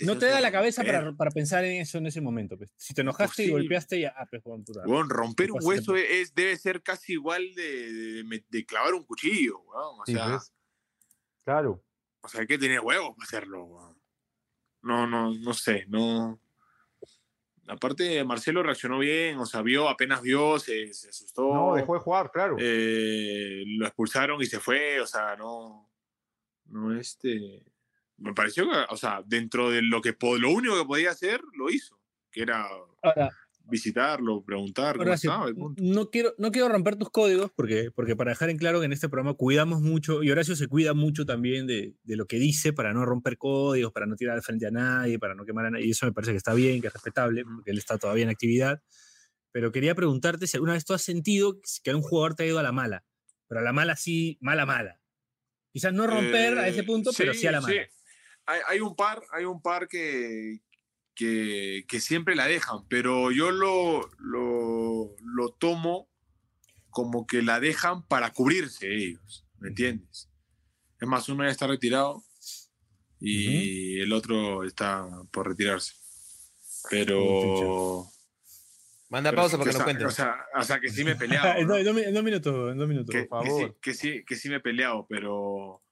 No 0.00 0.18
te 0.18 0.26
da 0.26 0.40
la 0.40 0.50
cabeza 0.50 0.82
para, 0.82 1.12
para 1.12 1.30
pensar 1.30 1.62
en 1.64 1.82
eso 1.82 1.98
en 1.98 2.06
ese 2.06 2.20
momento. 2.20 2.56
pues. 2.58 2.70
Si 2.74 2.92
te 2.94 3.02
enojaste 3.02 3.44
y 3.44 3.50
golpeaste, 3.50 4.00
ya, 4.00 4.14
ah, 4.16 4.26
pues, 4.28 4.42
puta. 4.42 4.80
Weón, 4.86 5.08
romper 5.10 5.52
un 5.52 5.60
hueso 5.62 5.94
es, 5.94 6.34
debe 6.34 6.56
ser 6.56 6.82
casi 6.82 7.12
igual 7.12 7.54
de, 7.54 7.92
de- 8.24 8.44
de- 8.48 8.64
clavar 8.66 8.94
un 8.94 9.04
cuchillo, 9.04 9.60
weón. 9.60 10.00
O 10.00 10.02
Sí, 10.06 10.14
sea, 10.14 10.26
pues. 10.30 10.52
Claro. 11.44 11.84
o 12.22 12.28
sea, 12.28 12.40
hay 12.40 12.46
que 12.48 12.58
tener 12.58 12.80
huevos 12.80 13.14
para 13.14 13.26
hacerlo, 13.26 13.64
weón. 13.66 13.93
No, 14.84 15.06
no, 15.06 15.32
no 15.34 15.54
sé, 15.54 15.86
no. 15.88 16.38
Aparte, 17.66 18.22
Marcelo 18.24 18.62
reaccionó 18.62 18.98
bien, 18.98 19.38
o 19.38 19.46
sea, 19.46 19.62
vio, 19.62 19.88
apenas 19.88 20.20
vio, 20.20 20.58
se, 20.58 20.92
se 20.92 21.08
asustó. 21.08 21.54
No, 21.54 21.74
dejó 21.74 21.94
de 21.94 22.00
jugar, 22.00 22.30
claro. 22.30 22.56
Eh, 22.60 23.64
lo 23.66 23.86
expulsaron 23.86 24.40
y 24.42 24.46
se 24.46 24.60
fue, 24.60 25.00
o 25.00 25.06
sea, 25.06 25.34
no. 25.36 25.88
No, 26.66 26.94
este. 26.98 27.64
Me 28.18 28.34
pareció 28.34 28.68
que, 28.70 28.76
o 28.90 28.96
sea, 28.96 29.22
dentro 29.24 29.70
de 29.70 29.80
lo 29.82 30.00
que 30.02 30.12
po- 30.12 30.36
lo 30.36 30.50
único 30.50 30.76
que 30.78 30.84
podía 30.84 31.10
hacer, 31.10 31.40
lo 31.54 31.70
hizo. 31.70 31.98
Que 32.30 32.42
era 32.42 32.66
Ahora, 33.02 33.30
visitarlo, 33.66 34.44
preguntar 34.44 34.96
estaba. 35.08 35.52
punto. 35.52 35.82
no 35.82 36.10
quiero, 36.10 36.34
no 36.38 36.50
quiero 36.52 36.68
romper 36.68 36.96
tus 36.96 37.10
códigos 37.10 37.50
porque, 37.54 37.90
porque 37.94 38.14
para 38.16 38.30
dejar 38.32 38.50
en 38.50 38.58
claro 38.58 38.80
que 38.80 38.86
en 38.86 38.92
este 38.92 39.08
programa 39.08 39.34
cuidamos 39.34 39.80
mucho 39.80 40.22
y 40.22 40.30
Horacio 40.30 40.54
se 40.56 40.68
cuida 40.68 40.94
mucho 40.94 41.24
también 41.24 41.66
de, 41.66 41.94
de 42.02 42.16
lo 42.16 42.26
que 42.26 42.38
dice 42.38 42.72
para 42.72 42.92
no 42.92 43.04
romper 43.04 43.38
códigos, 43.38 43.92
para 43.92 44.06
no 44.06 44.16
tirar 44.16 44.36
al 44.36 44.42
frente 44.42 44.66
a 44.66 44.70
nadie, 44.70 45.18
para 45.18 45.34
no 45.34 45.44
quemar 45.44 45.66
a 45.66 45.70
nadie. 45.70 45.86
Y 45.86 45.90
eso 45.90 46.06
me 46.06 46.12
parece 46.12 46.32
que 46.32 46.38
está 46.38 46.54
bien, 46.54 46.80
que 46.80 46.88
es 46.88 46.92
respetable, 46.92 47.44
porque 47.44 47.70
él 47.70 47.78
está 47.78 47.98
todavía 47.98 48.24
en 48.24 48.30
actividad. 48.30 48.82
Pero 49.52 49.72
quería 49.72 49.94
preguntarte 49.94 50.46
si 50.46 50.56
alguna 50.56 50.72
vez 50.72 50.84
tú 50.84 50.94
has 50.94 51.02
sentido 51.02 51.58
que 51.82 51.94
un 51.94 52.02
jugador 52.02 52.34
te 52.34 52.42
ha 52.42 52.46
ido 52.46 52.58
a 52.58 52.62
la 52.62 52.72
mala, 52.72 53.04
pero 53.46 53.60
a 53.60 53.64
la 53.64 53.72
mala 53.72 53.96
sí, 53.96 54.36
mala, 54.40 54.66
mala. 54.66 55.00
Quizás 55.72 55.92
no 55.92 56.06
romper 56.06 56.58
a 56.58 56.68
ese 56.68 56.80
Eh, 56.80 56.84
punto, 56.84 57.10
pero 57.16 57.34
sí 57.34 57.46
a 57.46 57.52
la 57.52 57.60
mala. 57.60 57.86
Hay, 58.46 58.60
hay 58.66 58.80
un 58.80 58.94
par, 58.94 59.22
hay 59.32 59.44
un 59.44 59.62
par 59.62 59.88
que, 59.88 60.60
que, 61.14 61.84
que 61.88 62.00
siempre 62.00 62.34
la 62.34 62.46
dejan, 62.46 62.86
pero 62.88 63.30
yo 63.30 63.50
lo, 63.50 64.08
lo, 64.18 65.14
lo 65.22 65.48
tomo 65.58 66.08
como 66.90 67.26
que 67.26 67.42
la 67.42 67.60
dejan 67.60 68.06
para 68.06 68.32
cubrirse 68.32 68.94
ellos, 68.94 69.46
¿me 69.58 69.68
entiendes? 69.68 70.30
Es 71.00 71.08
más, 71.08 71.28
uno 71.28 71.44
ya 71.44 71.50
está 71.50 71.66
retirado 71.66 72.22
y 73.20 74.00
el 74.00 74.12
otro 74.12 74.64
está 74.64 75.06
por 75.30 75.48
retirarse. 75.48 75.94
Pero... 76.90 78.06
Manda 79.08 79.30
pero 79.30 79.42
pausa 79.42 79.58
para 79.58 79.70
que 79.70 79.78
cuenten. 79.78 80.06
O 80.06 80.10
sea, 80.10 80.36
o 80.56 80.62
sea, 80.62 80.80
que 80.80 80.88
sí 80.88 81.04
me 81.04 81.12
he 81.12 81.16
peleado. 81.16 81.58
en, 81.58 81.66
¿no? 81.66 81.74
dos, 81.74 81.80
en 81.80 81.94
dos 81.94 82.02
en 82.04 82.14
dos 82.14 82.24
minutos, 82.24 82.72
en 82.72 82.78
dos 82.78 82.88
minutos. 82.88 83.14
que, 83.14 83.24
por 83.24 83.42
que 83.42 83.50
sí, 83.50 83.56
favor. 83.60 83.76
que, 83.80 83.94
sí, 83.94 84.24
que 84.24 84.36
sí 84.36 84.48
me 84.48 84.56
he 84.56 84.60
peleado, 84.60 85.06
pero, 85.08 85.82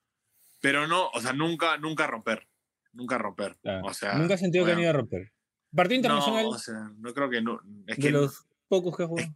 pero 0.61 0.87
no, 0.87 1.09
o 1.09 1.21
sea, 1.21 1.33
nunca, 1.33 1.79
nunca 1.79 2.07
romper, 2.07 2.47
nunca 2.93 3.19
romper. 3.19 3.57
Claro. 3.63 3.87
O 3.87 3.95
sea, 3.95 4.15
Nunca 4.19 4.35
he 4.35 4.39
sentido 4.39 4.65
que 4.65 4.73
han 4.73 4.77
bueno, 4.79 4.83
ido 4.89 4.91
a 4.91 5.01
romper. 5.01 5.33
Partido 5.75 5.97
internacional 5.97 6.45
No, 6.45 6.51
o 6.51 6.59
sea, 6.59 6.91
no 6.99 7.15
creo 7.15 7.31
que 7.31 7.41
no. 7.43 7.61
Es 7.87 7.97
de 7.97 8.03
que 8.03 8.11
los 8.11 8.45
pocos 8.69 8.97
que 8.97 9.03
ha 9.05 9.07
jugado. 9.07 9.29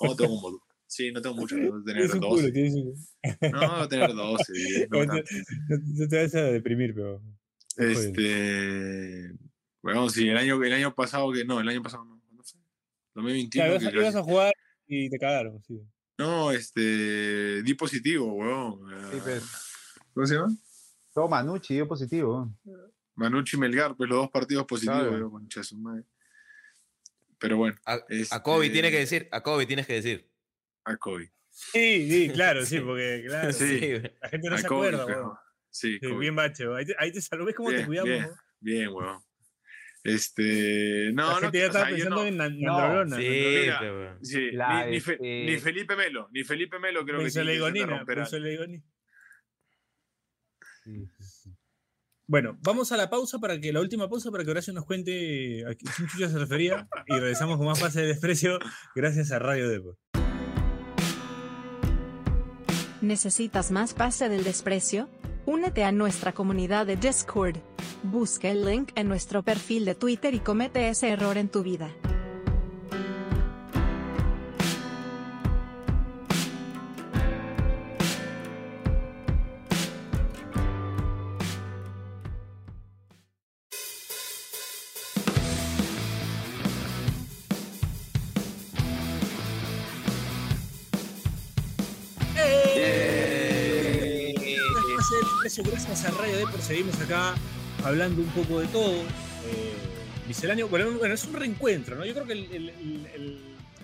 no 0.00 0.16
tengo 0.16 0.34
un 0.34 0.42
boludo. 0.42 0.62
Sí, 0.86 1.12
no 1.12 1.22
tengo 1.22 1.36
mucho, 1.36 1.54
debo 1.54 1.80
tener 1.84 2.08
12. 2.08 2.18
culo, 2.18 2.52
tienes 2.52 2.74
un- 2.74 2.94
No, 3.52 3.60
debo 3.60 3.88
tener 3.88 4.12
12, 4.12 4.52
10, 4.52 4.90
no 4.90 5.04
No, 5.04 5.14
no- 5.14 5.22
no 5.94 6.08
te 6.08 6.22
vas 6.22 6.34
a 6.34 6.42
deprimir, 6.42 6.94
pero. 6.94 7.22
Este. 7.76 9.32
Bueno, 9.82 10.08
sí, 10.10 10.28
el 10.28 10.36
año, 10.36 10.62
el 10.62 10.72
año 10.72 10.94
pasado 10.94 11.30
que. 11.32 11.44
No, 11.44 11.60
el 11.60 11.68
año 11.68 11.80
pasado 11.82 12.04
no. 12.04 12.20
¿cuándo 12.26 12.42
fue? 12.44 12.60
2021. 13.14 13.64
Claro, 13.64 13.78
que 13.78 13.84
ibas, 13.84 13.94
ibas 13.94 14.04
casi- 14.06 14.18
a 14.18 14.22
jugar 14.22 14.52
y 14.88 15.08
te 15.10 15.18
cagaron, 15.18 15.62
sí. 15.62 15.80
No, 16.18 16.50
este. 16.50 17.62
Di 17.62 17.74
positivo, 17.74 18.32
weón. 18.34 18.80
Sí, 19.12 19.18
pues. 19.22 19.42
¿Cómo 20.12 20.26
se 20.26 20.34
llama? 20.34 20.48
Todo 21.12 21.28
Manucci 21.28 21.74
dio 21.74 21.88
positivo. 21.88 22.52
Manucci 23.14 23.56
y 23.56 23.60
Melgar, 23.60 23.96
pues 23.96 24.08
los 24.08 24.18
dos 24.18 24.30
partidos 24.30 24.64
positivos, 24.66 25.00
Claro. 25.08 25.30
madre. 25.78 26.04
Pero 27.38 27.56
bueno, 27.56 27.76
A, 27.84 28.00
este- 28.08 28.34
a 28.34 28.42
Kobe 28.42 28.70
tiene 28.70 28.90
que 28.90 28.98
decir, 28.98 29.28
a 29.32 29.42
Kobe 29.42 29.66
tienes 29.66 29.86
que 29.86 29.94
decir. 29.94 30.28
a 30.84 30.96
Kobe. 30.96 31.32
Sí, 31.48 32.10
sí, 32.10 32.30
claro, 32.32 32.64
sí, 32.64 32.80
porque 32.80 33.24
claro, 33.26 33.52
Sí. 33.52 33.80
la 34.22 34.28
gente 34.28 34.48
no 34.48 34.54
a 34.54 34.58
se 34.58 34.66
Kobe, 34.68 34.88
acuerda, 34.88 35.06
weón. 35.06 35.32
Sí, 35.68 35.98
Sí, 36.00 36.12
bien 36.14 36.34
bache, 36.36 36.64
weón. 36.66 36.78
ahí 36.78 36.86
te, 36.86 36.94
ahí 36.98 37.12
te 37.12 37.20
salvo, 37.20 37.44
¿ves 37.44 37.54
cómo 37.54 37.70
te 37.70 37.84
cuidamos? 37.84 38.08
bien. 38.10 38.24
weón? 38.24 38.36
Bien, 38.60 38.88
weón. 38.88 39.18
Este. 40.02 41.10
No, 41.12 41.26
la 41.26 41.34
no, 41.34 41.40
gente 41.40 41.58
ya 41.58 41.64
o 41.64 41.66
estaba 41.66 41.84
sea, 41.86 41.94
pensando 41.94 42.16
no- 42.16 42.26
en 42.26 42.36
No. 43.06 43.16
Sí, 43.16 43.28
mira, 43.28 44.18
sí, 44.22 44.50
La, 44.52 44.86
ni, 44.86 44.92
ni 44.92 45.00
Fe- 45.00 45.18
ni 45.20 45.58
Felipe 45.58 45.96
Melo, 45.96 46.28
ni 46.32 46.44
Felipe 46.44 46.78
Melo 46.78 47.04
creo 47.04 47.18
que 47.18 47.30
sí. 47.30 47.38
que 48.24 48.28
se 48.30 48.40
Sí, 50.90 51.06
sí, 51.18 51.24
sí. 51.24 51.56
Bueno, 52.26 52.56
vamos 52.62 52.92
a 52.92 52.96
la 52.96 53.10
pausa 53.10 53.38
para 53.38 53.58
que 53.60 53.72
la 53.72 53.80
última 53.80 54.08
pausa 54.08 54.30
para 54.30 54.44
que 54.44 54.50
Horacio 54.50 54.72
nos 54.72 54.84
cuente 54.84 55.64
a 55.66 55.74
quién 55.74 56.08
chucha 56.08 56.28
se 56.28 56.38
refería 56.38 56.88
y 57.06 57.14
regresamos 57.14 57.56
con 57.56 57.66
más 57.66 57.80
fase 57.80 58.02
de 58.02 58.06
desprecio 58.06 58.58
gracias 58.94 59.32
a 59.32 59.40
Radio 59.40 59.68
Depot. 59.68 59.96
¿Necesitas 63.00 63.70
más 63.72 63.94
pase 63.94 64.28
del 64.28 64.44
desprecio? 64.44 65.08
Únete 65.46 65.82
a 65.84 65.90
nuestra 65.90 66.32
comunidad 66.32 66.86
de 66.86 66.96
Discord. 66.96 67.56
Busca 68.04 68.48
el 68.48 68.64
link 68.64 68.92
en 68.94 69.08
nuestro 69.08 69.42
perfil 69.42 69.84
de 69.84 69.94
Twitter 69.94 70.34
y 70.34 70.40
comete 70.40 70.88
ese 70.88 71.08
error 71.08 71.36
en 71.36 71.48
tu 71.48 71.62
vida. 71.62 71.90
Gracias 95.64 96.04
a 96.06 96.10
Radio 96.12 96.36
Depot 96.38 96.60
seguimos 96.60 96.98
acá 97.00 97.34
hablando 97.84 98.22
un 98.22 98.28
poco 98.28 98.60
de 98.60 98.66
todo. 98.68 98.92
Eh, 98.92 99.74
misceláneo, 100.28 100.68
bueno, 100.68 100.90
bueno, 100.98 101.14
es 101.14 101.24
un 101.24 101.34
reencuentro, 101.34 101.96
¿no? 101.96 102.04
Yo 102.04 102.14
creo 102.14 102.26
que 102.26 102.32
el, 102.34 102.44
el- 102.52 102.68
el- 102.70 103.06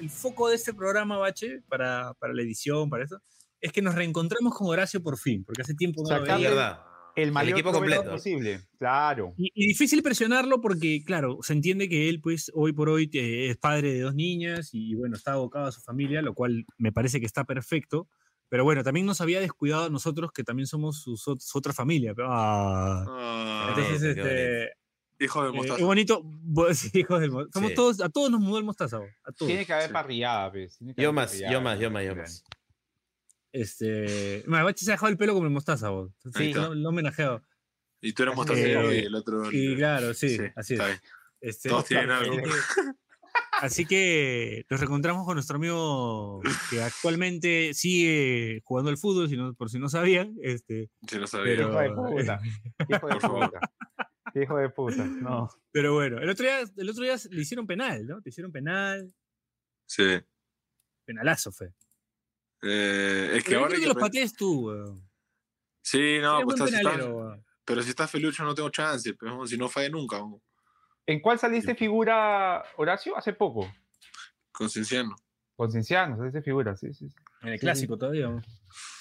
el- 0.01 0.11
foco 0.11 0.49
de 0.51 0.55
este 0.57 0.73
programa, 0.75 1.17
Bache, 1.17 1.63
para, 1.69 2.13
para 2.21 2.33
la 2.35 2.43
edición, 2.43 2.89
para 2.91 3.05
eso, 3.05 3.19
es 3.61 3.73
que 3.73 3.81
nos 3.83 3.95
reencontramos 3.95 4.55
con 4.55 4.69
Horacio 4.69 5.03
por 5.03 5.19
fin, 5.19 5.43
porque 5.45 5.63
hace 5.63 5.75
tiempo 5.75 6.03
no 6.03 6.11
lo 6.17 6.23
veía. 6.23 6.81
El 7.17 7.33
mayor 7.33 7.55
equipo 7.55 7.73
completo. 7.73 8.11
posible. 8.11 8.61
Claro. 8.79 9.33
Y, 9.39 9.51
y 9.55 9.69
difícil 9.69 10.03
presionarlo 10.03 10.61
porque, 10.61 11.03
claro, 11.05 11.39
se 11.41 11.55
entiende 11.55 11.89
que 11.89 12.11
él, 12.11 12.21
pues, 12.21 12.51
hoy 12.55 12.73
por 12.75 12.91
hoy 12.91 13.09
eh, 13.15 13.49
es 13.51 13.57
padre 13.57 13.95
de 13.95 14.01
dos 14.03 14.15
niñas 14.15 14.69
y, 14.73 14.95
bueno, 14.95 15.17
está 15.17 15.33
abocado 15.33 15.65
a 15.67 15.73
su 15.73 15.81
familia, 15.81 16.21
lo 16.21 16.35
cual 16.35 16.67
me 16.77 16.93
parece 16.93 17.19
que 17.19 17.27
está 17.27 17.45
perfecto. 17.45 18.07
Pero 18.49 18.63
bueno, 18.65 18.85
también 18.85 19.07
nos 19.07 19.21
había 19.21 19.41
descuidado 19.41 19.87
a 19.87 19.91
nosotros, 19.91 20.31
que 20.33 20.45
también 20.45 20.67
somos 20.67 21.01
su, 21.03 21.17
su- 21.17 21.37
su 21.41 21.59
otra 21.59 21.73
familia. 21.73 22.15
ah. 22.21 23.05
Ah, 23.09 23.67
Entonces, 23.77 24.15
qué 24.15 24.21
este, 24.21 25.25
hijo 25.25 25.43
de 25.43 25.49
eh, 25.49 25.53
mostaza. 25.53 25.85
bonito. 25.85 26.21
bo- 26.25 26.73
sí, 26.75 26.91
hijos 26.95 27.21
del 27.21 27.31
mo- 27.33 27.47
somos 27.53 27.71
Sí. 27.71 27.75
todos, 27.75 28.01
a 28.01 28.09
todos 28.09 28.31
nos 28.31 28.41
mudó 28.41 28.59
el 28.59 28.65
mostaza. 28.65 28.99
bo, 28.99 29.07
A 29.25 29.33
todos. 29.33 29.49
Tiene 29.49 29.67
que 29.67 29.73
haber 29.73 29.89
sí. 29.89 29.93
parrillada, 29.93 30.53
pues. 30.53 30.79
Tiene 30.79 30.95
que 30.95 31.03
Yo 31.03 31.09
haber 31.09 31.15
más, 31.17 31.27
parrillada, 31.31 31.53
yo 31.53 31.61
más, 31.61 31.79
yo 31.81 31.91
más, 31.91 32.05
yo 32.05 32.17
más. 32.17 32.45
Este, 33.53 34.43
se 34.45 34.91
ha 34.91 34.95
dejado 34.95 35.09
el 35.09 35.17
pelo 35.17 35.33
como 35.35 35.47
el 35.47 35.53
mostaza. 35.53 35.89
bo. 35.91 36.13
Ahí 36.35 36.53
lo, 36.53 36.89
homenajeado. 36.89 37.43
Y 38.01 38.13
tú 38.13 38.23
eres 38.23 38.35
Eh, 38.35 38.37
mostacero 38.37 38.95
y 38.95 38.99
el 38.99 39.15
otro. 39.15 39.51
Y 39.51 39.75
claro, 39.77 40.13
sí, 40.15 40.39
así 40.55 40.75
es. 40.75 40.81
Este, 41.41 41.69
Todos 41.71 41.87
tienen 41.87 42.11
algo. 42.13 42.37
Así 43.63 43.87
que 43.87 44.65
nos 44.69 44.81
reencontramos 44.81 45.25
con 45.25 45.35
nuestro 45.35 45.57
amigo 45.57 46.41
que 46.71 46.83
actualmente 46.83 47.73
sigue 47.75 48.61
jugando 48.65 48.91
al 48.91 48.99
fútbol, 48.99 49.29
si 49.29 49.37
no, 49.37 49.55
por 49.55 49.71
si 49.71 49.79
no 49.79 49.89
sabían. 49.89 50.35
Este, 50.43 50.91
Si 51.09 51.19
no 51.19 51.27
sabía. 51.27 51.57
Pero- 51.57 51.69
Hijo 51.71 51.81
de 51.81 51.91
puta. 52.17 52.41
Hijo 52.89 53.09
de 53.09 53.17
puta. 53.29 53.61
Hijo 54.35 54.57
de 54.59 54.69
puta. 54.71 55.05
No. 55.07 55.49
pero 55.73 55.95
bueno, 55.95 56.19
el 56.19 56.29
otro, 56.29 56.45
día, 56.45 56.61
el 56.77 56.91
otro 56.91 57.03
día 57.05 57.17
le 57.31 57.41
hicieron 57.43 57.67
penal, 57.67 58.07
¿no? 58.07 58.21
Te 58.21 58.29
hicieron 58.31 58.53
penal, 58.53 59.15
Sí. 59.87 60.21
penalazo 61.07 61.53
fue. 61.53 61.73
Eh, 62.63 63.31
es 63.37 63.45
que 63.45 63.51
Pero 63.51 63.61
yo 63.61 63.65
ahora. 63.65 63.69
creo 63.69 63.81
que 63.81 63.81
que 63.83 63.95
los 63.95 64.03
patees 64.03 64.33
tú, 64.35 64.69
weón. 64.69 65.09
Sí, 65.83 66.19
no, 66.21 66.43
pues 66.43 66.45
buen 66.45 66.55
está- 66.57 66.67
si 66.67 66.75
está- 66.75 66.91
penalero, 66.91 67.17
weón. 67.17 67.45
pero 67.65 67.83
si 67.83 67.91
está 67.91 68.09
Felucho 68.09 68.45
no 68.45 68.55
tengo 68.55 68.71
chance, 68.71 69.15
pero 69.15 69.47
si 69.47 69.57
no 69.57 69.69
fallé 69.69 69.91
nunca, 69.91 70.19
weón. 70.23 70.43
¿En 71.07 71.21
cuál 71.21 71.39
saliste 71.39 71.75
figura, 71.75 72.65
Horacio? 72.77 73.17
Hace 73.17 73.33
poco. 73.33 73.71
con 74.53 74.69
Cienciano. 74.71 75.15
Con 75.55 75.71
Cienciano, 75.71 76.17
saliste 76.17 76.43
figura, 76.43 76.77
sí, 76.77 76.93
sí. 76.93 77.09
sí. 77.09 77.15
En 77.43 77.49
el 77.51 77.59
Sí, 77.59 77.61
clásico 77.61 77.97
todavía. 77.99 78.31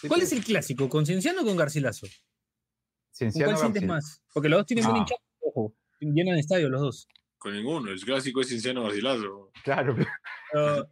¿Cuál 0.07 0.21
es 0.21 0.31
el 0.33 0.43
clásico? 0.43 0.87
¿Con 0.89 1.05
Cienciano 1.05 1.41
o 1.41 1.45
con 1.45 1.55
Garcilaso? 1.57 2.05
¿Con 2.07 3.11
Cienciano 3.11 3.51
cuál 3.53 3.57
sientes 3.59 3.83
más? 3.85 4.21
Porque 4.33 4.49
los 4.49 4.59
dos 4.59 4.65
tienen 4.67 4.85
Ah. 4.85 4.97
hinchado, 4.97 5.21
ojo. 5.41 5.73
Llenan 6.01 6.37
estadio 6.37 6.69
los 6.69 6.81
dos. 6.81 7.07
Con 7.37 7.53
ninguno. 7.53 7.89
El 7.91 7.99
clásico 8.01 8.41
es 8.41 8.47
Cienciano 8.49 8.83
Garcilaso. 8.83 9.51
Claro, 9.63 9.95
Pero, 10.51 10.89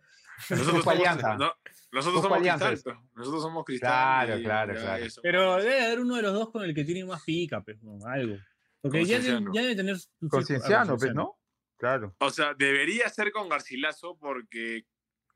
Nosotros 0.49 0.83
somos, 0.83 1.37
no, 1.37 1.53
nosotros 1.91 2.21
somos 2.23 2.37
Alianza 2.37 2.67
cristal. 2.69 2.99
Nosotros 3.15 3.41
somos 3.43 3.65
cristal. 3.65 3.89
Claro, 4.25 4.39
y 4.39 4.43
claro, 4.43 4.73
claro. 4.73 5.05
eso. 5.05 5.21
pero 5.21 5.57
debe 5.57 5.85
haber 5.85 5.99
uno 5.99 6.15
de 6.15 6.21
los 6.23 6.33
dos 6.33 6.49
con 6.51 6.63
el 6.63 6.73
que 6.73 6.83
tiene 6.83 7.05
más 7.05 7.21
pica, 7.23 7.61
pues, 7.61 7.77
algo. 8.07 8.35
Porque 8.83 9.05
ya, 9.05 9.17
debe- 9.17 9.23
Cienciano. 9.23 9.51
ya 9.53 9.61
debe 9.61 9.75
tener. 9.75 9.97
su 9.97 10.09
con 10.29 10.43
círculo- 10.43 10.43
ah, 10.43 10.45
Cienciano, 10.45 10.97
pues. 10.97 11.13
¿no? 11.15 11.39
Claro. 11.77 12.15
O 12.19 12.29
sea, 12.29 12.53
debería 12.53 13.09
ser 13.09 13.31
con 13.31 13.49
Garcilaso 13.49 14.17
porque 14.19 14.85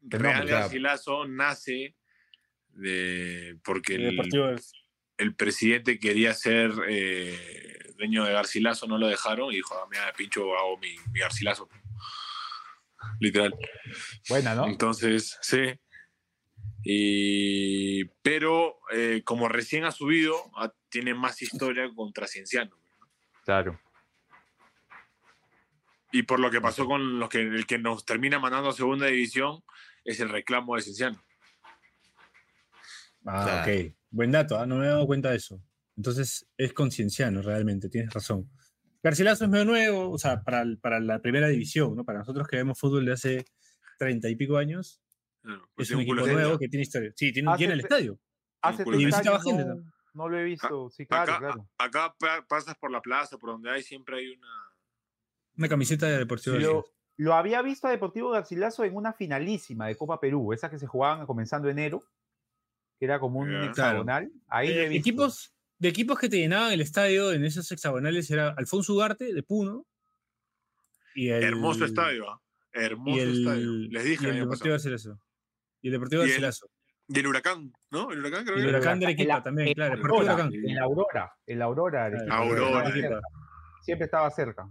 nombre, 0.02 0.20
Real 0.20 0.46
claro. 0.46 0.62
Garcilaso 0.64 1.28
nace 1.28 1.96
de 2.70 3.58
porque 3.64 3.96
El 3.96 4.20
el, 5.18 5.36
presidente 5.36 5.98
quería 6.00 6.34
ser 6.34 6.72
eh, 6.88 7.94
dueño 7.98 8.24
de 8.24 8.34
Garcilaso, 8.34 8.86
no 8.86 8.98
lo 9.00 9.08
dejaron 9.08 9.52
y 9.52 9.56
dijo, 9.56 9.74
ah, 9.76 9.88
mira, 9.90 10.14
pincho, 10.14 10.56
hago 10.56 10.78
mi, 10.78 10.96
mi 11.12 11.20
Garcilaso. 11.20 11.68
Literal. 13.20 13.56
Buena, 14.30 14.54
¿no? 14.56 14.68
Entonces, 14.68 15.38
sí. 15.42 15.74
Y, 16.84 18.06
pero 18.22 18.78
eh, 18.94 19.22
como 19.26 19.50
recién 19.50 19.84
ha 19.86 19.92
subido, 19.92 20.36
tiene 20.90 21.14
más 21.14 21.42
historia 21.42 21.90
contra 21.96 22.28
Cienciano. 22.28 22.78
Claro. 23.48 23.80
Y 26.12 26.24
por 26.24 26.42
lo 26.42 26.52
que 26.52 26.60
pasó 26.60 26.86
con 26.86 27.18
los 27.18 27.30
que 27.30 27.40
el 27.40 27.66
que 27.66 27.78
nos 27.78 28.04
termina 28.04 28.40
mandando 28.40 28.72
a 28.72 28.74
segunda 28.74 29.06
división 29.06 29.64
es 30.04 30.20
el 30.20 30.28
reclamo 30.28 30.76
de 30.76 30.82
Cienciano. 30.82 31.24
Ah, 33.26 33.44
Claro. 33.46 33.62
ok. 33.62 33.94
Buen 34.10 34.32
dato, 34.34 34.60
ah, 34.60 34.66
no 34.66 34.76
me 34.76 34.86
he 34.86 34.90
dado 34.90 35.08
cuenta 35.08 35.30
de 35.30 35.38
eso. 35.38 35.64
Entonces 35.96 36.46
es 36.58 36.74
concienciano, 36.74 37.42
realmente, 37.42 37.88
tienes 37.88 38.14
razón. 38.14 38.52
Garcilaso 39.02 39.46
es 39.46 39.50
medio 39.50 39.64
nuevo, 39.64 40.12
o 40.12 40.18
sea, 40.18 40.44
para, 40.44 40.66
la 41.00 41.22
primera 41.22 41.48
división, 41.48 41.96
¿no? 41.96 42.04
Para 42.04 42.20
nosotros 42.20 42.50
que 42.50 42.58
vemos 42.58 42.78
fútbol 42.78 43.06
de 43.06 43.14
hace 43.14 43.46
treinta 43.98 44.28
y 44.28 44.36
pico 44.36 44.58
años, 44.58 45.02
pues 45.74 45.90
es 45.90 45.96
un 45.96 46.04
tiene 46.04 46.22
equipo 46.22 46.34
nuevo 46.34 46.60
que 46.60 46.68
tiene 46.68 46.84
historia. 46.84 47.14
Sí, 47.16 47.32
tiene, 47.32 47.50
Hace 47.50 47.64
llena 47.64 47.76
el 47.76 47.80
estadio. 47.80 48.20
Hace 48.62 48.84
culo. 48.84 48.98
Y 48.98 49.04
30 49.04 49.18
visitaba 49.18 49.38
años 49.38 49.46
gente 49.46 49.66
no. 49.66 49.97
No 50.18 50.28
lo 50.28 50.38
he 50.38 50.44
visto. 50.44 50.90
Sí, 50.90 51.06
claro, 51.06 51.32
Acá, 51.34 51.40
claro. 51.40 51.70
acá 51.78 52.16
pa- 52.20 52.46
pasas 52.48 52.76
por 52.78 52.92
la 52.92 53.02
plaza, 53.02 53.38
por 53.38 53.52
donde 53.52 53.70
hay, 53.70 53.84
siempre 53.84 54.18
hay 54.18 54.32
una. 54.32 54.50
Una 55.56 55.70
camiseta 55.70 56.08
de 56.08 56.18
Deportivo 56.18 56.56
Sí, 56.58 56.62
Garcilaso. 56.64 56.94
lo, 57.18 57.26
lo 57.26 57.34
había 57.36 57.62
visto 57.62 57.88
a 57.88 57.92
Deportivo 57.92 58.30
Garcilaso 58.32 58.84
en 58.84 58.96
una 58.96 59.14
finalísima 59.14 59.88
de 59.88 59.96
Copa 59.96 60.20
Perú, 60.20 60.52
esas 60.54 60.70
que 60.70 60.78
se 60.80 60.88
jugaban 60.88 61.26
comenzando 61.26 61.70
enero, 61.70 62.04
que 63.00 63.06
era 63.06 63.20
como 63.20 63.40
un 63.40 63.54
hexagonal. 63.64 64.32
Ahí 64.48 64.70
Eh, 64.70 64.90
visto. 64.90 65.00
equipos, 65.10 65.54
de 65.80 65.88
equipos 65.90 66.20
que 66.20 66.30
te 66.30 66.38
llenaban 66.38 66.72
el 66.74 66.82
estadio 66.82 67.32
en 67.32 67.46
esos 67.46 67.72
hexagonales 67.72 68.30
era 68.32 68.50
Alfonso 68.58 68.94
Ugarte, 68.94 69.34
de 69.34 69.44
Puno. 69.44 69.86
Y 71.16 71.30
el, 71.30 71.44
Hermoso 71.44 71.86
estadio, 71.86 72.30
¿ah? 72.30 72.42
Y 72.74 72.80
Hermoso 72.80 73.22
el, 73.22 73.38
estadio. 73.40 73.72
Les 73.90 74.06
y 74.06 74.10
dije 74.10 74.24
el 74.26 74.30
el 74.30 74.36
año 74.36 74.44
Deportivo. 74.46 74.72
Garcilaso. 74.74 75.20
Y 75.82 75.88
el 75.88 75.94
Deportivo 75.94 76.24
Y 76.24 76.28
Garcilaso. 76.28 76.70
Y 77.10 77.20
el 77.20 77.28
huracán, 77.28 77.72
¿no? 77.92 78.12
El 78.12 78.20
huracán 78.20 78.44
creo 78.44 78.56
que 78.58 78.62
el 78.64 78.70
era. 78.70 78.78
Huracán 78.80 79.00
de 79.00 79.06
Arequipa 79.06 79.44
también, 79.44 79.68
el 79.70 79.74
claro, 79.76 79.94
el 79.94 80.00
Aurora, 80.02 80.24
Huracán. 80.34 80.52
El 80.54 80.80
Aurora, 80.80 81.34
el 81.48 81.62
Aurora. 81.62 82.06
Arequipa, 82.06 82.36
Aurora. 82.38 82.80
Arequipa. 82.88 83.20
Siempre 83.84 84.06
estaba 84.06 84.30
cerca. 84.32 84.70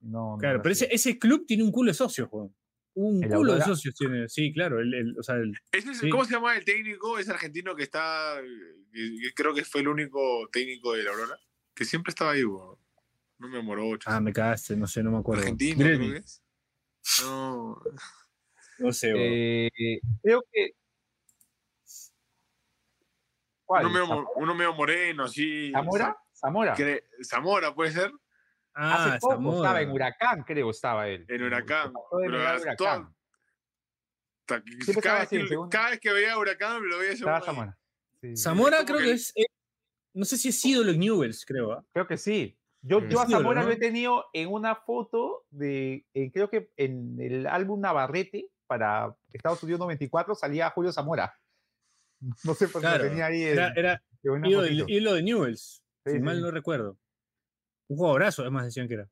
No, 0.00 0.36
Claro, 0.38 0.60
pero 0.62 0.72
ese, 0.72 0.88
ese 0.90 1.18
club 1.18 1.44
tiene 1.46 1.62
un 1.62 1.72
culo 1.72 1.90
de 1.90 1.94
socios, 1.94 2.28
Juan. 2.28 2.54
Un 2.94 3.22
¿El 3.22 3.30
culo 3.30 3.54
de 3.54 3.62
socios 3.62 3.94
tiene. 3.94 4.28
Sí, 4.28 4.52
claro. 4.52 4.80
El, 4.80 4.92
el- 4.92 5.18
o 5.18 5.22
sea, 5.22 5.36
el- 5.36 5.54
Ese 5.72 5.92
es- 5.92 5.98
Sí. 5.98 6.10
¿Cómo 6.10 6.24
se 6.24 6.32
llama 6.34 6.56
el 6.56 6.64
técnico? 6.64 7.18
Es 7.18 7.28
argentino 7.28 7.74
que 7.76 7.84
está. 7.84 8.36
que- 8.92 9.16
que 9.22 9.32
creo 9.34 9.54
que 9.54 9.64
fue 9.64 9.80
el 9.82 9.88
único 9.88 10.48
técnico 10.52 10.92
de 10.94 11.04
la 11.04 11.10
Aurora. 11.12 11.38
Que 11.74 11.84
siempre 11.84 12.10
estaba 12.10 12.32
ahí, 12.32 12.44
weón. 12.44 12.76
No 13.38 13.48
me 13.48 13.62
morocho. 13.62 14.10
ah, 14.10 14.20
me 14.20 14.32
cagaste, 14.34 14.76
no 14.76 14.86
sé, 14.86 15.02
no 15.02 15.12
me 15.12 15.18
acuerdo. 15.18 15.42
Argentino, 15.42 15.78
Grelny, 15.78 16.08
creo 16.10 16.20
que 16.20 16.26
es. 16.26 16.42
No. 17.22 17.80
No 18.80 18.92
sé, 18.92 19.12
weón. 19.14 19.26
Eh, 19.32 20.00
creo 20.22 20.42
que. 20.52 20.72
¿Cuál? 23.70 23.84
Uno 23.86 23.92
medio, 23.92 24.06
¿Zamora? 24.08 24.22
mo- 24.24 24.32
uno 24.34 24.54
medio 24.56 24.74
moreno, 24.74 25.24
así. 25.26 25.70
¿Zamora? 25.70 26.16
¿Zamora? 26.32 26.74
Cre- 26.74 27.04
Zamora, 27.22 27.72
puede 27.72 27.92
ser. 27.92 28.10
ah, 28.74 29.04
Hace 29.06 29.18
poco 29.20 29.34
Zamora. 29.34 29.56
estaba 29.58 29.80
en 29.82 29.90
Huracán, 29.92 30.42
creo, 30.42 30.70
estaba 30.70 31.06
él. 31.08 31.24
En 31.28 31.42
Huracán, 31.44 31.92
pero 32.20 32.36
Huracán. 32.36 32.76
toda- 32.76 32.92
estaba 32.96 33.12
Cada, 34.46 35.20
vez 35.20 35.28
que, 35.28 35.56
cada 35.70 35.90
vez 35.90 36.00
que 36.00 36.12
veía 36.12 36.36
Huracán, 36.36 36.82
me 36.82 36.88
lo 36.88 36.98
veía 36.98 37.12
Estaba 37.12 37.40
Zamora. 37.42 37.76
Zamora. 37.76 37.78
Sí. 38.20 38.36
Zamora 38.36 38.84
creo 38.84 38.98
que, 38.98 39.04
que- 39.04 39.12
es. 39.12 39.32
eh, 39.36 39.46
no 40.14 40.24
sé 40.24 40.36
si 40.36 40.48
es 40.48 40.64
ídolo 40.64 40.90
en 40.90 40.98
Newells, 40.98 41.44
creo. 41.46 41.70
¿ah? 41.72 41.84
Creo 41.92 42.08
que 42.08 42.16
sí. 42.16 42.58
Yo, 42.82 43.06
yo 43.06 43.20
a 43.20 43.26
Zamora 43.28 43.60
¿no? 43.60 43.68
lo 43.68 43.72
he 43.74 43.76
tenido 43.76 44.24
en 44.32 44.50
una 44.50 44.74
foto 44.74 45.44
de, 45.50 46.04
creo 46.32 46.50
que 46.50 46.72
en 46.76 47.20
el 47.20 47.46
álbum 47.46 47.80
Navarrete 47.80 48.48
para 48.66 49.14
Estados 49.32 49.62
Unidos 49.62 49.78
94 49.78 50.34
salía 50.34 50.70
Julio 50.70 50.90
Zamora. 50.90 51.32
No 52.44 52.54
sé 52.54 52.68
por 52.68 52.80
qué 52.82 52.86
Claro, 52.88 53.04
tenía 53.04 53.26
ahí. 53.26 53.42
Era, 53.42 53.68
en- 53.68 53.78
era 53.78 54.02
fotito. 54.22 54.84
ídolo 54.88 55.14
de 55.14 55.22
Newells, 55.22 55.82
Sí, 56.04 56.10
si 56.12 56.16
sí, 56.18 56.22
mal 56.22 56.40
no 56.40 56.50
recuerdo. 56.50 56.98
Un 57.88 57.96
jugadorazo, 57.96 58.42
además 58.42 58.64
decían 58.66 58.86
que 58.88 58.94
era. 58.94 59.10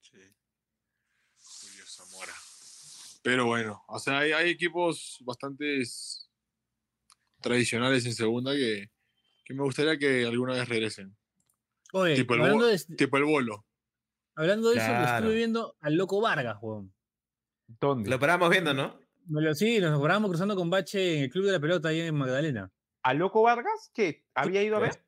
Sí. 0.00 0.18
Julio 1.36 1.84
Zamora. 1.86 2.32
Pero 3.22 3.46
bueno, 3.46 3.82
o 3.88 3.98
sea, 3.98 4.18
hay, 4.20 4.32
hay 4.32 4.50
equipos 4.50 5.18
bastante 5.24 5.82
tradicionales 7.40 8.04
en 8.06 8.14
segunda 8.14 8.52
que, 8.52 8.90
que 9.44 9.54
me 9.54 9.62
gustaría 9.62 9.98
que 9.98 10.24
alguna 10.26 10.54
vez 10.54 10.68
regresen. 10.68 11.16
Oye, 11.92 12.14
Tipo 12.16 12.34
el 12.34 12.42
hablando, 12.42 12.66
de, 12.66 12.78
Tipo 12.96 13.16
el 13.16 13.24
bolo. 13.24 13.66
hablando 14.34 14.70
de 14.70 14.76
eso, 14.78 14.88
lo 14.92 15.04
estuve 15.04 15.34
viendo 15.34 15.76
al 15.80 15.94
loco 15.94 16.20
Vargas, 16.20 16.56
Juan. 16.58 16.92
¿Dónde? 17.80 18.10
Lo 18.10 18.18
paramos 18.18 18.50
viendo, 18.50 18.72
¿no? 18.74 19.00
Me 19.28 19.42
lo, 19.42 19.54
sí, 19.54 19.78
nos 19.80 20.00
grabamos 20.02 20.30
cruzando 20.30 20.56
con 20.56 20.70
Bache 20.70 21.18
en 21.18 21.24
el 21.24 21.30
Club 21.30 21.46
de 21.46 21.52
la 21.52 21.60
Pelota 21.60 21.88
ahí 21.88 22.00
en 22.00 22.14
Magdalena. 22.14 22.70
¿A 23.02 23.14
Loco 23.14 23.42
Vargas? 23.42 23.90
¿Qué? 23.94 24.24
¿Había 24.34 24.62
ido 24.62 24.76
a 24.76 24.80
ver? 24.80 25.04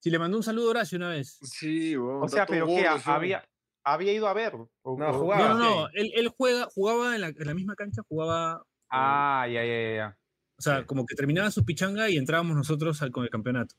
Sí, 0.00 0.10
le 0.10 0.18
mandó 0.18 0.36
un 0.36 0.42
saludo 0.42 0.68
a 0.68 0.70
Horacio 0.70 0.96
una 0.96 1.10
vez. 1.10 1.38
Sí, 1.42 1.96
weón, 1.96 2.22
O 2.22 2.28
sea, 2.28 2.46
pero 2.46 2.66
ese 2.68 2.86
¿Había, 3.10 3.44
había 3.84 4.12
ido 4.12 4.28
a 4.28 4.32
ver? 4.34 4.54
O- 4.82 4.96
No, 4.98 5.12
jugaba. 5.12 5.48
No, 5.48 5.58
no, 5.58 5.84
Ah. 5.84 5.90
Él, 5.94 6.10
él 6.14 6.28
juega, 6.28 6.66
jugaba 6.72 7.14
en 7.14 7.20
la, 7.20 7.28
en 7.28 7.46
la 7.46 7.54
misma 7.54 7.74
cancha, 7.74 8.02
jugaba. 8.08 8.64
Ah, 8.88 9.46
ya, 9.48 9.64
ya, 9.64 9.82
ya, 9.82 9.94
ya. 9.96 10.18
O 10.58 10.62
sea, 10.62 10.86
como 10.86 11.04
que 11.06 11.14
terminaba 11.14 11.50
su 11.50 11.64
pichanga 11.64 12.08
y 12.08 12.16
entrábamos 12.16 12.56
nosotros 12.56 13.00
al- 13.02 13.10
con 13.10 13.24
el 13.24 13.30
campeonato. 13.30 13.74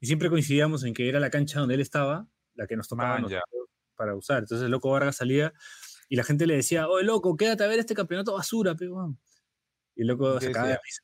Y 0.00 0.06
siempre 0.06 0.30
coincidíamos 0.30 0.84
en 0.84 0.94
que 0.94 1.08
era 1.08 1.20
la 1.20 1.30
cancha 1.30 1.58
donde 1.60 1.74
él 1.74 1.80
estaba, 1.80 2.26
la 2.54 2.66
que 2.66 2.76
nos 2.76 2.88
tocaba 2.88 3.16
a 3.16 3.20
Man, 3.20 3.30
ya. 3.30 3.38
nosotros 3.38 3.68
para 3.96 4.14
usar. 4.14 4.38
Entonces 4.38 4.64
el 4.64 4.70
loco 4.70 4.90
Vargas 4.90 5.16
salía 5.16 5.52
y 6.10 6.16
la 6.16 6.24
gente 6.24 6.46
le 6.46 6.56
decía, 6.56 6.86
oye, 6.88 7.04
loco, 7.06 7.36
quédate 7.38 7.64
a 7.64 7.68
ver 7.68 7.78
este 7.80 7.94
campeonato 7.94 8.34
basura, 8.34 8.74
pe, 8.74 8.88
weón". 8.90 9.18
Y 9.96 10.02
el 10.02 10.08
loco 10.08 10.38
¿Qué 10.38 10.46
se 10.46 10.52
cagaba 10.52 10.70
de 10.72 10.78
risa. 10.84 11.02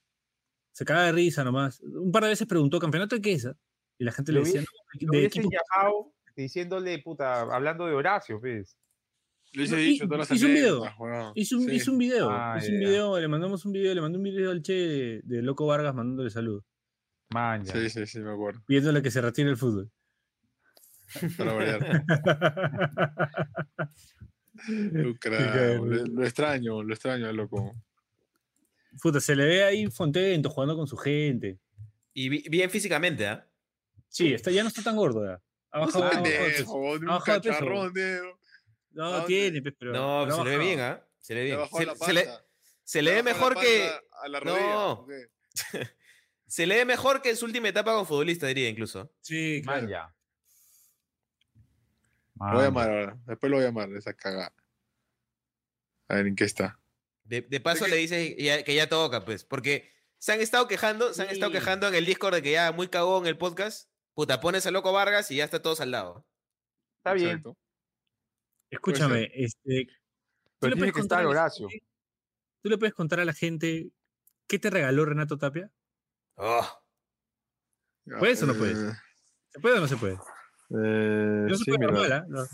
Se 0.73 0.85
cagaba 0.87 1.07
de 1.07 1.13
risa 1.13 1.45
nomás. 1.45 1.81
Un 1.83 2.11
par 2.13 2.23
de 2.25 2.31
veces 2.31 2.47
preguntó, 2.49 2.79
¿campeonato 2.81 3.15
de 3.17 3.23
qué 3.23 3.33
es? 3.35 3.47
ah?". 3.47 3.55
Y 3.99 4.05
la 4.05 4.13
gente 4.13 4.33
le 4.33 4.41
decía, 4.41 4.63
"No, 4.63 4.67
Lo 5.13 5.19
de 5.21 5.25
equipo 5.27 5.49
llamado 5.51 6.13
diciéndole, 6.37 6.99
puta, 7.01 7.43
hablando 7.43 7.87
de 7.87 7.95
Horacio, 7.95 8.41
pues. 8.41 8.77
Lo 9.55 9.63
hice 9.63 9.75
No, 9.77 9.81
dicho, 9.81 10.05
todas 10.07 10.29
las 10.31 10.39
hizo 10.39 10.47
un 10.49 10.55
video. 10.55 10.83
Hizo 11.35 11.57
un, 11.59 11.65
Sí. 11.67 11.75
hizo 11.77 11.93
un 11.93 11.99
video, 11.99 12.29
Ah, 12.31 12.57
hizo 12.59 12.73
un 12.73 12.79
video, 12.81 13.19
le 13.21 13.29
mandamos 13.29 13.65
un 13.65 13.73
video, 13.73 13.95
le 13.95 14.01
mandó 14.03 14.19
un 14.19 14.25
video 14.25 14.51
al 14.51 14.61
Che 14.63 14.73
de, 14.75 15.21
de 15.25 15.43
Loco 15.43 15.67
Vargas 15.67 15.95
mandándole 15.95 16.29
saludos, 16.31 16.65
Man, 17.31 17.65
ya. 17.65 17.73
Sí, 17.73 17.89
sí, 17.91 18.07
sí, 18.07 18.19
me 18.21 18.33
acuerdo. 18.33 18.61
pidiéndole 18.67 19.01
que 19.03 19.11
se 19.11 19.21
retire 19.23 19.49
el 19.51 19.57
fútbol. 19.57 19.91
Para 21.39 21.53
variar. 21.53 21.81
Lo, 24.69 25.17
cagado. 25.19 25.85
lo, 25.85 26.07
lo 26.07 26.25
extraño, 26.25 26.83
lo 26.83 26.93
extraño, 26.95 27.33
loco. 27.33 27.75
Puta, 29.03 29.21
se 29.21 29.37
le 29.37 29.45
ve 29.45 29.65
ahí 29.65 29.87
contento, 29.91 30.49
jugando 30.51 30.77
con 30.77 30.87
su 30.87 30.97
gente. 30.97 31.59
Y 32.15 32.29
bi- 32.29 32.49
bien 32.49 32.71
físicamente, 32.71 33.27
¿ah? 33.27 33.47
Sí, 34.09 34.33
está, 34.33 34.51
ya 34.51 34.63
no 34.63 34.69
está 34.69 34.83
tan 34.83 34.97
gordo 34.97 35.25
ya. 35.25 35.41
Ha 35.71 35.81
No 35.81 35.87
bajado-. 35.87 36.11
No, 38.91 39.05
¿A 39.05 39.11
dónde? 39.19 39.27
tiene, 39.27 39.63
pues, 39.63 39.75
pero. 39.79 39.93
No, 39.93 40.23
pero 40.25 40.37
se 40.37 40.45
le 40.45 40.51
ve 40.59 40.65
bien, 40.65 40.81
¿ah? 40.81 41.07
Se 41.21 41.35
le 41.35 41.41
ve 41.41 41.47
bien. 41.47 41.59
Se, 41.71 41.85
la 41.87 41.95
se 41.97 42.13
le, 42.15 42.27
se 42.85 43.03
le 43.03 43.15
ve 43.15 43.23
mejor 43.23 43.55
la 43.57 43.61
que. 43.63 43.79
panza 43.91 44.01
A 44.23 44.29
la 44.29 44.41
rodilla. 44.41 44.61
No. 44.61 45.07
Se 46.49 46.65
le 46.65 46.77
ve 46.77 46.85
mejor 46.85 47.23
que 47.23 47.31
en 47.31 47.37
su 47.37 47.45
última 47.45 47.69
etapa 47.69 47.91
como 47.93 48.05
futbolista, 48.05 48.47
diría 48.47 48.69
incluso. 48.69 49.13
Sí, 49.21 49.63
Man, 49.65 49.89
claro. 49.89 50.15
Ya. 52.41 52.47
Lo 52.47 52.53
voy 52.55 52.63
a 52.63 52.65
llamar 52.67 52.91
ahora. 52.91 53.19
Después 53.27 53.51
lo 53.51 53.57
voy 53.57 53.65
a 53.65 53.69
llamar, 53.69 53.91
esa 53.97 54.15
cagada. 54.15 54.55
A 56.09 56.15
ver 56.17 56.27
en 56.27 56.37
qué 56.37 56.45
está. 56.45 56.79
De, 57.25 57.41
de 57.43 57.61
paso 57.61 57.87
le 57.89 57.97
dices 57.97 58.37
ya- 58.39 58.63
que 58.63 58.75
ya 58.75 58.89
toca, 58.89 59.25
pues. 59.25 59.45
Porque 59.45 59.93
se 60.19 60.33
han 60.33 60.41
estado 60.41 60.69
quejando, 60.69 61.13
se 61.13 61.23
han 61.23 61.31
estado 61.31 61.51
quejando 61.53 61.89
en 61.89 61.95
el 61.95 62.07
Discord 62.07 62.35
de 62.37 62.43
que 62.43 62.53
ya 62.53 62.73
muy 62.73 62.89
cagón 62.89 63.27
el 63.27 63.37
podcast. 63.39 63.91
Puta, 64.15 64.41
pones 64.41 64.65
a 64.67 64.71
Loco 64.71 64.93
Vargas 64.93 65.31
y 65.31 65.37
ya 65.37 65.45
está 65.45 65.61
todos 65.61 65.81
al 65.81 65.91
lado. 65.91 66.27
Está 66.99 67.13
bien. 67.15 67.29
Exacto. 67.31 67.57
Escúchame, 68.71 69.31
este. 69.35 69.87
¿tú 69.87 69.93
Pero 70.61 70.71
le 70.71 70.77
tiene 70.77 70.77
puedes 70.77 70.93
que 70.95 71.01
contar 71.01 71.19
estar 71.19 71.21
a 71.21 71.23
la 71.23 71.29
Horacio. 71.29 71.69
gente- 71.69 71.87
¿Tú 72.63 72.71
le 72.71 72.79
puedes 72.79 72.95
contar 72.95 73.21
a 73.21 73.25
la 73.25 73.33
gente 73.33 73.91
qué 74.49 74.59
te 74.59 74.71
regaló 74.71 75.05
Renato 75.05 75.37
Tapia? 75.39 75.71
Oh, 76.37 76.67
¿Puedes 78.19 78.43
o 78.43 78.47
no 78.47 78.55
puedes? 78.55 78.79
Eh, 78.79 78.93
¿Se 79.51 79.61
puede 79.61 79.79
o 79.79 79.81
no 79.81 79.89
se 79.89 79.97
puede? 79.97 80.17
Eh, 80.71 81.47
No 81.49 81.57
se 81.57 81.65
sí. 81.65 81.71
No. 82.29 82.45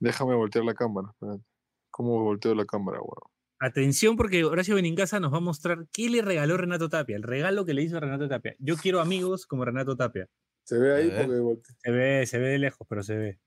déjame 0.00 0.34
voltear 0.34 0.64
la 0.64 0.74
cámara. 0.74 1.08
espérate. 1.12 1.44
¿Cómo 1.90 2.22
volteo 2.24 2.54
la 2.54 2.64
cámara, 2.64 2.98
weón? 3.00 3.30
Atención 3.60 4.16
porque 4.16 4.44
Horacio 4.44 4.74
Benincasa 4.74 5.20
nos 5.20 5.32
va 5.32 5.36
a 5.36 5.40
mostrar 5.40 5.86
qué 5.92 6.08
le 6.10 6.22
regaló 6.22 6.56
Renato 6.56 6.88
Tapia, 6.88 7.14
el 7.14 7.22
regalo 7.22 7.64
que 7.64 7.74
le 7.74 7.82
hizo 7.82 8.00
Renato 8.00 8.28
Tapia. 8.28 8.56
Yo 8.58 8.76
quiero 8.76 9.00
amigos 9.00 9.46
como 9.46 9.64
Renato 9.64 9.94
Tapia. 9.94 10.26
Se 10.64 10.78
ve 10.78 10.94
ahí 10.94 11.10
porque 11.10 11.38
volteé. 11.40 11.76
Se 11.82 11.90
ve, 11.92 12.26
se 12.26 12.38
ve 12.38 12.48
de 12.48 12.58
lejos, 12.58 12.86
pero 12.88 13.02
se 13.02 13.16
ve. 13.16 13.38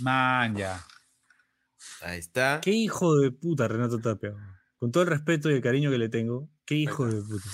Man, 0.00 0.56
ya. 0.56 0.84
Ahí 2.00 2.18
está. 2.18 2.60
Qué 2.62 2.70
hijo 2.70 3.16
de 3.16 3.30
puta 3.30 3.68
Renato 3.68 4.00
Tapia. 4.00 4.34
Con 4.78 4.90
todo 4.90 5.02
el 5.04 5.10
respeto 5.10 5.50
y 5.50 5.54
el 5.54 5.60
cariño 5.62 5.90
que 5.90 5.98
le 5.98 6.08
tengo, 6.08 6.48
qué 6.64 6.74
hijo 6.74 7.06
de 7.06 7.20
puta. 7.20 7.48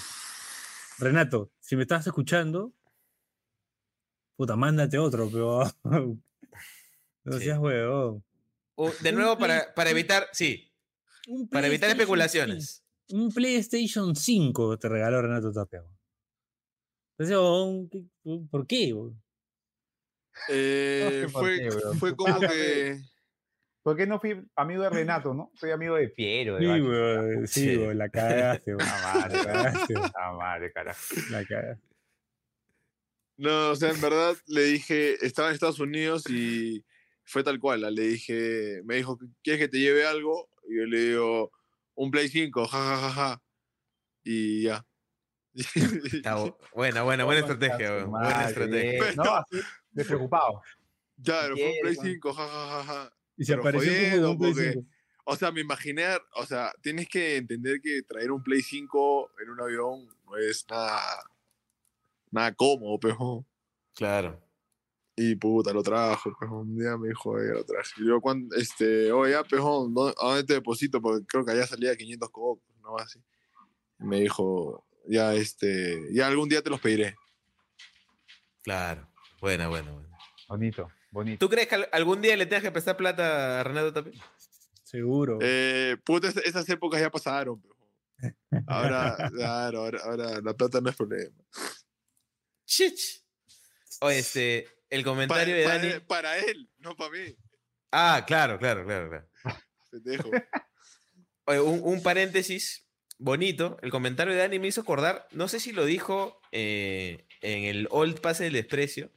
Renato, 0.99 1.51
si 1.61 1.77
me 1.77 1.83
estás 1.83 2.07
escuchando, 2.07 2.73
puta, 4.37 4.57
mándate 4.57 4.99
otro, 4.99 5.29
pero 5.31 5.63
no 7.25 7.39
seas 7.39 7.59
huevón. 7.59 8.25
Uh, 8.77 8.91
de 9.01 9.13
nuevo, 9.13 9.39
para, 9.39 9.73
para 9.75 9.91
evitar, 9.91 10.29
sí, 10.33 10.71
para 11.51 11.67
evitar 11.67 11.89
especulaciones. 11.91 12.85
5, 13.09 13.23
Un 13.23 13.33
PlayStation 13.33 14.15
5 14.15 14.79
te 14.79 14.89
regaló 14.89 15.23
Renato 15.23 15.53
Tapia. 15.53 15.81
weón. 15.81 15.97
Entonces, 17.19 17.37
weón, 17.39 17.89
¿qué- 17.89 18.05
¿por 18.51 18.67
qué? 18.67 18.95
Eh, 20.49 21.23
sé 21.27 21.33
por 21.33 21.43
fue, 21.43 21.59
qué, 21.59 21.71
fue 21.99 22.17
como 22.17 22.41
que. 22.41 23.01
¿Por 23.83 23.97
qué 23.97 24.07
no 24.07 24.19
fui 24.19 24.45
amigo 24.57 24.83
de 24.83 24.91
Renato, 24.91 25.33
no? 25.33 25.53
Soy 25.55 25.71
amigo 25.71 25.95
de 25.95 26.09
Piero. 26.09 26.57
De 26.57 26.61
Sí, 26.63 26.67
Bachi. 26.67 26.83
weón, 26.83 27.47
sí, 27.49 27.61
Sí. 27.71 27.77
weón, 27.77 27.99
la 27.99 28.09
cagaste, 28.09 28.75
weón. 28.75 28.89
Ah, 28.93 29.15
madre, 29.15 29.39
La 29.95 30.13
Ah, 30.17 30.33
madre, 30.37 30.73
carajo. 30.73 30.99
la 31.31 31.45
cagaste. 31.45 31.83
No, 33.39 33.71
o 33.71 33.77
sea, 33.77 33.91
en 33.91 34.01
verdad 34.01 34.37
le 34.47 34.63
dije, 34.65 35.25
estaba 35.25 35.49
en 35.49 35.55
Estados 35.55 35.79
Unidos 35.81 36.25
y 36.31 36.85
fue 37.25 37.43
tal 37.45 37.59
cual. 37.61 37.83
Le 37.95 38.03
dije, 38.03 38.81
me 38.85 38.97
dijo, 38.97 39.19
¿quieres 39.43 39.61
que 39.61 39.69
te 39.69 39.79
lleve 39.79 40.07
algo? 40.07 40.49
Y 40.69 40.79
yo 40.79 40.87
le 40.87 40.99
digo, 41.11 41.53
un 41.95 42.11
Play 42.11 42.29
5, 42.29 42.67
ja, 42.67 42.79
ja, 42.79 42.97
ja, 42.99 43.11
ja. 43.13 43.43
Y 44.25 44.63
ya. 44.63 44.87
Buena, 46.75 47.03
buena, 47.03 47.25
buena 47.25 47.41
estrategia, 47.41 47.93
weón, 47.93 48.11
buena 48.11 48.49
estrategia. 48.49 49.03
bien. 49.05 49.17
No, 49.17 49.35
así, 49.37 49.57
despreocupado. 49.91 50.63
Claro, 51.25 51.57
fue 51.57 51.67
un 51.67 51.81
Play 51.83 51.97
weón. 51.97 52.07
5, 52.15 52.33
ja, 52.35 52.47
ja, 52.49 52.69
ja, 52.69 52.85
ja. 52.85 53.13
Y 53.39 53.45
se 53.45 53.53
Pero 53.53 53.61
apareció 53.63 53.93
como 54.23 54.31
un 54.33 54.39
Play 54.39 54.53
porque- 54.53 54.73
5. 54.73 54.87
O 55.29 55.35
sea, 55.35 55.51
me 55.51 55.61
imaginé, 55.61 56.07
o 56.35 56.47
sea, 56.47 56.73
tienes 56.83 57.09
que 57.09 57.37
entender 57.37 57.81
que 57.81 58.03
traer 58.03 58.31
un 58.31 58.43
Play 58.45 58.63
5 58.63 59.31
en 59.43 59.51
un 59.51 59.61
avión 59.61 60.07
no 60.25 60.37
es 60.37 60.65
nada, 60.71 61.01
nada 62.31 62.55
cómodo, 62.55 62.99
pejo. 62.99 63.47
Claro. 63.95 64.41
Y 65.17 65.35
puta, 65.37 65.73
lo 65.73 65.83
trajo, 65.83 66.31
pejo. 66.39 66.59
Un 66.61 66.77
día 66.79 66.97
me 66.99 67.09
dijo, 67.09 67.31
"Oye, 67.31 67.49
lo 67.49 67.65
traje. 67.65 67.91
Y 68.03 68.07
yo, 68.09 68.21
"¿Cuán- 68.21 68.49
este, 68.57 69.11
oye, 69.13 69.33
ya, 69.33 69.43
¿dó- 69.49 70.15
¿a 70.21 70.27
dónde 70.29 70.45
te 70.45 70.55
deposito? 70.55 71.01
Porque 71.01 71.25
creo 71.27 71.45
que 71.45 71.53
allá 71.53 71.67
salía 71.67 71.97
500 71.97 72.29
cocos, 72.31 72.63
no 72.83 72.97
así. 72.99 73.19
Y 73.99 74.05
me 74.05 74.21
dijo, 74.21 74.87
ya, 75.09 75.33
este, 75.35 76.03
ya 76.13 76.27
algún 76.27 76.49
día 76.51 76.61
te 76.63 76.69
los 76.69 76.81
pediré. 76.81 77.15
Claro. 78.63 79.09
Buena, 79.41 79.69
buena, 79.69 79.91
buena. 79.93 80.19
Bonito, 80.49 80.89
bonito. 81.11 81.39
¿Tú 81.47 81.51
crees 81.51 81.69
que 81.69 81.77
al- 81.77 81.89
algún 81.93 82.21
día 82.21 82.37
le 82.37 82.47
tengas 82.47 82.63
que 82.65 82.71
prestar 82.73 82.97
plata 82.97 83.61
a 83.61 83.65
Renato 83.65 83.93
Tapia? 83.93 84.23
Seguro. 84.83 85.39
Eh, 85.41 85.97
puta, 86.05 86.29
es- 86.29 86.37
esas 86.39 86.69
épocas 86.69 87.01
ya 87.01 87.11
pasaron, 87.11 87.61
pejo. 87.61 87.75
Ahora, 88.67 89.31
claro, 89.33 89.81
ahora, 89.81 90.01
ahora 90.05 90.41
la 90.41 90.55
plata 90.55 90.81
no 90.81 90.89
es 90.91 90.97
problema. 90.97 91.35
Chich. 92.67 93.25
Oye, 94.01 94.19
este, 94.19 94.67
el 94.91 95.05
comentario 95.05 95.55
Para, 95.65 95.79
de 95.79 95.79
Dani. 95.89 95.95
él, 95.95 96.03
para 96.03 96.39
él, 96.39 96.69
no 96.79 96.95
para 96.97 97.11
mí. 97.11 97.37
Ah, 97.93 98.25
claro, 98.27 98.59
claro, 98.59 98.85
claro, 98.85 99.09
claro. 99.09 99.29
Pendejo. 99.91 100.31
Oye, 101.47 101.61
un, 101.61 101.81
un 101.83 102.03
paréntesis 102.03 102.87
bonito. 103.19 103.79
El 103.83 103.91
comentario 103.91 104.35
de 104.35 104.41
Dani 104.41 104.59
me 104.59 104.67
hizo 104.69 104.81
acordar, 104.83 105.27
no 105.31 105.49
sé 105.49 105.61
si 105.61 105.73
lo 105.73 105.85
dijo 105.85 106.41
eh, 106.53 107.27
en 107.41 107.65
el 107.65 107.89
Old 107.91 108.21
Pase 108.21 108.45
del 108.45 108.53
Desprecio, 108.55 109.11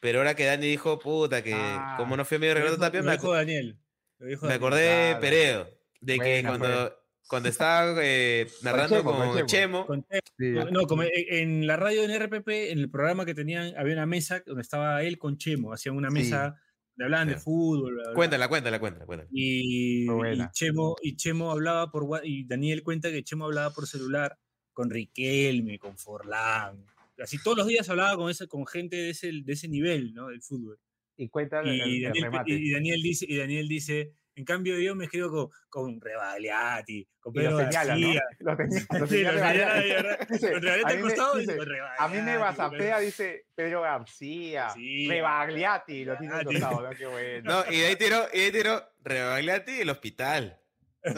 pero 0.00 0.18
ahora 0.20 0.34
que 0.36 0.44
Dani 0.44 0.66
dijo, 0.66 0.98
puta, 0.98 1.42
que 1.42 1.52
Ah, 1.54 1.96
como 1.98 2.16
no 2.16 2.24
fui 2.24 2.36
amigo 2.36 2.54
de 2.54 2.60
Renato 2.60 2.78
Tapia, 2.78 3.02
me, 3.02 3.12
dijo 3.12 3.32
Daniel. 3.34 3.78
Lo 4.18 4.26
dijo 4.26 4.46
me 4.46 4.52
Daniel. 4.52 4.66
acordé 4.66 4.86
Claro. 4.86 5.20
Peredo, 5.20 5.70
de 6.00 6.14
que 6.18 6.42
Buena, 6.42 6.48
cuando, 6.48 7.05
cuando 7.28 7.48
estaba 7.48 7.94
eh, 8.02 8.46
narrando 8.62 8.96
Chemo, 8.96 9.10
con, 9.12 9.28
con 9.28 9.46
Chemo. 9.46 9.46
Chemo, 9.46 9.86
Con- 9.86 10.06
Sí, 10.38 10.50
No, 10.70 10.82
como 10.86 11.02
en- 11.02 11.66
la 11.66 11.76
radio 11.76 12.02
en 12.04 12.10
RPP, 12.10 12.48
en 12.72 12.78
el 12.78 12.90
programa 12.90 13.24
que 13.24 13.34
tenían, 13.34 13.74
había 13.76 13.94
una 13.94 14.06
mesa 14.06 14.42
donde 14.46 14.62
estaba 14.62 15.02
él 15.02 15.18
con 15.18 15.36
Chemo, 15.38 15.72
hacían 15.72 15.96
una 15.96 16.08
Sí. 16.10 16.14
mesa 16.14 16.60
donde 16.94 17.04
hablaban 17.04 17.28
de 17.28 17.34
Claro. 17.34 17.44
fútbol. 17.44 17.92
bla, 17.94 18.02
bla, 18.02 18.02
bla. 18.10 18.14
cuéntala, 18.14 18.48
cuéntala, 18.48 18.78
cuéntala, 18.80 19.06
cuéntala. 19.06 19.28
Y, 19.32 20.04
y. 20.04 20.06
Chemo, 20.52 20.96
y 21.02 21.16
Chemo 21.16 21.50
hablaba 21.50 21.90
por 21.90 22.06
y 22.24 22.46
Daniel 22.46 22.82
cuenta 22.82 23.10
que 23.10 23.22
Chemo 23.24 23.44
hablaba 23.46 23.70
por 23.72 23.86
celular 23.86 24.38
con 24.72 24.90
Riquelme, 24.90 25.78
con 25.78 25.96
Forlán. 25.98 26.84
Así 27.18 27.38
todos 27.42 27.56
los 27.56 27.66
días 27.66 27.88
hablaba 27.88 28.14
con 28.16 28.30
ese, 28.30 28.46
con 28.46 28.66
gente 28.66 28.94
de 28.96 29.10
ese, 29.10 29.30
de 29.42 29.52
ese 29.52 29.68
nivel, 29.68 30.12
¿no? 30.14 30.28
Del 30.28 30.42
fútbol. 30.42 30.78
Y 31.16 31.28
cuenta 31.28 31.62
Y, 31.64 31.68
el- 31.70 31.80
el 31.80 32.02
Daniel, 32.02 32.24
remate. 32.24 32.52
y 32.52 32.70
Daniel 32.72 33.02
dice, 33.02 33.24
y 33.26 33.36
Daniel 33.36 33.68
dice, 33.68 34.12
en 34.36 34.44
cambio 34.44 34.78
yo 34.78 34.94
me 34.94 35.06
escribo 35.06 35.30
con, 35.30 35.48
con 35.68 36.00
Rebagliati, 36.00 37.08
con 37.18 37.34
Y 37.34 37.38
lo 37.42 37.56
Pedro 37.56 37.70
señala, 37.70 37.94
¿no? 37.96 38.00
García. 38.00 38.22
Lo 38.38 38.56
señala, 38.56 38.98
lo 39.00 39.06
Sí, 39.06 39.16
señala 39.16 39.74
de 39.80 39.88
verdad. 39.88 40.18
Dice, 40.30 40.52
Con 40.52 40.62
Rebagliati 40.62 40.84
a 40.84 40.88
al 40.88 40.96
mí 40.96 41.02
me- 41.02 41.08
costado 41.08 41.36
y 41.36 41.40
dice, 41.40 41.56
con 41.56 41.68
A 41.98 42.08
mí 42.08 42.16
me 42.18 42.32
Rebagliati, 42.32 42.38
basapea, 42.38 42.98
dice 43.00 43.46
Pedro 43.54 43.80
García, 43.82 44.70
Sí. 44.70 45.08
Rebagliati, 45.08 46.04
lo 46.04 46.16
tiene 46.18 46.34
al 46.34 46.40
Rebagliati. 46.40 46.64
costado, 46.64 46.88
¿no? 46.90 46.96
Qué 46.96 47.06
bueno. 47.06 47.50
No, 47.64 47.72
y 47.72 47.80
de 47.80 47.86
ahí 47.86 47.96
tiró, 47.96 48.26
y 48.32 48.38
de 48.38 48.44
ahí 48.44 48.52
tiró 48.52 48.82
Rebagliati 49.02 49.72
y 49.72 49.80
el 49.80 49.90
hospital. 49.90 50.60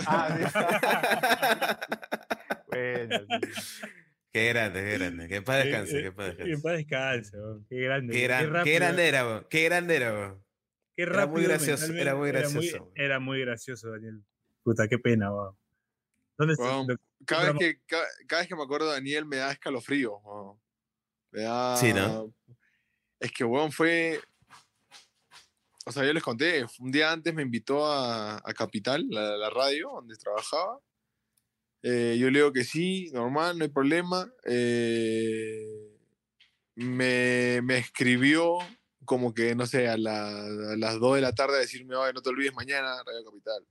Ah, 0.06 0.36
sí. 0.36 0.44
bueno, 2.66 3.18
sí. 3.28 3.40
Qué 4.30 4.48
grande, 4.50 4.84
qué 4.84 4.98
grande. 4.98 5.26
Que 5.28 5.36
en 5.36 5.44
paz 5.44 5.64
descanse, 5.64 5.98
Eh, 5.98 6.02
que 6.02 6.12
paz 6.12 6.28
eh, 6.28 6.36
Que 6.36 6.44
descanse. 6.44 6.62
paz 6.62 6.76
descanse. 6.76 7.32
Qué 7.68 7.76
grande. 7.80 8.12
Qué, 8.14 8.22
gran- 8.22 8.44
qué 8.44 8.50
rápido, 8.52 8.76
grande 8.78 9.08
era, 9.08 9.26
weón, 9.26 9.46
qué 9.48 9.64
grande 9.64 9.96
era, 9.96 10.12
weón. 10.12 10.44
Qué 10.99 11.03
era 11.05 11.26
muy 11.26 11.44
gracioso, 11.44 11.92
era 11.94 12.16
muy 12.16 12.28
Era 12.28 12.40
gracioso, 12.40 12.78
muy, 12.80 12.92
era 12.96 13.20
muy 13.20 13.40
gracioso, 13.40 13.90
Daniel. 13.90 14.20
Puta, 14.64 14.88
qué 14.88 14.99
pena, 14.99 15.26
lo- 15.26 15.57
Cada 17.24 17.53
vez, 17.53 17.59
que, 17.59 17.80
cada, 17.86 18.05
cada 18.26 18.42
vez 18.42 18.49
que 18.49 18.57
me 18.57 18.62
acuerdo 18.64 18.86
de 18.88 18.94
Daniel 18.94 19.24
me 19.26 19.36
da 19.36 19.53
escalofrío. 19.53 20.18
weón. 20.18 20.59
Me 21.30 21.42
da... 21.42 21.76
Sí, 21.76 21.92
¿no? 21.92 22.34
Es 23.20 23.30
que, 23.30 23.44
weón, 23.44 23.70
fue... 23.70 24.20
O 25.86 25.92
sea, 25.92 26.05
yo 26.05 26.12
les 26.12 26.22
conté, 26.22 26.66
un 26.80 26.90
día 26.90 27.12
antes 27.12 27.32
me 27.32 27.42
invitó 27.42 27.86
a, 27.86 28.36
a 28.36 28.53
Capital, 28.55 29.07
la, 29.09 29.36
la 29.36 29.51
radio 29.51 29.90
donde 29.94 30.16
trabajaba. 30.16 30.80
Eh, 31.82 32.16
yo 32.18 32.28
le 32.30 32.40
digo 32.40 32.53
que 32.53 32.64
sí, 32.64 33.11
normal, 33.12 33.57
no 33.57 33.64
hay 33.64 33.70
problema. 33.70 34.30
Eh, 34.44 35.96
me, 36.74 37.61
me 37.62 37.78
escribió 37.78 38.59
como 39.09 39.32
que, 39.32 39.54
no 39.54 39.66
sé, 39.66 39.88
a, 39.88 39.96
la- 39.96 40.28
a 40.44 40.76
las 40.76 41.00
2 41.00 41.16
de 41.16 41.22
la 41.22 41.32
tarde 41.34 41.56
a 41.56 41.61
decirme, 41.61 41.96
oye, 41.96 42.12
no 42.12 42.20
te 42.20 42.28
olvides 42.28 42.52
mañana, 42.54 43.02
Radio 43.06 43.24
Capital. 43.24 43.66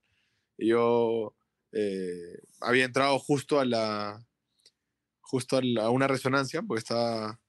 Y 0.57 0.69
yo 0.69 1.35
eh, 1.71 2.39
había 2.59 2.85
entrado 2.85 3.19
justo 3.19 3.59
a 3.59 3.65
la 3.65 4.19
justo 5.21 5.57
a, 5.57 5.61
la- 5.61 5.83
a 5.85 5.89
una 5.91 6.07
resonancia, 6.07 6.61
porque 6.63 6.79
estaba, 6.79 7.39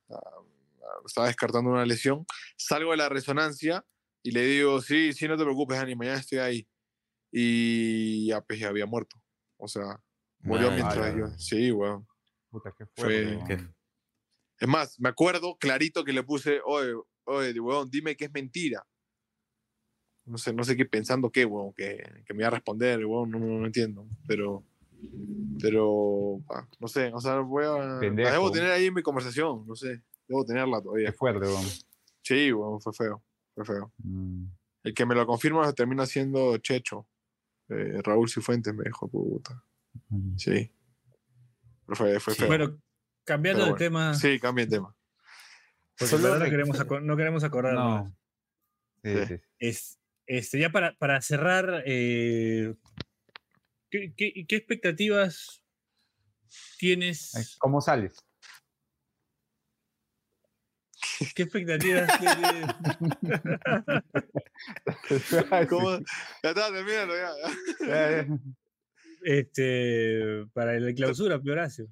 estaba 1.07 1.29
descartando 1.29 1.71
una 1.71 1.87
lesión. 1.87 2.27
Salgo 2.57 2.91
de 2.91 2.99
la 2.99 3.09
resonancia 3.09 3.85
y 4.23 4.33
le 4.33 4.43
digo, 4.43 4.83
sí, 4.83 5.13
sí, 5.15 5.27
no 5.27 5.37
te 5.39 5.45
preocupes, 5.45 5.79
Dani, 5.79 5.95
mañana 5.97 6.19
estoy 6.19 6.39
ahí. 6.39 6.69
Y 7.33 8.27
ya, 8.27 8.41
pues, 8.43 8.59
ya 8.59 8.69
había 8.69 8.85
muerto. 8.87 9.17
O 9.57 9.67
sea, 9.69 9.99
murió 10.41 10.71
Madre, 10.71 10.83
mientras 10.83 11.17
yo... 11.17 11.39
Sí, 11.39 11.73
weón. 11.73 12.07
Puta, 12.51 12.75
qué 12.77 12.85
Fue- 12.97 13.25
fuerte. 13.39 13.55
weón. 13.55 13.75
Qué- 14.59 14.65
Es 14.67 14.69
más, 14.69 14.99
me 15.01 15.09
acuerdo 15.09 15.57
clarito 15.59 16.05
que 16.05 16.13
le 16.13 16.23
puse, 16.23 16.61
oye, 16.65 16.93
oye, 17.25 17.59
weón, 17.61 17.89
dime 17.91 18.17
que 18.17 18.27
es 18.27 18.33
mentira. 18.33 18.85
No 20.25 20.37
sé, 20.37 20.53
no 20.53 20.63
sé 20.65 20.77
qué 20.77 20.85
pensando 20.85 21.31
qué, 21.31 21.45
weón, 21.47 21.73
que, 21.73 22.23
que 22.27 22.35
me 22.35 22.41
iba 22.41 22.49
a 22.49 22.51
responder, 22.51 23.05
weón, 23.07 23.31
no, 23.31 23.39
no, 23.39 23.47
no 23.61 23.67
entiendo. 23.67 24.07
Pero, 24.27 24.63
pero, 25.61 26.41
ah, 26.51 26.67
no 26.79 26.89
sé, 26.89 27.11
o 27.15 27.21
sea, 27.21 27.39
voy 27.41 27.65
a... 27.65 27.79
La 27.79 28.01
Pendejo. 28.01 28.31
debo 28.31 28.51
tener 28.51 28.71
ahí 28.71 28.87
en 28.87 28.95
mi 28.95 29.03
conversación, 29.03 29.65
no 29.67 29.75
sé, 29.75 30.03
debo 30.27 30.45
tenerla 30.45 30.79
Qué 30.79 30.83
todavía. 30.85 31.13
fuerte, 31.13 31.47
weón. 31.47 31.65
Sí, 32.23 32.53
weón, 32.53 32.81
fue 32.81 32.93
feo, 32.93 33.25
fue 33.55 33.65
feo. 33.65 33.93
Mm. 33.99 34.45
El 34.85 34.95
que 34.95 35.07
me 35.07 35.15
lo 35.15 35.27
confirma 35.27 35.73
termina 35.73 36.05
siendo 36.07 36.57
Checho. 36.59 37.07
Eh, 37.71 38.01
Raúl 38.03 38.29
Cifuentes 38.29 38.75
me 38.75 38.85
dijo, 38.85 39.09
puta. 39.09 39.63
Mm. 40.09 40.37
Sí. 40.37 40.71
Pero 41.87 41.97
fue, 41.97 42.21
fue 42.21 42.35
Sí. 42.35 42.41
feo. 42.41 42.49
Bueno, 42.49 42.79
cambiando 43.29 43.61
bueno. 43.65 43.77
tema, 43.77 44.15
sí, 44.15 44.41
cambia 44.41 44.65
el 44.65 44.71
tema. 44.71 44.97
porque 45.99 46.11
Solo 46.11 46.17
en 46.17 46.33
verdad 46.33 46.47
no 46.47 46.51
queremos, 46.51 47.03
no 47.03 47.17
queremos 47.17 47.45
acordarnos. 47.45 48.05
No. 48.05 48.17
Sí, 49.05 49.27
Sí. 49.27 49.41
Es, 49.59 49.99
este, 50.27 50.59
ya 50.59 50.71
para, 50.71 50.97
para 50.97 51.21
cerrar, 51.21 51.83
eh, 51.87 52.75
¿qué, 53.91 54.15
qué, 54.17 54.47
qué 54.49 54.57
expectativas 54.57 55.63
tienes? 56.79 57.57
¿Cómo 57.59 57.81
sales? 57.81 58.17
¿Qué 61.35 61.43
expectativas 61.43 62.11
tienes? 62.19 62.67
¿Cómo? 65.69 65.99
Ya 66.43 66.51
está, 66.51 66.73
termínalo 66.73 67.15
ya. 67.15 68.27
Este, 69.23 70.47
para 70.53 70.79
la 70.79 70.95
clausura, 70.95 71.41
Pio 71.41 71.53
Horacio. 71.53 71.89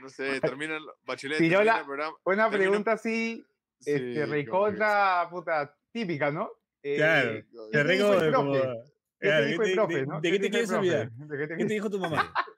No 0.00 0.08
sé, 0.08 0.40
termina 0.40 0.76
el 0.76 0.84
Bachelet. 1.04 1.38
Tiró 1.38 1.58
termina 1.58 1.74
la- 1.74 1.80
el 1.80 1.86
programa. 1.86 2.16
Una 2.24 2.50
pregunta 2.50 2.92
así, 2.92 3.44
Sí, 3.80 3.90
este, 3.92 4.14
como 4.20 4.26
que- 4.26 4.42
recontra, 4.42 5.28
puta, 5.30 5.76
típica, 5.92 6.30
¿no? 6.30 6.50
Eh, 6.82 6.96
Claro. 6.96 7.32
¿qué 7.32 7.44
Te 7.72 7.82
rico 7.82 8.10
dijo 8.12 8.24
el 8.24 8.32
como. 8.34 8.52
profe? 8.52 8.68
¿Qué 9.20 9.26
Claro, 9.28 9.42
te 9.44 9.48
dijo 9.50 9.62
¿qué 9.62 9.68
el 9.68 9.70
te- 9.70 9.76
profe, 9.76 9.94
de- 9.96 10.06
no? 10.06 10.20
¿De 10.20 10.30
qué 10.30 10.38
te 10.38 10.50
quieres 10.50 10.70
olvidar? 10.70 11.10
¿De 11.10 11.26
qué 11.26 11.26
te 11.26 11.38
¿Qué 11.38 11.46
te 11.48 11.54
quieres- 11.56 11.68
dijo 11.68 11.90
tu 11.90 11.98
mamá? 11.98 12.32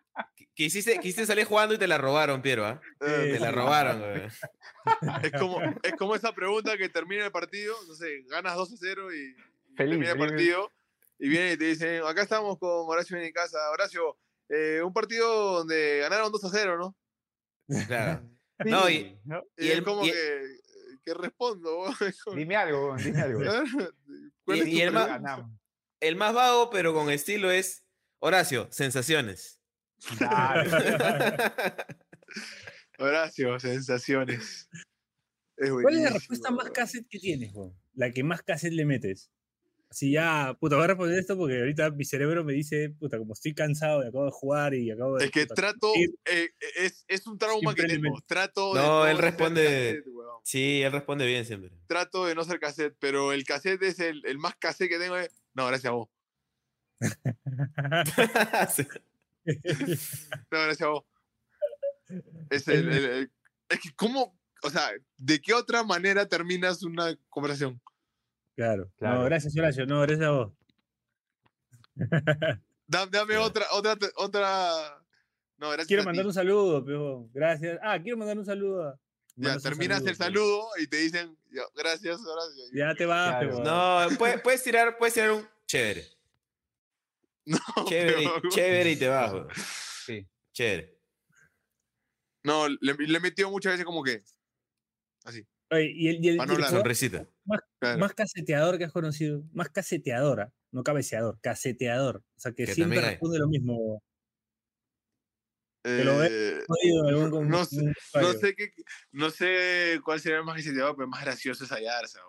Quisiste, 0.54 0.98
quisiste 0.98 1.24
salir 1.24 1.46
jugando 1.46 1.74
y 1.74 1.78
te 1.78 1.86
la 1.86 1.96
robaron, 1.96 2.42
Piero, 2.42 2.66
¿ah? 2.66 2.78
Eh, 3.00 3.30
Te 3.32 3.40
la 3.40 3.48
sí. 3.48 3.54
robaron, 3.54 3.98
güey. 4.00 4.26
Es 5.22 5.32
como, 5.38 5.60
es 5.82 5.92
como 5.96 6.14
esa 6.14 6.32
pregunta 6.34 6.76
que 6.76 6.90
termina 6.90 7.24
el 7.24 7.32
partido, 7.32 7.74
no 7.88 7.94
sé, 7.94 8.24
ganas 8.28 8.56
2 8.56 8.72
a 8.72 8.76
0 8.78 9.08
y, 9.14 9.34
termina 9.74 10.10
el 10.10 10.18
feliz. 10.18 10.30
partido 10.32 10.70
y 11.18 11.28
viene 11.30 11.52
y 11.52 11.56
te 11.56 11.64
dicen, 11.64 12.02
acá 12.04 12.22
estamos 12.22 12.58
con 12.58 12.70
Horacio 12.90 13.16
en 13.16 13.32
casa. 13.32 13.58
Horacio, 13.70 14.18
eh, 14.50 14.82
un 14.84 14.92
partido 14.92 15.60
donde 15.60 16.00
ganaron 16.00 16.30
2 16.30 16.44
a 16.44 16.50
0, 16.50 16.76
¿no? 16.78 16.94
Claro. 17.86 18.22
Sí, 18.62 18.68
No, 18.68 18.90
y- 18.90 19.18
¿no? 19.24 19.42
Y, 19.56 19.64
Y 19.66 19.70
es 19.70 19.78
el- 19.78 19.84
como 19.84 20.04
y- 20.04 20.10
que, 20.12 20.58
que 21.02 21.14
respondo. 21.14 21.86
Dime 22.36 22.56
algo, 22.56 22.94
dime 22.98 23.20
algo. 23.22 23.40
¿Cuál 24.44 24.58
Y- 24.58 24.60
es 24.60 24.64
tu 24.66 24.70
y 24.72 24.80
el? 24.82 24.92
Ganamos. 24.92 25.50
El 26.00 26.16
más 26.16 26.34
vago, 26.34 26.68
pero 26.68 26.92
con 26.92 27.08
estilo, 27.10 27.50
es 27.50 27.84
Horacio, 28.18 28.68
sensaciones. 28.70 29.62
Claro. 30.18 30.70
Horacio, 32.98 33.58
sensaciones. 33.60 34.68
Es 35.56 35.70
¿Cuál 35.70 35.94
es 35.96 36.02
la 36.02 36.10
respuesta 36.10 36.50
más 36.50 36.70
cassette 36.70 37.06
que 37.08 37.18
tienes? 37.18 37.52
La 37.94 38.10
que 38.10 38.22
más 38.24 38.42
cassette 38.42 38.72
le 38.74 38.84
metes. 38.84 39.30
Así 39.92 40.12
ya, 40.12 40.56
puta, 40.60 40.76
voy 40.76 40.84
a 40.84 40.88
responder 40.88 41.18
esto 41.18 41.36
porque 41.36 41.58
ahorita 41.58 41.90
mi 41.90 42.04
cerebro 42.04 42.44
me 42.44 42.52
dice, 42.52 42.90
puta, 42.90 43.18
como 43.18 43.32
estoy 43.32 43.54
cansado 43.54 44.04
y 44.04 44.08
acabo 44.08 44.24
de 44.26 44.30
jugar 44.30 44.72
y 44.74 44.88
acabo 44.90 45.16
de. 45.18 45.24
Es 45.24 45.30
que 45.32 45.42
puta, 45.42 45.54
trato, 45.56 45.92
eh, 46.26 46.50
es, 46.76 47.04
es 47.08 47.26
un 47.26 47.36
trauma 47.38 47.74
que 47.74 47.84
tengo. 47.86 48.16
Trato 48.24 48.72
de 48.74 48.80
No, 48.80 49.04
él 49.08 49.18
responde- 49.18 49.64
cassette, 49.64 50.06
weón. 50.06 50.36
Sí, 50.44 50.82
él 50.82 50.92
responde 50.92 51.26
bien 51.26 51.44
siempre. 51.44 51.72
trato 51.88 52.24
de 52.26 52.36
no 52.36 52.44
ser 52.44 52.60
cassette, 52.60 52.94
pero 53.00 53.32
el 53.32 53.42
cassette 53.44 53.82
es 53.82 53.98
el, 53.98 54.24
el 54.26 54.38
más 54.38 54.54
cassette 54.56 54.90
que 54.90 54.98
tengo. 55.00 55.16
es, 55.16 55.42
No, 55.54 55.66
gracias 55.66 55.90
a 55.90 55.94
vos. 55.96 56.08
No, 59.44 59.54
gracias 60.50 60.82
a 60.82 60.88
vos. 60.88 61.04
Es 62.50 62.68
el, 62.68 62.88
el- 62.88 63.04
el- 63.04 63.32
es 63.68 63.80
que, 63.80 63.90
¿cómo? 63.96 64.38
O 64.62 64.70
sea, 64.70 64.90
¿de 65.16 65.40
qué 65.40 65.54
otra 65.54 65.82
manera 65.82 66.28
terminas 66.28 66.82
una 66.82 67.16
conversación? 67.28 67.80
Claro. 68.60 68.92
Claro. 68.98 69.18
No, 69.20 69.24
gracias, 69.24 69.56
Horacio. 69.56 69.86
No, 69.86 70.02
gracias 70.02 70.20
a 70.28 70.30
vos. 70.32 70.52
Da- 72.86 73.06
Dame 73.06 73.26
Claro. 73.34 73.44
otra, 73.44 73.66
otra, 73.72 73.96
otra. 74.16 75.02
No, 75.56 75.68
gracias 75.70 75.86
Quiero 75.88 76.02
a 76.02 76.06
mandar 76.06 76.24
ti. 76.24 76.28
un 76.28 76.34
saludo, 76.34 76.84
pero 76.84 77.26
gracias. 77.32 77.78
Ah, 77.82 77.98
quiero 78.02 78.18
mandar 78.18 78.36
un 78.38 78.44
saludo. 78.44 78.88
a- 78.88 79.00
Ya, 79.36 79.58
terminas 79.58 80.00
el 80.00 80.08
pe. 80.08 80.14
saludo 80.14 80.68
y 80.78 80.86
te 80.88 80.98
dicen, 80.98 81.38
gracias, 81.74 82.20
Horacio. 82.26 82.64
Ya 82.74 82.94
te 82.94 83.06
vas, 83.06 83.38
Claro. 83.38 84.08
No, 84.10 84.16
puedes, 84.18 84.42
puedes 84.42 84.62
tirar, 84.62 84.98
puedes 84.98 85.14
tirar 85.14 85.32
un 85.32 85.48
chévere. 85.66 86.04
No, 87.46 87.58
Chévere, 87.86 88.16
pero- 88.42 88.50
chévere 88.50 88.90
y 88.92 88.96
te 88.96 89.08
vas. 89.08 89.32
Sí. 90.06 90.26
Chévere. 90.52 90.98
No, 92.44 92.68
le, 92.68 92.92
le 92.98 93.16
he 93.16 93.20
metido 93.20 93.48
muchas 93.50 93.72
veces 93.72 93.86
como 93.86 94.02
que. 94.02 94.22
Así. 95.24 95.46
Oye, 95.72 95.92
y 95.94 96.08
el, 96.08 96.24
y 96.24 96.28
el- 96.28 96.64
Sonrisita. 96.68 97.26
claro. 97.78 97.98
más 97.98 98.12
caseteador 98.14 98.76
que 98.78 98.84
has 98.84 98.92
conocido, 98.92 99.44
más 99.52 99.68
caseteadora, 99.68 100.52
no 100.72 100.82
cabeceador, 100.82 101.38
caseteador. 101.40 102.24
O 102.36 102.40
sea, 102.40 102.52
que, 102.52 102.64
Que 102.64 102.74
siempre 102.74 102.98
hay. 102.98 103.04
responde 103.10 103.38
lo 103.38 103.48
mismo. 103.48 104.02
lo 105.84 106.24
Eh, 106.24 106.60
con- 107.30 107.48
no 107.48 107.64
sé- 107.64 107.76
un 107.80 107.86
no 107.86 107.92
usuario. 107.92 108.32
sé 108.40 108.54
qué, 108.54 108.70
no 109.12 109.30
sé 109.30 110.00
cuál 110.04 110.20
sería 110.20 110.38
el 110.38 110.44
más 110.44 110.58
incentivado, 110.58 110.94
pero 110.94 111.04
el 111.04 111.10
más 111.10 111.24
gracioso 111.24 111.64
es 111.64 111.72
Ayarza. 111.72 112.20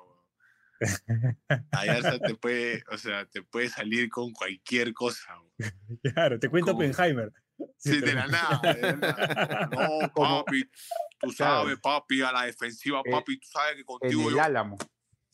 Ayarza 1.71 2.17
te 2.19 2.35
puede, 2.35 2.83
o 2.91 2.97
sea, 2.97 3.25
te 3.25 3.43
puede 3.43 3.69
salir 3.69 4.09
con 4.09 4.31
cualquier 4.31 4.93
cosa. 4.93 5.35
Claro, 6.15 6.39
te 6.39 6.49
cuento. 6.49 6.71
Oppenheimer. 6.71 7.31
Sí, 7.77 7.99
de 8.01 8.13
la 8.13 8.27
nada. 8.27 8.73
de 8.73 8.81
la 8.81 8.93
nada. 8.95 9.69
No, 9.71 10.11
papi, 10.13 10.63
tú 11.19 11.31
sabes, 11.31 11.77
papi, 11.79 12.21
a 12.21 12.31
la 12.31 12.43
defensiva, 12.45 13.01
Eh, 13.05 13.11
papi, 13.11 13.39
tú 13.39 13.47
sabes 13.51 13.73
que 13.75 13.79
En 13.81 13.85
contigo 13.85 14.29
el 14.29 14.35
yo, 14.35 14.41
álamo. 14.41 14.77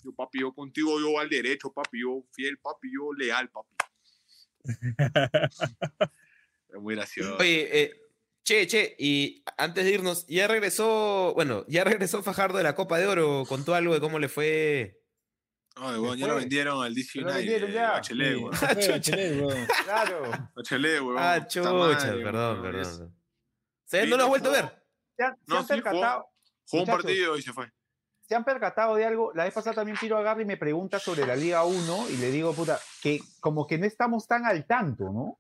yo, 0.04 0.14
papi, 0.16 0.40
yo 0.42 0.54
contigo 0.54 1.00
yo 1.00 1.20
al 1.20 1.30
derecho, 1.30 1.72
papi, 1.74 2.02
yo 2.02 2.24
fiel, 2.34 2.58
papi, 2.60 2.90
yo 2.94 3.14
leal, 3.14 3.50
papi. 3.50 3.76
Es 6.70 6.82
muy 6.82 6.96
gracioso. 6.96 7.38
Oye, 7.38 7.82
eh, 7.84 7.92
che, 8.44 8.68
che, 8.68 8.96
y 9.00 9.44
antes 9.58 9.86
de 9.86 9.92
irnos, 9.92 10.26
ya 10.28 10.48
regresó, 10.48 11.34
bueno, 11.34 11.64
ya 11.68 11.84
regresó 11.86 12.22
Fajardo 12.24 12.58
de 12.58 12.64
la 12.66 12.76
Copa 12.76 12.98
de 12.98 13.08
Oro, 13.08 13.44
contó 13.48 13.74
algo 13.74 13.94
de 13.94 14.00
cómo 14.02 14.20
le 14.20 14.28
fue. 14.30 15.00
Ay, 15.80 16.00
weón, 16.00 16.18
ya 16.18 16.28
lo 16.28 16.36
vendieron 16.36 16.84
al 16.84 16.94
DC 16.96 17.20
Ya 17.20 17.26
lo 17.26 17.32
United, 17.32 17.50
vendieron 17.52 17.72
ya. 17.72 17.92
Bachelet, 17.92 18.36
Sí, 18.36 18.44
weón. 18.44 18.56
se. 18.56 18.66
Bachelet. 18.92 19.68
Claro. 19.84 20.22
Bachelet, 20.56 21.02
weón. 21.02 21.18
Ah, 21.20 21.48
chucha, 21.48 21.74
madre, 21.74 22.24
perdón, 22.24 22.62
perdón. 22.62 23.16
¿Ustedes 23.86 24.04
Sí, 24.06 24.10
no 24.10 24.18
lo 24.18 24.24
has 24.24 24.28
no 24.28 24.28
vuelto 24.30 24.50
a 24.50 24.52
ver? 24.54 24.84
¿Se 25.16 25.24
han, 25.24 25.36
se 25.36 25.42
No, 25.48 25.58
han 25.58 25.68
sí, 25.68 25.74
jugó. 25.74 25.84
percatado, 25.84 26.30
Jugó 26.70 26.84
un 26.84 26.90
partido 26.90 27.38
y 27.38 27.42
se 27.42 27.54
fue. 27.54 27.72
¿Se 28.22 28.36
han 28.36 28.44
percatado 28.44 28.96
de 28.96 29.06
algo? 29.06 29.32
La 29.34 29.46
vez 29.46 29.54
pasada 29.54 29.76
también 29.76 29.98
Piro 29.98 30.18
agarra 30.18 30.42
y 30.42 30.46
me 30.46 30.58
pregunta 30.58 31.00
sobre 31.00 31.26
la 31.26 31.36
Liga 31.36 31.64
1 31.64 32.10
y 32.10 32.18
le 32.18 32.30
digo, 32.30 32.52
puta, 32.54 32.78
que 33.02 33.22
como 33.40 33.66
que 33.66 33.78
no 33.78 33.86
estamos 33.86 34.28
tan 34.28 34.46
al 34.46 34.66
tanto, 34.66 35.06
¿no? 35.06 35.40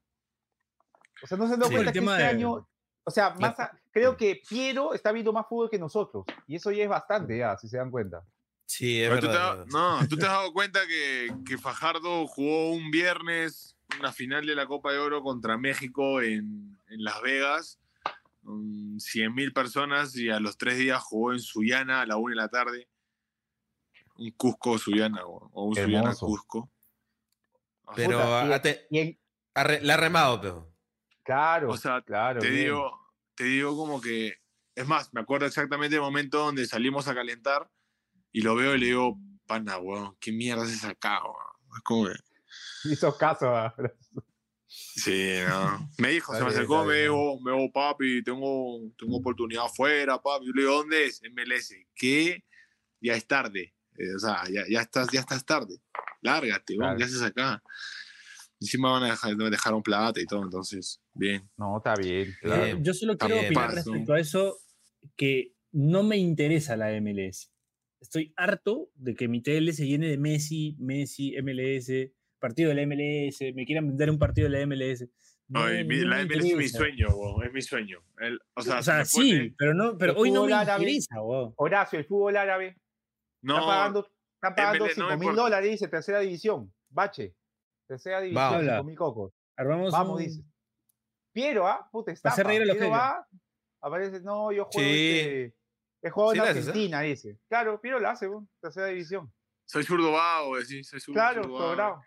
O 1.21 1.27
sea, 1.27 1.37
no 1.37 1.47
se 1.47 1.55
han 1.55 1.59
dado 1.59 1.69
Sí. 1.69 1.75
cuenta 1.75 1.91
que 1.91 1.99
este 1.99 2.11
de- 2.13 2.23
año, 2.23 2.69
o 3.03 3.11
sea, 3.11 3.31
más 3.31 3.59
a- 3.59 3.77
creo 3.91 4.15
que 4.15 4.39
Piero 4.47 4.93
está 4.93 5.11
viendo 5.11 5.33
más 5.33 5.45
fútbol 5.49 5.69
que 5.69 5.77
nosotros 5.79 6.23
y 6.47 6.55
eso 6.55 6.71
ya 6.71 6.83
es 6.83 6.89
bastante, 6.89 7.37
ya, 7.37 7.57
si 7.57 7.67
se 7.67 7.75
dan 7.77 7.91
cuenta. 7.91 8.23
Sí, 8.67 9.01
es 9.01 9.09
Pero 9.09 9.21
tú 9.21 9.27
te 9.27 9.33
verdad. 9.33 9.57
verdad. 9.59 9.65
no, 9.71 10.07
tú 10.07 10.17
te 10.17 10.25
has 10.25 10.31
dado 10.33 10.53
cuenta 10.53 10.85
que, 10.87 11.33
que 11.45 11.57
Fajardo 11.57 12.27
jugó 12.27 12.71
un 12.73 12.91
viernes 12.91 13.75
una 13.99 14.11
final 14.11 14.45
de 14.45 14.53
la 14.53 14.65
Copa 14.67 14.91
de 14.91 14.99
Oro 14.99 15.23
contra 15.23 15.57
México 15.57 16.21
en, 16.21 16.77
en 16.89 17.03
Las 17.03 17.21
Vegas. 17.21 17.79
100 18.99 19.33
mil 19.33 19.51
personas 19.53 20.15
y 20.15 20.29
a 20.29 20.39
los 20.39 20.57
tres 20.57 20.77
días 20.77 21.01
jugó 21.03 21.33
en 21.33 21.39
Suyana 21.39 22.01
a 22.01 22.05
la 22.05 22.15
una 22.17 22.31
de 22.31 22.35
la 22.37 22.47
tarde. 22.49 22.87
Un 24.17 24.31
Cusco 24.31 24.77
Suyana 24.77 25.25
o 25.25 25.49
o 25.53 25.63
un 25.65 25.75
Suyana. 25.75 26.13
Cusco. 26.15 26.69
Pero 27.95 28.61
te- 28.61 28.87
re- 29.55 29.81
la 29.81 29.93
ha 29.93 29.97
remado, 29.97 30.41
pero. 30.41 30.73
claro, 31.23 31.69
O 31.71 31.77
sea, 31.77 32.01
claro. 32.01 32.39
te 32.41 32.49
bien. 32.49 32.63
digo, 32.65 32.91
te 33.35 33.43
digo 33.45 33.75
como 33.77 34.01
que, 34.01 34.33
es 34.75 34.87
más, 34.87 35.13
me 35.13 35.21
acuerdo 35.21 35.45
exactamente 35.45 35.95
el 35.95 36.01
momento 36.01 36.39
donde 36.39 36.65
salimos 36.65 37.07
a 37.07 37.15
calentar 37.15 37.69
y 38.31 38.41
lo 38.41 38.55
veo 38.55 38.75
y 38.75 38.79
le 38.79 38.85
digo, 38.87 39.17
pana, 39.45 39.77
weón, 39.77 40.15
¿qué 40.19 40.31
mierda 40.31 40.63
es 40.65 40.83
acá, 40.83 41.21
weón? 41.23 41.35
Es 41.77 41.83
como 41.83 42.05
que, 42.07 42.13
Hizo 42.91 43.17
caso 43.17 43.55
a... 43.55 43.73
sí, 44.67 45.39
no. 45.47 45.89
Me 45.97 46.09
dijo, 46.09 46.33
se 46.35 46.43
me 46.43 46.49
acercó, 46.49 46.85
me 46.85 47.01
dijo, 47.01 47.39
me 47.41 47.51
dijo, 47.51 47.71
papi, 47.71 48.23
tengo, 48.23 48.79
tengo 48.97 49.17
oportunidad 49.17 49.65
afuera, 49.65 50.21
papi. 50.21 50.45
Yo 50.47 50.51
le 50.53 50.61
digo, 50.61 50.73
¿dónde 50.75 51.05
es? 51.05 51.21
MLS. 51.31 51.73
¿Qué? 51.95 52.43
Ya 53.01 53.13
es 53.15 53.27
tarde. 53.27 53.73
Eh, 53.97 54.15
o 54.15 54.19
sea, 54.19 54.43
ya, 54.51 54.63
ya, 54.69 54.81
estás, 54.81 55.07
ya 55.11 55.19
estás 55.21 55.45
tarde. 55.45 55.75
Lárgate, 56.21 56.73
weón, 56.73 56.95
Claro. 56.95 56.97
¿qué 56.97 57.03
haces 57.03 57.21
acá? 57.21 57.61
Encima 58.59 58.91
van 58.91 59.03
a 59.03 59.09
dejar, 59.11 59.35
me 59.35 59.49
dejaron 59.49 59.83
plata 59.83 60.19
y 60.19 60.25
todo, 60.25 60.43
entonces, 60.43 60.99
bien. 61.13 61.47
No, 61.57 61.77
está 61.77 61.93
bien, 61.95 62.23
Bien. 62.23 62.37
claro. 62.41 62.77
Yo 62.81 62.93
solo 62.93 63.17
quiero 63.17 63.35
También 63.35 63.45
opinar 63.57 63.75
respecto 63.75 64.13
a 64.13 64.19
eso, 64.19 64.57
que 65.15 65.53
no 65.71 66.01
me 66.03 66.17
interesa 66.17 66.75
la 66.75 66.89
MLS. 66.99 67.51
Estoy 67.99 68.33
harto 68.37 68.89
de 68.95 69.15
que 69.15 69.27
mi 69.27 69.41
tele 69.41 69.73
se 69.73 69.85
llene 69.87 70.07
de 70.07 70.17
Messi, 70.17 70.75
Messi, 70.79 71.35
MLS, 71.41 72.11
partido 72.39 72.69
de 72.69 72.75
la 72.75 72.81
MLS, 72.85 73.53
me 73.55 73.65
quieran 73.65 73.87
vender 73.87 74.09
un 74.09 74.19
partido 74.19 74.49
de 74.49 74.57
la 74.57 74.65
MLS. 74.67 75.09
No, 75.49 75.63
Ay, 75.63 75.83
mi- 75.85 75.97
no 76.01 76.09
la 76.09 76.21
MLS 76.25 76.47
es 76.49 76.55
mi 76.57 76.67
sueño, 76.67 77.07
weón, 77.15 77.43
es 77.45 77.53
mi 77.53 77.61
sueño. 77.61 77.99
El- 78.19 78.39
o 78.53 78.61
sea, 78.61 78.79
O 78.79 78.83
sea, 78.83 79.05
se 79.05 79.19
sí, 79.21 79.31
pone- 79.37 79.55
pero, 79.57 79.73
no, 79.73 79.97
pero 79.97 80.11
El 80.13 80.17
hoy 80.19 80.31
no 80.31 80.41
me 80.45 80.47
fútbol 80.51 80.53
árabe- 80.59 80.83
interesa. 80.83 81.15
Horacio, 81.21 81.99
el 81.99 82.05
fútbol 82.05 82.37
árabe 82.37 82.77
no, 83.41 83.55
está 83.55 83.65
pagando, 83.67 83.99
está 84.35 84.55
pagando 84.55 84.85
MLS 84.85 84.97
no 84.99 85.05
me 85.07 85.13
5 85.13 85.25
mil 85.25 85.35
dólares, 85.35 85.71
dice, 85.71 85.87
tercera 85.87 86.19
división. 86.19 86.71
Bache, 86.89 87.33
tercera 87.87 88.21
división, 88.21 88.43
Vamos. 88.51 88.65
5 88.65 88.83
mil 88.83 88.95
cocos. 88.97 89.33
Armamos 89.55 89.91
Vamos, 89.91 90.19
un- 90.19 90.25
dice. 90.25 90.43
Piero, 91.33 91.67
¿ah? 91.67 91.87
Puta, 91.91 92.11
está. 92.11 92.33
Piero 92.35 92.89
va, 92.89 93.25
aparece, 93.81 94.19
no, 94.21 94.51
yo 94.51 94.65
juego, 94.65 94.89
Sí. 94.89 95.19
este, 95.19 95.55
he 96.01 96.09
jugado 96.09 96.33
Sí 96.33 96.37
en 96.39 96.43
haces, 96.43 96.55
¿eh? 96.55 96.59
Argentina, 96.69 97.01
dice. 97.01 97.37
Claro, 97.49 97.79
Piero 97.81 97.99
la 97.99 98.11
hace, 98.11 98.27
weón, 98.27 98.47
tercera 98.61 98.87
división. 98.87 99.31
soy 99.65 99.83
zurdo 99.83 100.11
vago, 100.11 100.59
sí, 100.61 100.83
soy 100.83 100.99
zurdo, 100.99 101.15
Claro, 101.15 101.43
sobrado. 101.43 102.01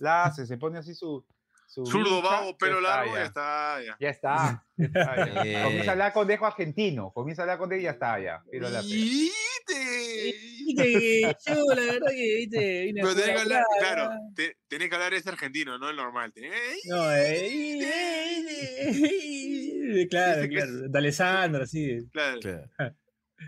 La 0.00 0.24
hace, 0.24 0.44
se 0.46 0.56
pone 0.58 0.78
así 0.78 0.94
su. 0.94 1.24
su 1.66 1.84
Zurdo 1.86 2.20
vago, 2.22 2.56
pelo 2.58 2.80
ya 2.80 2.88
está, 2.88 2.96
largo, 2.96 3.14
ya. 3.14 3.20
ya 3.20 3.26
está, 3.26 3.82
ya. 3.82 3.96
Ya 4.00 4.08
está. 4.10 4.64
ya 4.76 4.84
está, 4.86 5.44
ya. 5.44 5.62
Comienza 5.64 5.90
a 5.90 5.92
hablar 5.92 6.12
con 6.12 6.26
dejo 6.26 6.46
argentino. 6.46 7.12
Comienza 7.12 7.42
a 7.42 7.44
hablar 7.44 7.58
con 7.58 7.68
dejo 7.68 7.80
y 7.80 7.84
ya 7.84 7.90
está, 7.90 8.18
ya. 8.18 8.42
La. 8.52 8.80
Y 8.84 9.30
te- 9.66 10.34
viste, 10.66 11.36
yo 11.46 11.74
la 11.74 11.82
verdad 11.92 12.08
que, 12.08 12.36
viste, 12.38 12.90
Pero 12.94 13.14
tenés 13.14 13.30
que 13.30 13.38
hablar, 13.42 13.64
claro, 13.78 14.10
te- 14.34 14.56
tenés 14.66 14.88
que 14.88 14.94
hablar 14.94 15.14
ese 15.14 15.28
argentino, 15.28 15.78
no 15.78 15.90
el 15.90 15.96
normal. 15.96 16.32
Tenés- 16.32 16.52
No, 16.86 17.12
eh, 17.12 17.78
eh, 17.82 20.02
eh, 20.02 20.08
claro, 20.08 20.42
que 20.42 20.48
claro, 20.48 20.72
de 20.88 20.98
Alessandro, 20.98 21.62
así. 21.64 21.98
Claro. 22.12 22.40
Claro. 22.40 22.68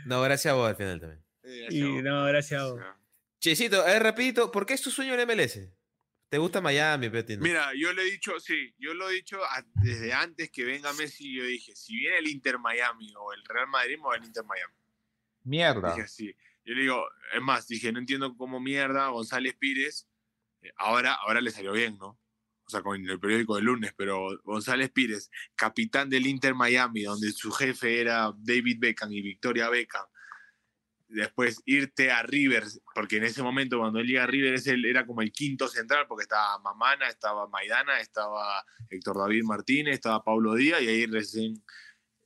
No, 0.07 0.21
gracias 0.23 0.53
a 0.53 0.57
vos 0.57 0.69
al 0.69 0.77
final 0.77 1.01
también. 1.01 1.25
Y 1.71 2.03
no, 2.03 2.25
gracias 2.27 2.61
a 2.61 2.65
vos. 2.67 2.81
o. 2.81 3.01
Chesito, 3.41 3.81
a 3.83 3.87
ver, 3.87 4.03
rapidito, 4.03 4.51
¿por 4.53 4.67
qué 4.67 4.75
es 4.75 4.83
tu 4.83 4.91
sueño 4.91 5.15
el 5.15 5.27
MLS? 5.27 5.59
¿Te 6.29 6.39
gusta 6.39 6.61
Miami, 6.61 7.09
Petino? 7.09 7.43
Mira, 7.43 7.73
yo 7.75 7.93
le 7.93 8.03
he 8.03 8.05
dicho, 8.05 8.39
sí, 8.39 8.73
yo 8.79 8.95
lo 8.95 9.11
he 9.11 9.15
dicho 9.15 9.43
a- 9.43 9.65
desde 9.75 10.13
antes 10.13 10.51
que 10.51 10.65
venga 10.65 10.93
Messi. 10.93 11.35
Yo 11.35 11.43
dije, 11.45 11.75
si 11.75 11.97
viene 11.97 12.19
el 12.19 12.29
Inter 12.29 12.59
Miami 12.59 13.13
o 13.19 13.33
el 13.33 13.43
Real 13.45 13.67
Madrid, 13.67 13.97
me 13.97 14.03
voy 14.03 14.17
al 14.19 14.25
Inter 14.25 14.45
Miami. 14.45 14.75
Mierda. 15.43 15.91
Dije 15.91 16.03
así. 16.03 16.37
Yo 16.65 16.75
le 16.75 16.83
digo, 16.83 17.05
es 17.35 17.41
más, 17.43 17.67
dije, 17.67 17.91
no 17.91 17.99
entiendo 17.99 18.37
cómo 18.37 18.61
mierda 18.61 19.09
González 19.09 19.57
Pires, 19.59 20.07
eh, 20.63 20.71
ahora, 20.77 21.15
ahora 21.15 21.41
le 21.41 21.51
salió 21.51 21.73
bien, 21.73 21.97
¿no? 21.99 22.17
O 22.71 22.73
sea, 22.73 22.83
con 22.83 23.05
el 23.05 23.19
periódico 23.19 23.57
del 23.57 23.65
lunes, 23.65 23.93
pero 23.97 24.29
González 24.45 24.91
Pires, 24.91 25.29
capitán 25.57 26.09
del 26.09 26.25
Inter 26.25 26.55
Miami, 26.55 27.03
donde 27.03 27.33
su 27.33 27.51
jefe 27.51 28.01
era 28.01 28.33
David 28.39 28.77
Beckham 28.79 29.13
y 29.13 29.21
Victoria 29.21 29.69
Beckham. 29.69 30.07
Después 31.09 31.61
irte 31.67 32.13
a 32.13 32.23
River, 32.23 32.63
porque 32.95 33.17
en 33.17 33.25
ese 33.25 33.43
momento 33.43 33.81
cuando 33.81 33.99
él 33.99 34.07
llega 34.07 34.23
a 34.23 34.29
River 34.29 34.61
el- 34.65 34.85
era 34.85 35.05
como 35.05 35.21
el 35.21 35.33
quinto 35.33 35.67
central, 35.67 36.07
porque 36.07 36.23
estaba 36.23 36.61
Mamana, 36.61 37.09
estaba 37.09 37.49
Maidana, 37.49 37.99
estaba 37.99 38.65
Héctor 38.89 39.19
David 39.19 39.43
Martínez, 39.43 39.95
estaba 39.95 40.23
Pablo 40.23 40.55
Díaz 40.55 40.81
y 40.81 40.87
ahí 40.87 41.07
recién 41.07 41.61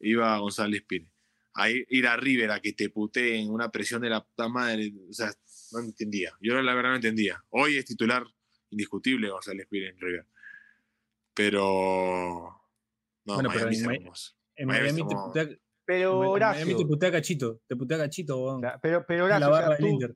iba 0.00 0.36
González 0.36 0.82
Pires 0.82 1.08
a 1.54 1.70
ir, 1.70 1.86
ir 1.88 2.06
a 2.06 2.16
River 2.16 2.50
a 2.50 2.60
que 2.60 2.74
te 2.74 2.90
puteen 2.90 3.48
una 3.50 3.70
presión 3.70 4.02
de 4.02 4.10
la 4.10 4.22
puta 4.22 4.48
madre. 4.48 4.92
O 5.08 5.12
sea, 5.14 5.32
no 5.72 5.78
entendía. 5.78 6.32
Yo 6.40 6.60
la 6.60 6.74
verdad 6.74 6.90
no 6.90 6.96
entendía. 6.96 7.42
Hoy 7.50 7.78
es 7.78 7.86
titular 7.86 8.26
indiscutible 8.70 9.30
González 9.30 9.66
Pires 9.70 9.92
en 9.94 10.00
River. 10.00 10.26
Pero. 11.34 12.60
No, 13.26 13.34
Bueno, 13.34 13.50
pero 13.52 13.66
Miami 13.66 13.96
en. 13.96 14.12
En 14.56 14.68
Miami 14.68 14.92
Miami, 14.92 15.08
te 15.08 15.14
putea, 15.16 15.42
en 15.42 15.60
Pero 15.84 16.12
Miami 16.18 16.30
Horacio, 16.32 16.76
te 16.76 16.86
putea 16.86 17.12
cachito, 17.12 17.60
te 17.66 17.76
putea 17.76 17.98
cachito, 17.98 18.38
weón. 18.38 18.60
pero, 18.80 19.04
pero 19.06 19.24
En 19.24 19.40
la 19.40 19.48
Horacio, 19.48 19.48
o 19.48 19.52
sea, 19.56 19.60
barra 19.62 19.76
del 19.76 19.78
tú 19.78 19.86
Inter. 19.92 20.14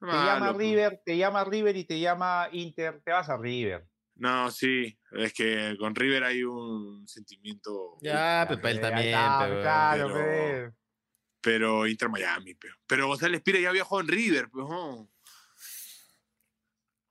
te 0.00 0.06
llama 0.06 0.40
Malo, 0.40 0.58
River, 0.58 1.02
te 1.04 1.16
llama 1.18 1.44
River 1.44 1.76
y 1.76 1.84
te 1.84 2.00
llama 2.00 2.48
Inter, 2.52 3.02
te 3.04 3.10
vas 3.12 3.28
a 3.28 3.36
River. 3.36 3.86
No, 4.14 4.50
sí. 4.50 4.96
Es 5.12 5.32
que 5.32 5.74
con 5.78 5.94
River 5.94 6.22
hay 6.24 6.44
un 6.44 7.06
sentimiento. 7.08 7.96
Ya, 8.02 8.46
Pepe, 8.48 8.70
él 8.70 8.80
también, 8.80 9.18
pero- 9.40 9.60
claro, 9.62 10.10
pero- 10.12 10.70
pe. 10.70 10.76
Pero 11.40 11.86
Inter 11.88 12.08
Miami, 12.08 12.54
pero. 12.54 12.74
Pero 12.86 13.08
González 13.08 13.42
Pires 13.42 13.62
ya 13.62 13.72
viajó 13.72 14.00
en 14.00 14.06
River, 14.08 14.48
pues. 14.50 14.64
no. 14.68 15.08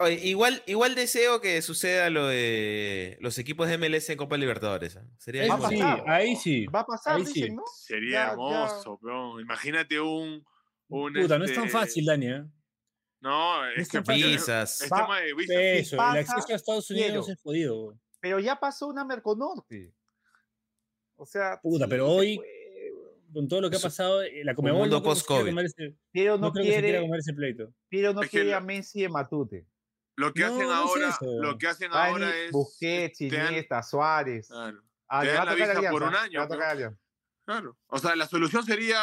Oye, 0.01 0.19
igual, 0.27 0.63
igual 0.65 0.95
deseo 0.95 1.41
que 1.41 1.61
suceda 1.61 2.09
lo 2.09 2.27
de 2.27 3.17
los 3.21 3.37
equipos 3.37 3.67
de 3.67 3.77
MLS 3.77 4.09
en 4.11 4.17
Copa 4.17 4.37
Libertadores. 4.37 4.97
¿ah? 4.97 5.05
Sería 5.17 5.47
Va 5.55 5.69
sí, 5.69 5.79
ahí 6.07 6.35
sí. 6.35 6.65
Va 6.67 6.81
a 6.81 6.85
pasar, 6.85 7.17
Ahí 7.17 7.25
sí. 7.25 7.33
dicen, 7.33 7.55
¿no? 7.55 7.63
Sería 7.73 8.11
Ya, 8.11 8.31
hermoso, 8.31 8.99
peón. 9.01 9.39
Imagínate 9.41 9.99
un. 9.99 10.45
un 10.89 11.13
Puta, 11.13 11.37
no 11.37 11.45
es 11.45 11.53
tan 11.53 11.65
este, 11.65 11.77
fácil, 11.77 12.05
Dani, 12.05 12.27
¿eh? 12.27 12.43
No, 13.21 13.67
es 13.69 13.87
que 13.89 14.01
tan. 14.01 14.15
Visas. 14.15 14.81
Es 14.81 14.89
tema 14.89 15.19
de 15.21 15.33
visas. 15.35 15.55
Eso, 15.57 15.95
el 15.95 16.01
acceso 16.17 16.47
a 16.51 16.55
Estados 16.55 16.89
Unidos 16.89 17.25
quiero. 17.25 17.33
es 17.33 17.41
jodido. 17.41 17.99
Pero 18.19 18.39
ya 18.39 18.59
pasó 18.59 18.87
una 18.87 19.05
Merconorte. 19.05 19.93
O 21.15 21.25
sea, 21.25 21.59
Puta, 21.61 21.87
pero 21.87 22.09
hoy-. 22.09 22.41
Con 23.33 23.47
todo 23.47 23.61
lo 23.61 23.69
que 23.69 23.77
ha 23.77 23.79
pasado, 23.79 24.23
eh, 24.23 24.43
la 24.43 24.53
Comebol 24.53 24.81
mundo 24.81 24.99
no 24.99 24.99
se 24.99 25.03
quiera 25.03 25.13
post-COVID. 25.43 25.49
comer 25.51 25.65
ese- 25.67 25.95
pero 26.11 26.37
no 26.37 26.47
no, 26.47 26.51
quiera 26.51 26.81
quiere, 26.81 26.99
comer 26.99 27.19
ese 27.21 27.33
pleito. 27.33 27.73
pero 27.89 28.13
no 28.13 28.23
Es 28.23 28.29
quiere 28.29 28.53
a 28.53 28.59
Messi 28.59 29.03
de 29.03 29.07
Matute. 29.09 29.65
Lo 30.21 30.33
que 30.33 30.41
No, 30.41 30.47
hacen 30.47 30.59
no 30.59 30.71
es 30.71 30.77
ahora, 30.77 31.09
eso. 31.09 31.41
lo 31.41 31.57
que 31.57 31.67
hacen 31.67 31.91
Dani, 31.91 32.11
ahora 32.11 32.37
es 32.37 32.51
Busquets, 32.51 33.17
te 33.17 33.29
dan- 33.29 33.47
Iniesta, 33.49 33.83
Suárez. 33.83 34.47
claro, 34.47 34.81
Ah, 35.07 35.19
te 35.21 35.25
le 35.27 35.31
dan 35.33 35.39
va 35.39 35.41
a 35.41 35.45
la 35.45 35.51
tocar 35.51 35.67
visa 35.67 35.71
Alianza, 35.79 35.91
por 35.91 36.03
un 36.03 36.15
año, 36.15 36.41
a 36.41 36.47
tocar 36.47 36.59
¿no? 36.67 36.71
Alianza. 36.71 36.99
claro. 37.45 37.77
O 37.87 37.97
sea, 37.99 38.15
la 38.15 38.27
solución 38.27 38.65
sería 38.65 39.01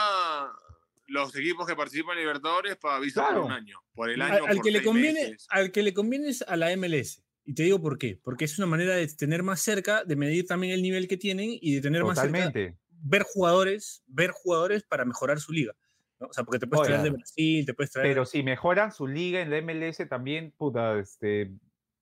los 1.07 1.35
equipos 1.37 1.67
que 1.67 1.75
participan 1.77 2.17
en 2.19 2.25
Libertadores 2.25 2.77
para 2.77 2.99
visa 3.01 3.23
Claro. 3.23 3.43
por 3.43 3.47
un 3.47 3.53
año, 3.53 3.79
por 3.95 4.11
el 4.11 4.21
Al, 4.23 4.33
año 4.33 4.45
al 4.47 4.57
por 4.57 4.65
que 4.65 4.71
le 4.71 4.83
conviene, 4.83 5.23
meses. 5.31 5.47
al 5.51 5.73
que 5.73 5.83
le 5.83 5.95
conviene 5.95 6.29
es 6.29 6.43
a 6.43 6.57
la 6.57 6.71
MLS. 6.77 7.23
Y 7.45 7.55
te 7.55 7.63
digo 7.63 7.81
por 7.81 7.97
qué. 7.99 8.21
Porque 8.23 8.45
es 8.45 8.59
una 8.59 8.67
manera 8.67 8.95
de 8.95 9.07
tener 9.09 9.43
más 9.43 9.61
cerca, 9.61 10.05
de 10.05 10.17
medir 10.17 10.47
también 10.47 10.75
el 10.75 10.83
nivel 10.83 11.09
que 11.09 11.17
tienen 11.17 11.51
y 11.61 11.75
de 11.77 11.81
tener 11.81 12.05
más 12.05 12.21
cerca, 12.21 12.53
ver 12.91 13.23
jugadores, 13.23 14.03
ver 14.07 14.33
jugadores 14.33 14.83
para 14.83 15.05
mejorar 15.07 15.41
su 15.41 15.53
liga. 15.53 15.73
¿No? 16.21 16.29
O 16.29 16.33
sea, 16.33 16.45
porque 16.45 16.59
te 16.59 16.67
puedes 16.67 16.83
Oye, 16.89 16.95
traer 16.95 17.11
de 17.11 17.17
Brasil, 17.17 17.67
te 17.67 17.75
puedes 17.75 17.91
traer. 17.91 18.09
Pero 18.09 18.27
si 18.27 18.43
mejoran 18.43 18.93
su 18.93 19.07
liga 19.07 19.41
en 19.41 19.51
la 19.51 19.59
MLS 19.63 20.09
también, 20.09 20.53
puta, 20.57 20.99
este, 20.99 21.53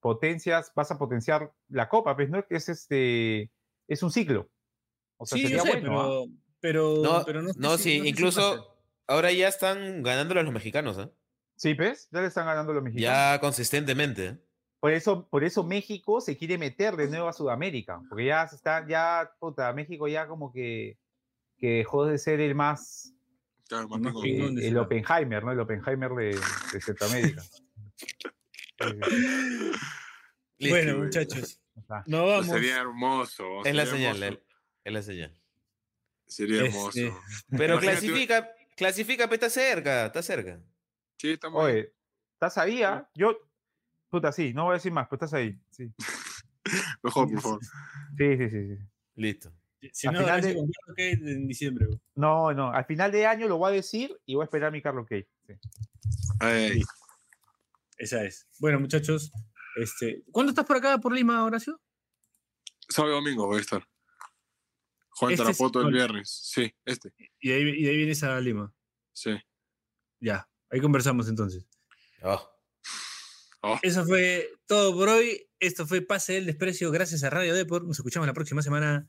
potencias, 0.00 0.72
vas 0.74 0.90
a 0.90 0.98
potenciar 0.98 1.52
la 1.68 1.88
copa, 1.88 2.14
pues, 2.16 2.30
¿no? 2.30 2.46
Que 2.46 2.56
es 2.56 2.68
este, 2.68 3.50
es 3.88 4.02
un 4.02 4.10
ciclo. 4.10 4.48
O 5.18 5.26
sea, 5.26 5.36
sí, 5.36 5.42
sería 5.42 5.58
yo 5.58 5.64
sé, 5.64 5.70
bueno, 5.80 6.00
¿ah? 6.00 6.04
pero, 6.60 7.02
pero, 7.02 7.02
No, 7.02 7.24
pero 7.24 7.42
no, 7.42 7.52
sé 7.52 7.58
no, 7.60 7.76
si- 7.76 7.82
sí, 7.82 7.98
no 8.00 8.06
incluso 8.06 8.78
ahora 9.06 9.32
ya 9.32 9.48
están 9.48 10.02
ganándolo 10.02 10.42
los 10.42 10.52
mexicanos, 10.52 10.98
¿ah? 10.98 11.10
Sí, 11.56 11.74
¿ves? 11.74 12.08
Ya 12.12 12.20
le 12.20 12.26
están 12.26 12.46
ganando 12.46 12.72
los 12.74 12.82
mexicanos. 12.82 13.02
Ya 13.16 13.40
consistentemente. 13.40 14.26
¿eh? 14.26 14.38
Por 14.78 14.92
eso, 14.92 15.26
por 15.28 15.42
eso 15.42 15.64
México 15.64 16.20
se 16.20 16.36
quiere 16.36 16.58
meter 16.58 16.96
de 16.96 17.08
nuevo 17.08 17.28
a 17.28 17.32
Sudamérica, 17.32 18.02
porque 18.08 18.26
ya 18.26 18.46
se 18.46 18.56
está, 18.56 18.86
ya, 18.86 19.32
puta, 19.40 19.72
México 19.72 20.06
ya 20.06 20.28
como 20.28 20.52
que, 20.52 20.98
que 21.56 21.78
dejó 21.78 22.04
de 22.04 22.18
ser 22.18 22.40
el 22.40 22.54
más, 22.54 23.14
Claro, 23.68 23.88
más 23.88 24.00
eh, 24.24 24.38
¿Dónde 24.38 24.62
el 24.62 24.68
será? 24.68 24.82
Oppenheimer, 24.82 25.44
¿no? 25.44 25.52
El 25.52 25.60
Oppenheimer 25.60 26.10
de, 26.12 26.38
de 26.72 26.80
Centroamérica. 26.80 27.42
Bueno, 30.58 30.98
muchachos, 30.98 31.60
o 31.74 31.82
sea, 31.86 32.02
nos 32.06 32.26
vamos. 32.26 32.46
Sería 32.46 32.80
hermoso. 32.80 33.64
es 33.64 33.74
la 33.74 33.84
señal, 33.86 34.22
hermoso. 34.22 34.42
es 34.84 34.92
la 34.92 35.02
señal. 35.02 35.36
Sería 36.26 36.64
Este, 36.64 36.68
hermoso. 36.78 37.22
Pero 37.50 37.74
Imagínate- 37.74 37.80
clasifica, 38.00 38.50
clasifica, 38.74 39.24
pero 39.24 39.34
está 39.34 39.50
cerca, 39.50 40.06
está 40.06 40.22
cerca. 40.22 40.60
Sí, 41.18 41.32
estamos 41.32 41.62
ahí. 41.64 41.72
Oye, 41.74 41.92
¿estás 42.34 42.58
ahí? 42.58 42.82
ah? 42.82 43.08
Yo, 43.14 43.38
puta, 44.08 44.32
sí, 44.32 44.52
no 44.54 44.64
voy 44.64 44.72
a 44.72 44.74
decir 44.74 44.92
más, 44.92 45.06
pero 45.08 45.16
estás 45.24 45.34
ahí. 45.34 45.58
Sí, 45.70 45.90
Mejor, 47.02 47.30
por 47.30 47.40
favor. 47.42 47.60
sí, 48.16 48.36
sí, 48.38 48.48
sí. 48.50 48.76
sí. 48.76 48.82
Listo. 49.16 49.52
Si 49.92 50.06
al 50.06 50.14
no, 50.14 50.20
final 50.20 50.40
de- 50.42 50.54
con 50.54 50.70
Carlos 50.70 50.96
Kate 50.96 51.12
en 51.32 51.46
diciembre. 51.46 51.86
No, 52.14 52.52
no, 52.52 52.70
al 52.72 52.84
final 52.84 53.10
de 53.12 53.26
año 53.26 53.48
lo 53.48 53.58
voy 53.58 53.70
a 53.72 53.74
decir 53.74 54.16
y 54.26 54.34
voy 54.34 54.42
a 54.42 54.46
esperar 54.46 54.68
a 54.68 54.70
mi 54.70 54.82
Carlos 54.82 55.06
Kate. 55.08 55.28
sí. 55.46 55.54
Ay, 56.40 56.82
Esa 57.98 58.24
es. 58.24 58.46
Bueno, 58.58 58.78
muchachos, 58.80 59.32
este, 59.76 60.22
¿cuándo 60.30 60.50
estás 60.50 60.66
por 60.66 60.76
acá, 60.76 60.98
por 60.98 61.12
Lima, 61.14 61.44
Horacio? 61.44 61.80
sábado 62.88 63.14
y 63.14 63.16
domingo 63.16 63.46
voy 63.46 63.58
a 63.58 63.60
estar. 63.62 63.86
Juan 65.10 65.32
Este 65.32 65.42
es- 65.42 65.46
Tarapoto 65.58 65.80
el 65.80 65.92
viernes. 65.92 66.30
Sí, 66.30 66.72
este. 66.84 67.12
Y 67.40 67.48
de 67.48 67.54
ahí, 67.54 67.62
y 67.62 67.82
de 67.84 67.90
ahí 67.90 67.96
vienes 67.96 68.22
a 68.22 68.38
Lima. 68.40 68.72
Sí. 69.12 69.30
Ya, 70.20 70.46
ahí 70.70 70.80
conversamos 70.80 71.28
entonces. 71.28 71.66
Oh. 72.22 72.48
Oh, 73.62 73.78
Eso 73.82 74.04
fue 74.04 74.48
todo 74.66 74.94
por 74.94 75.08
hoy. 75.08 75.48
Esto 75.58 75.86
fue 75.86 76.00
Pase 76.02 76.34
del 76.34 76.46
Desprecio. 76.46 76.90
Gracias 76.92 77.24
a 77.24 77.30
Radio 77.30 77.54
Deport. 77.54 77.84
Nos 77.86 77.96
escuchamos 77.98 78.26
la 78.26 78.34
próxima 78.34 78.62
semana. 78.62 79.08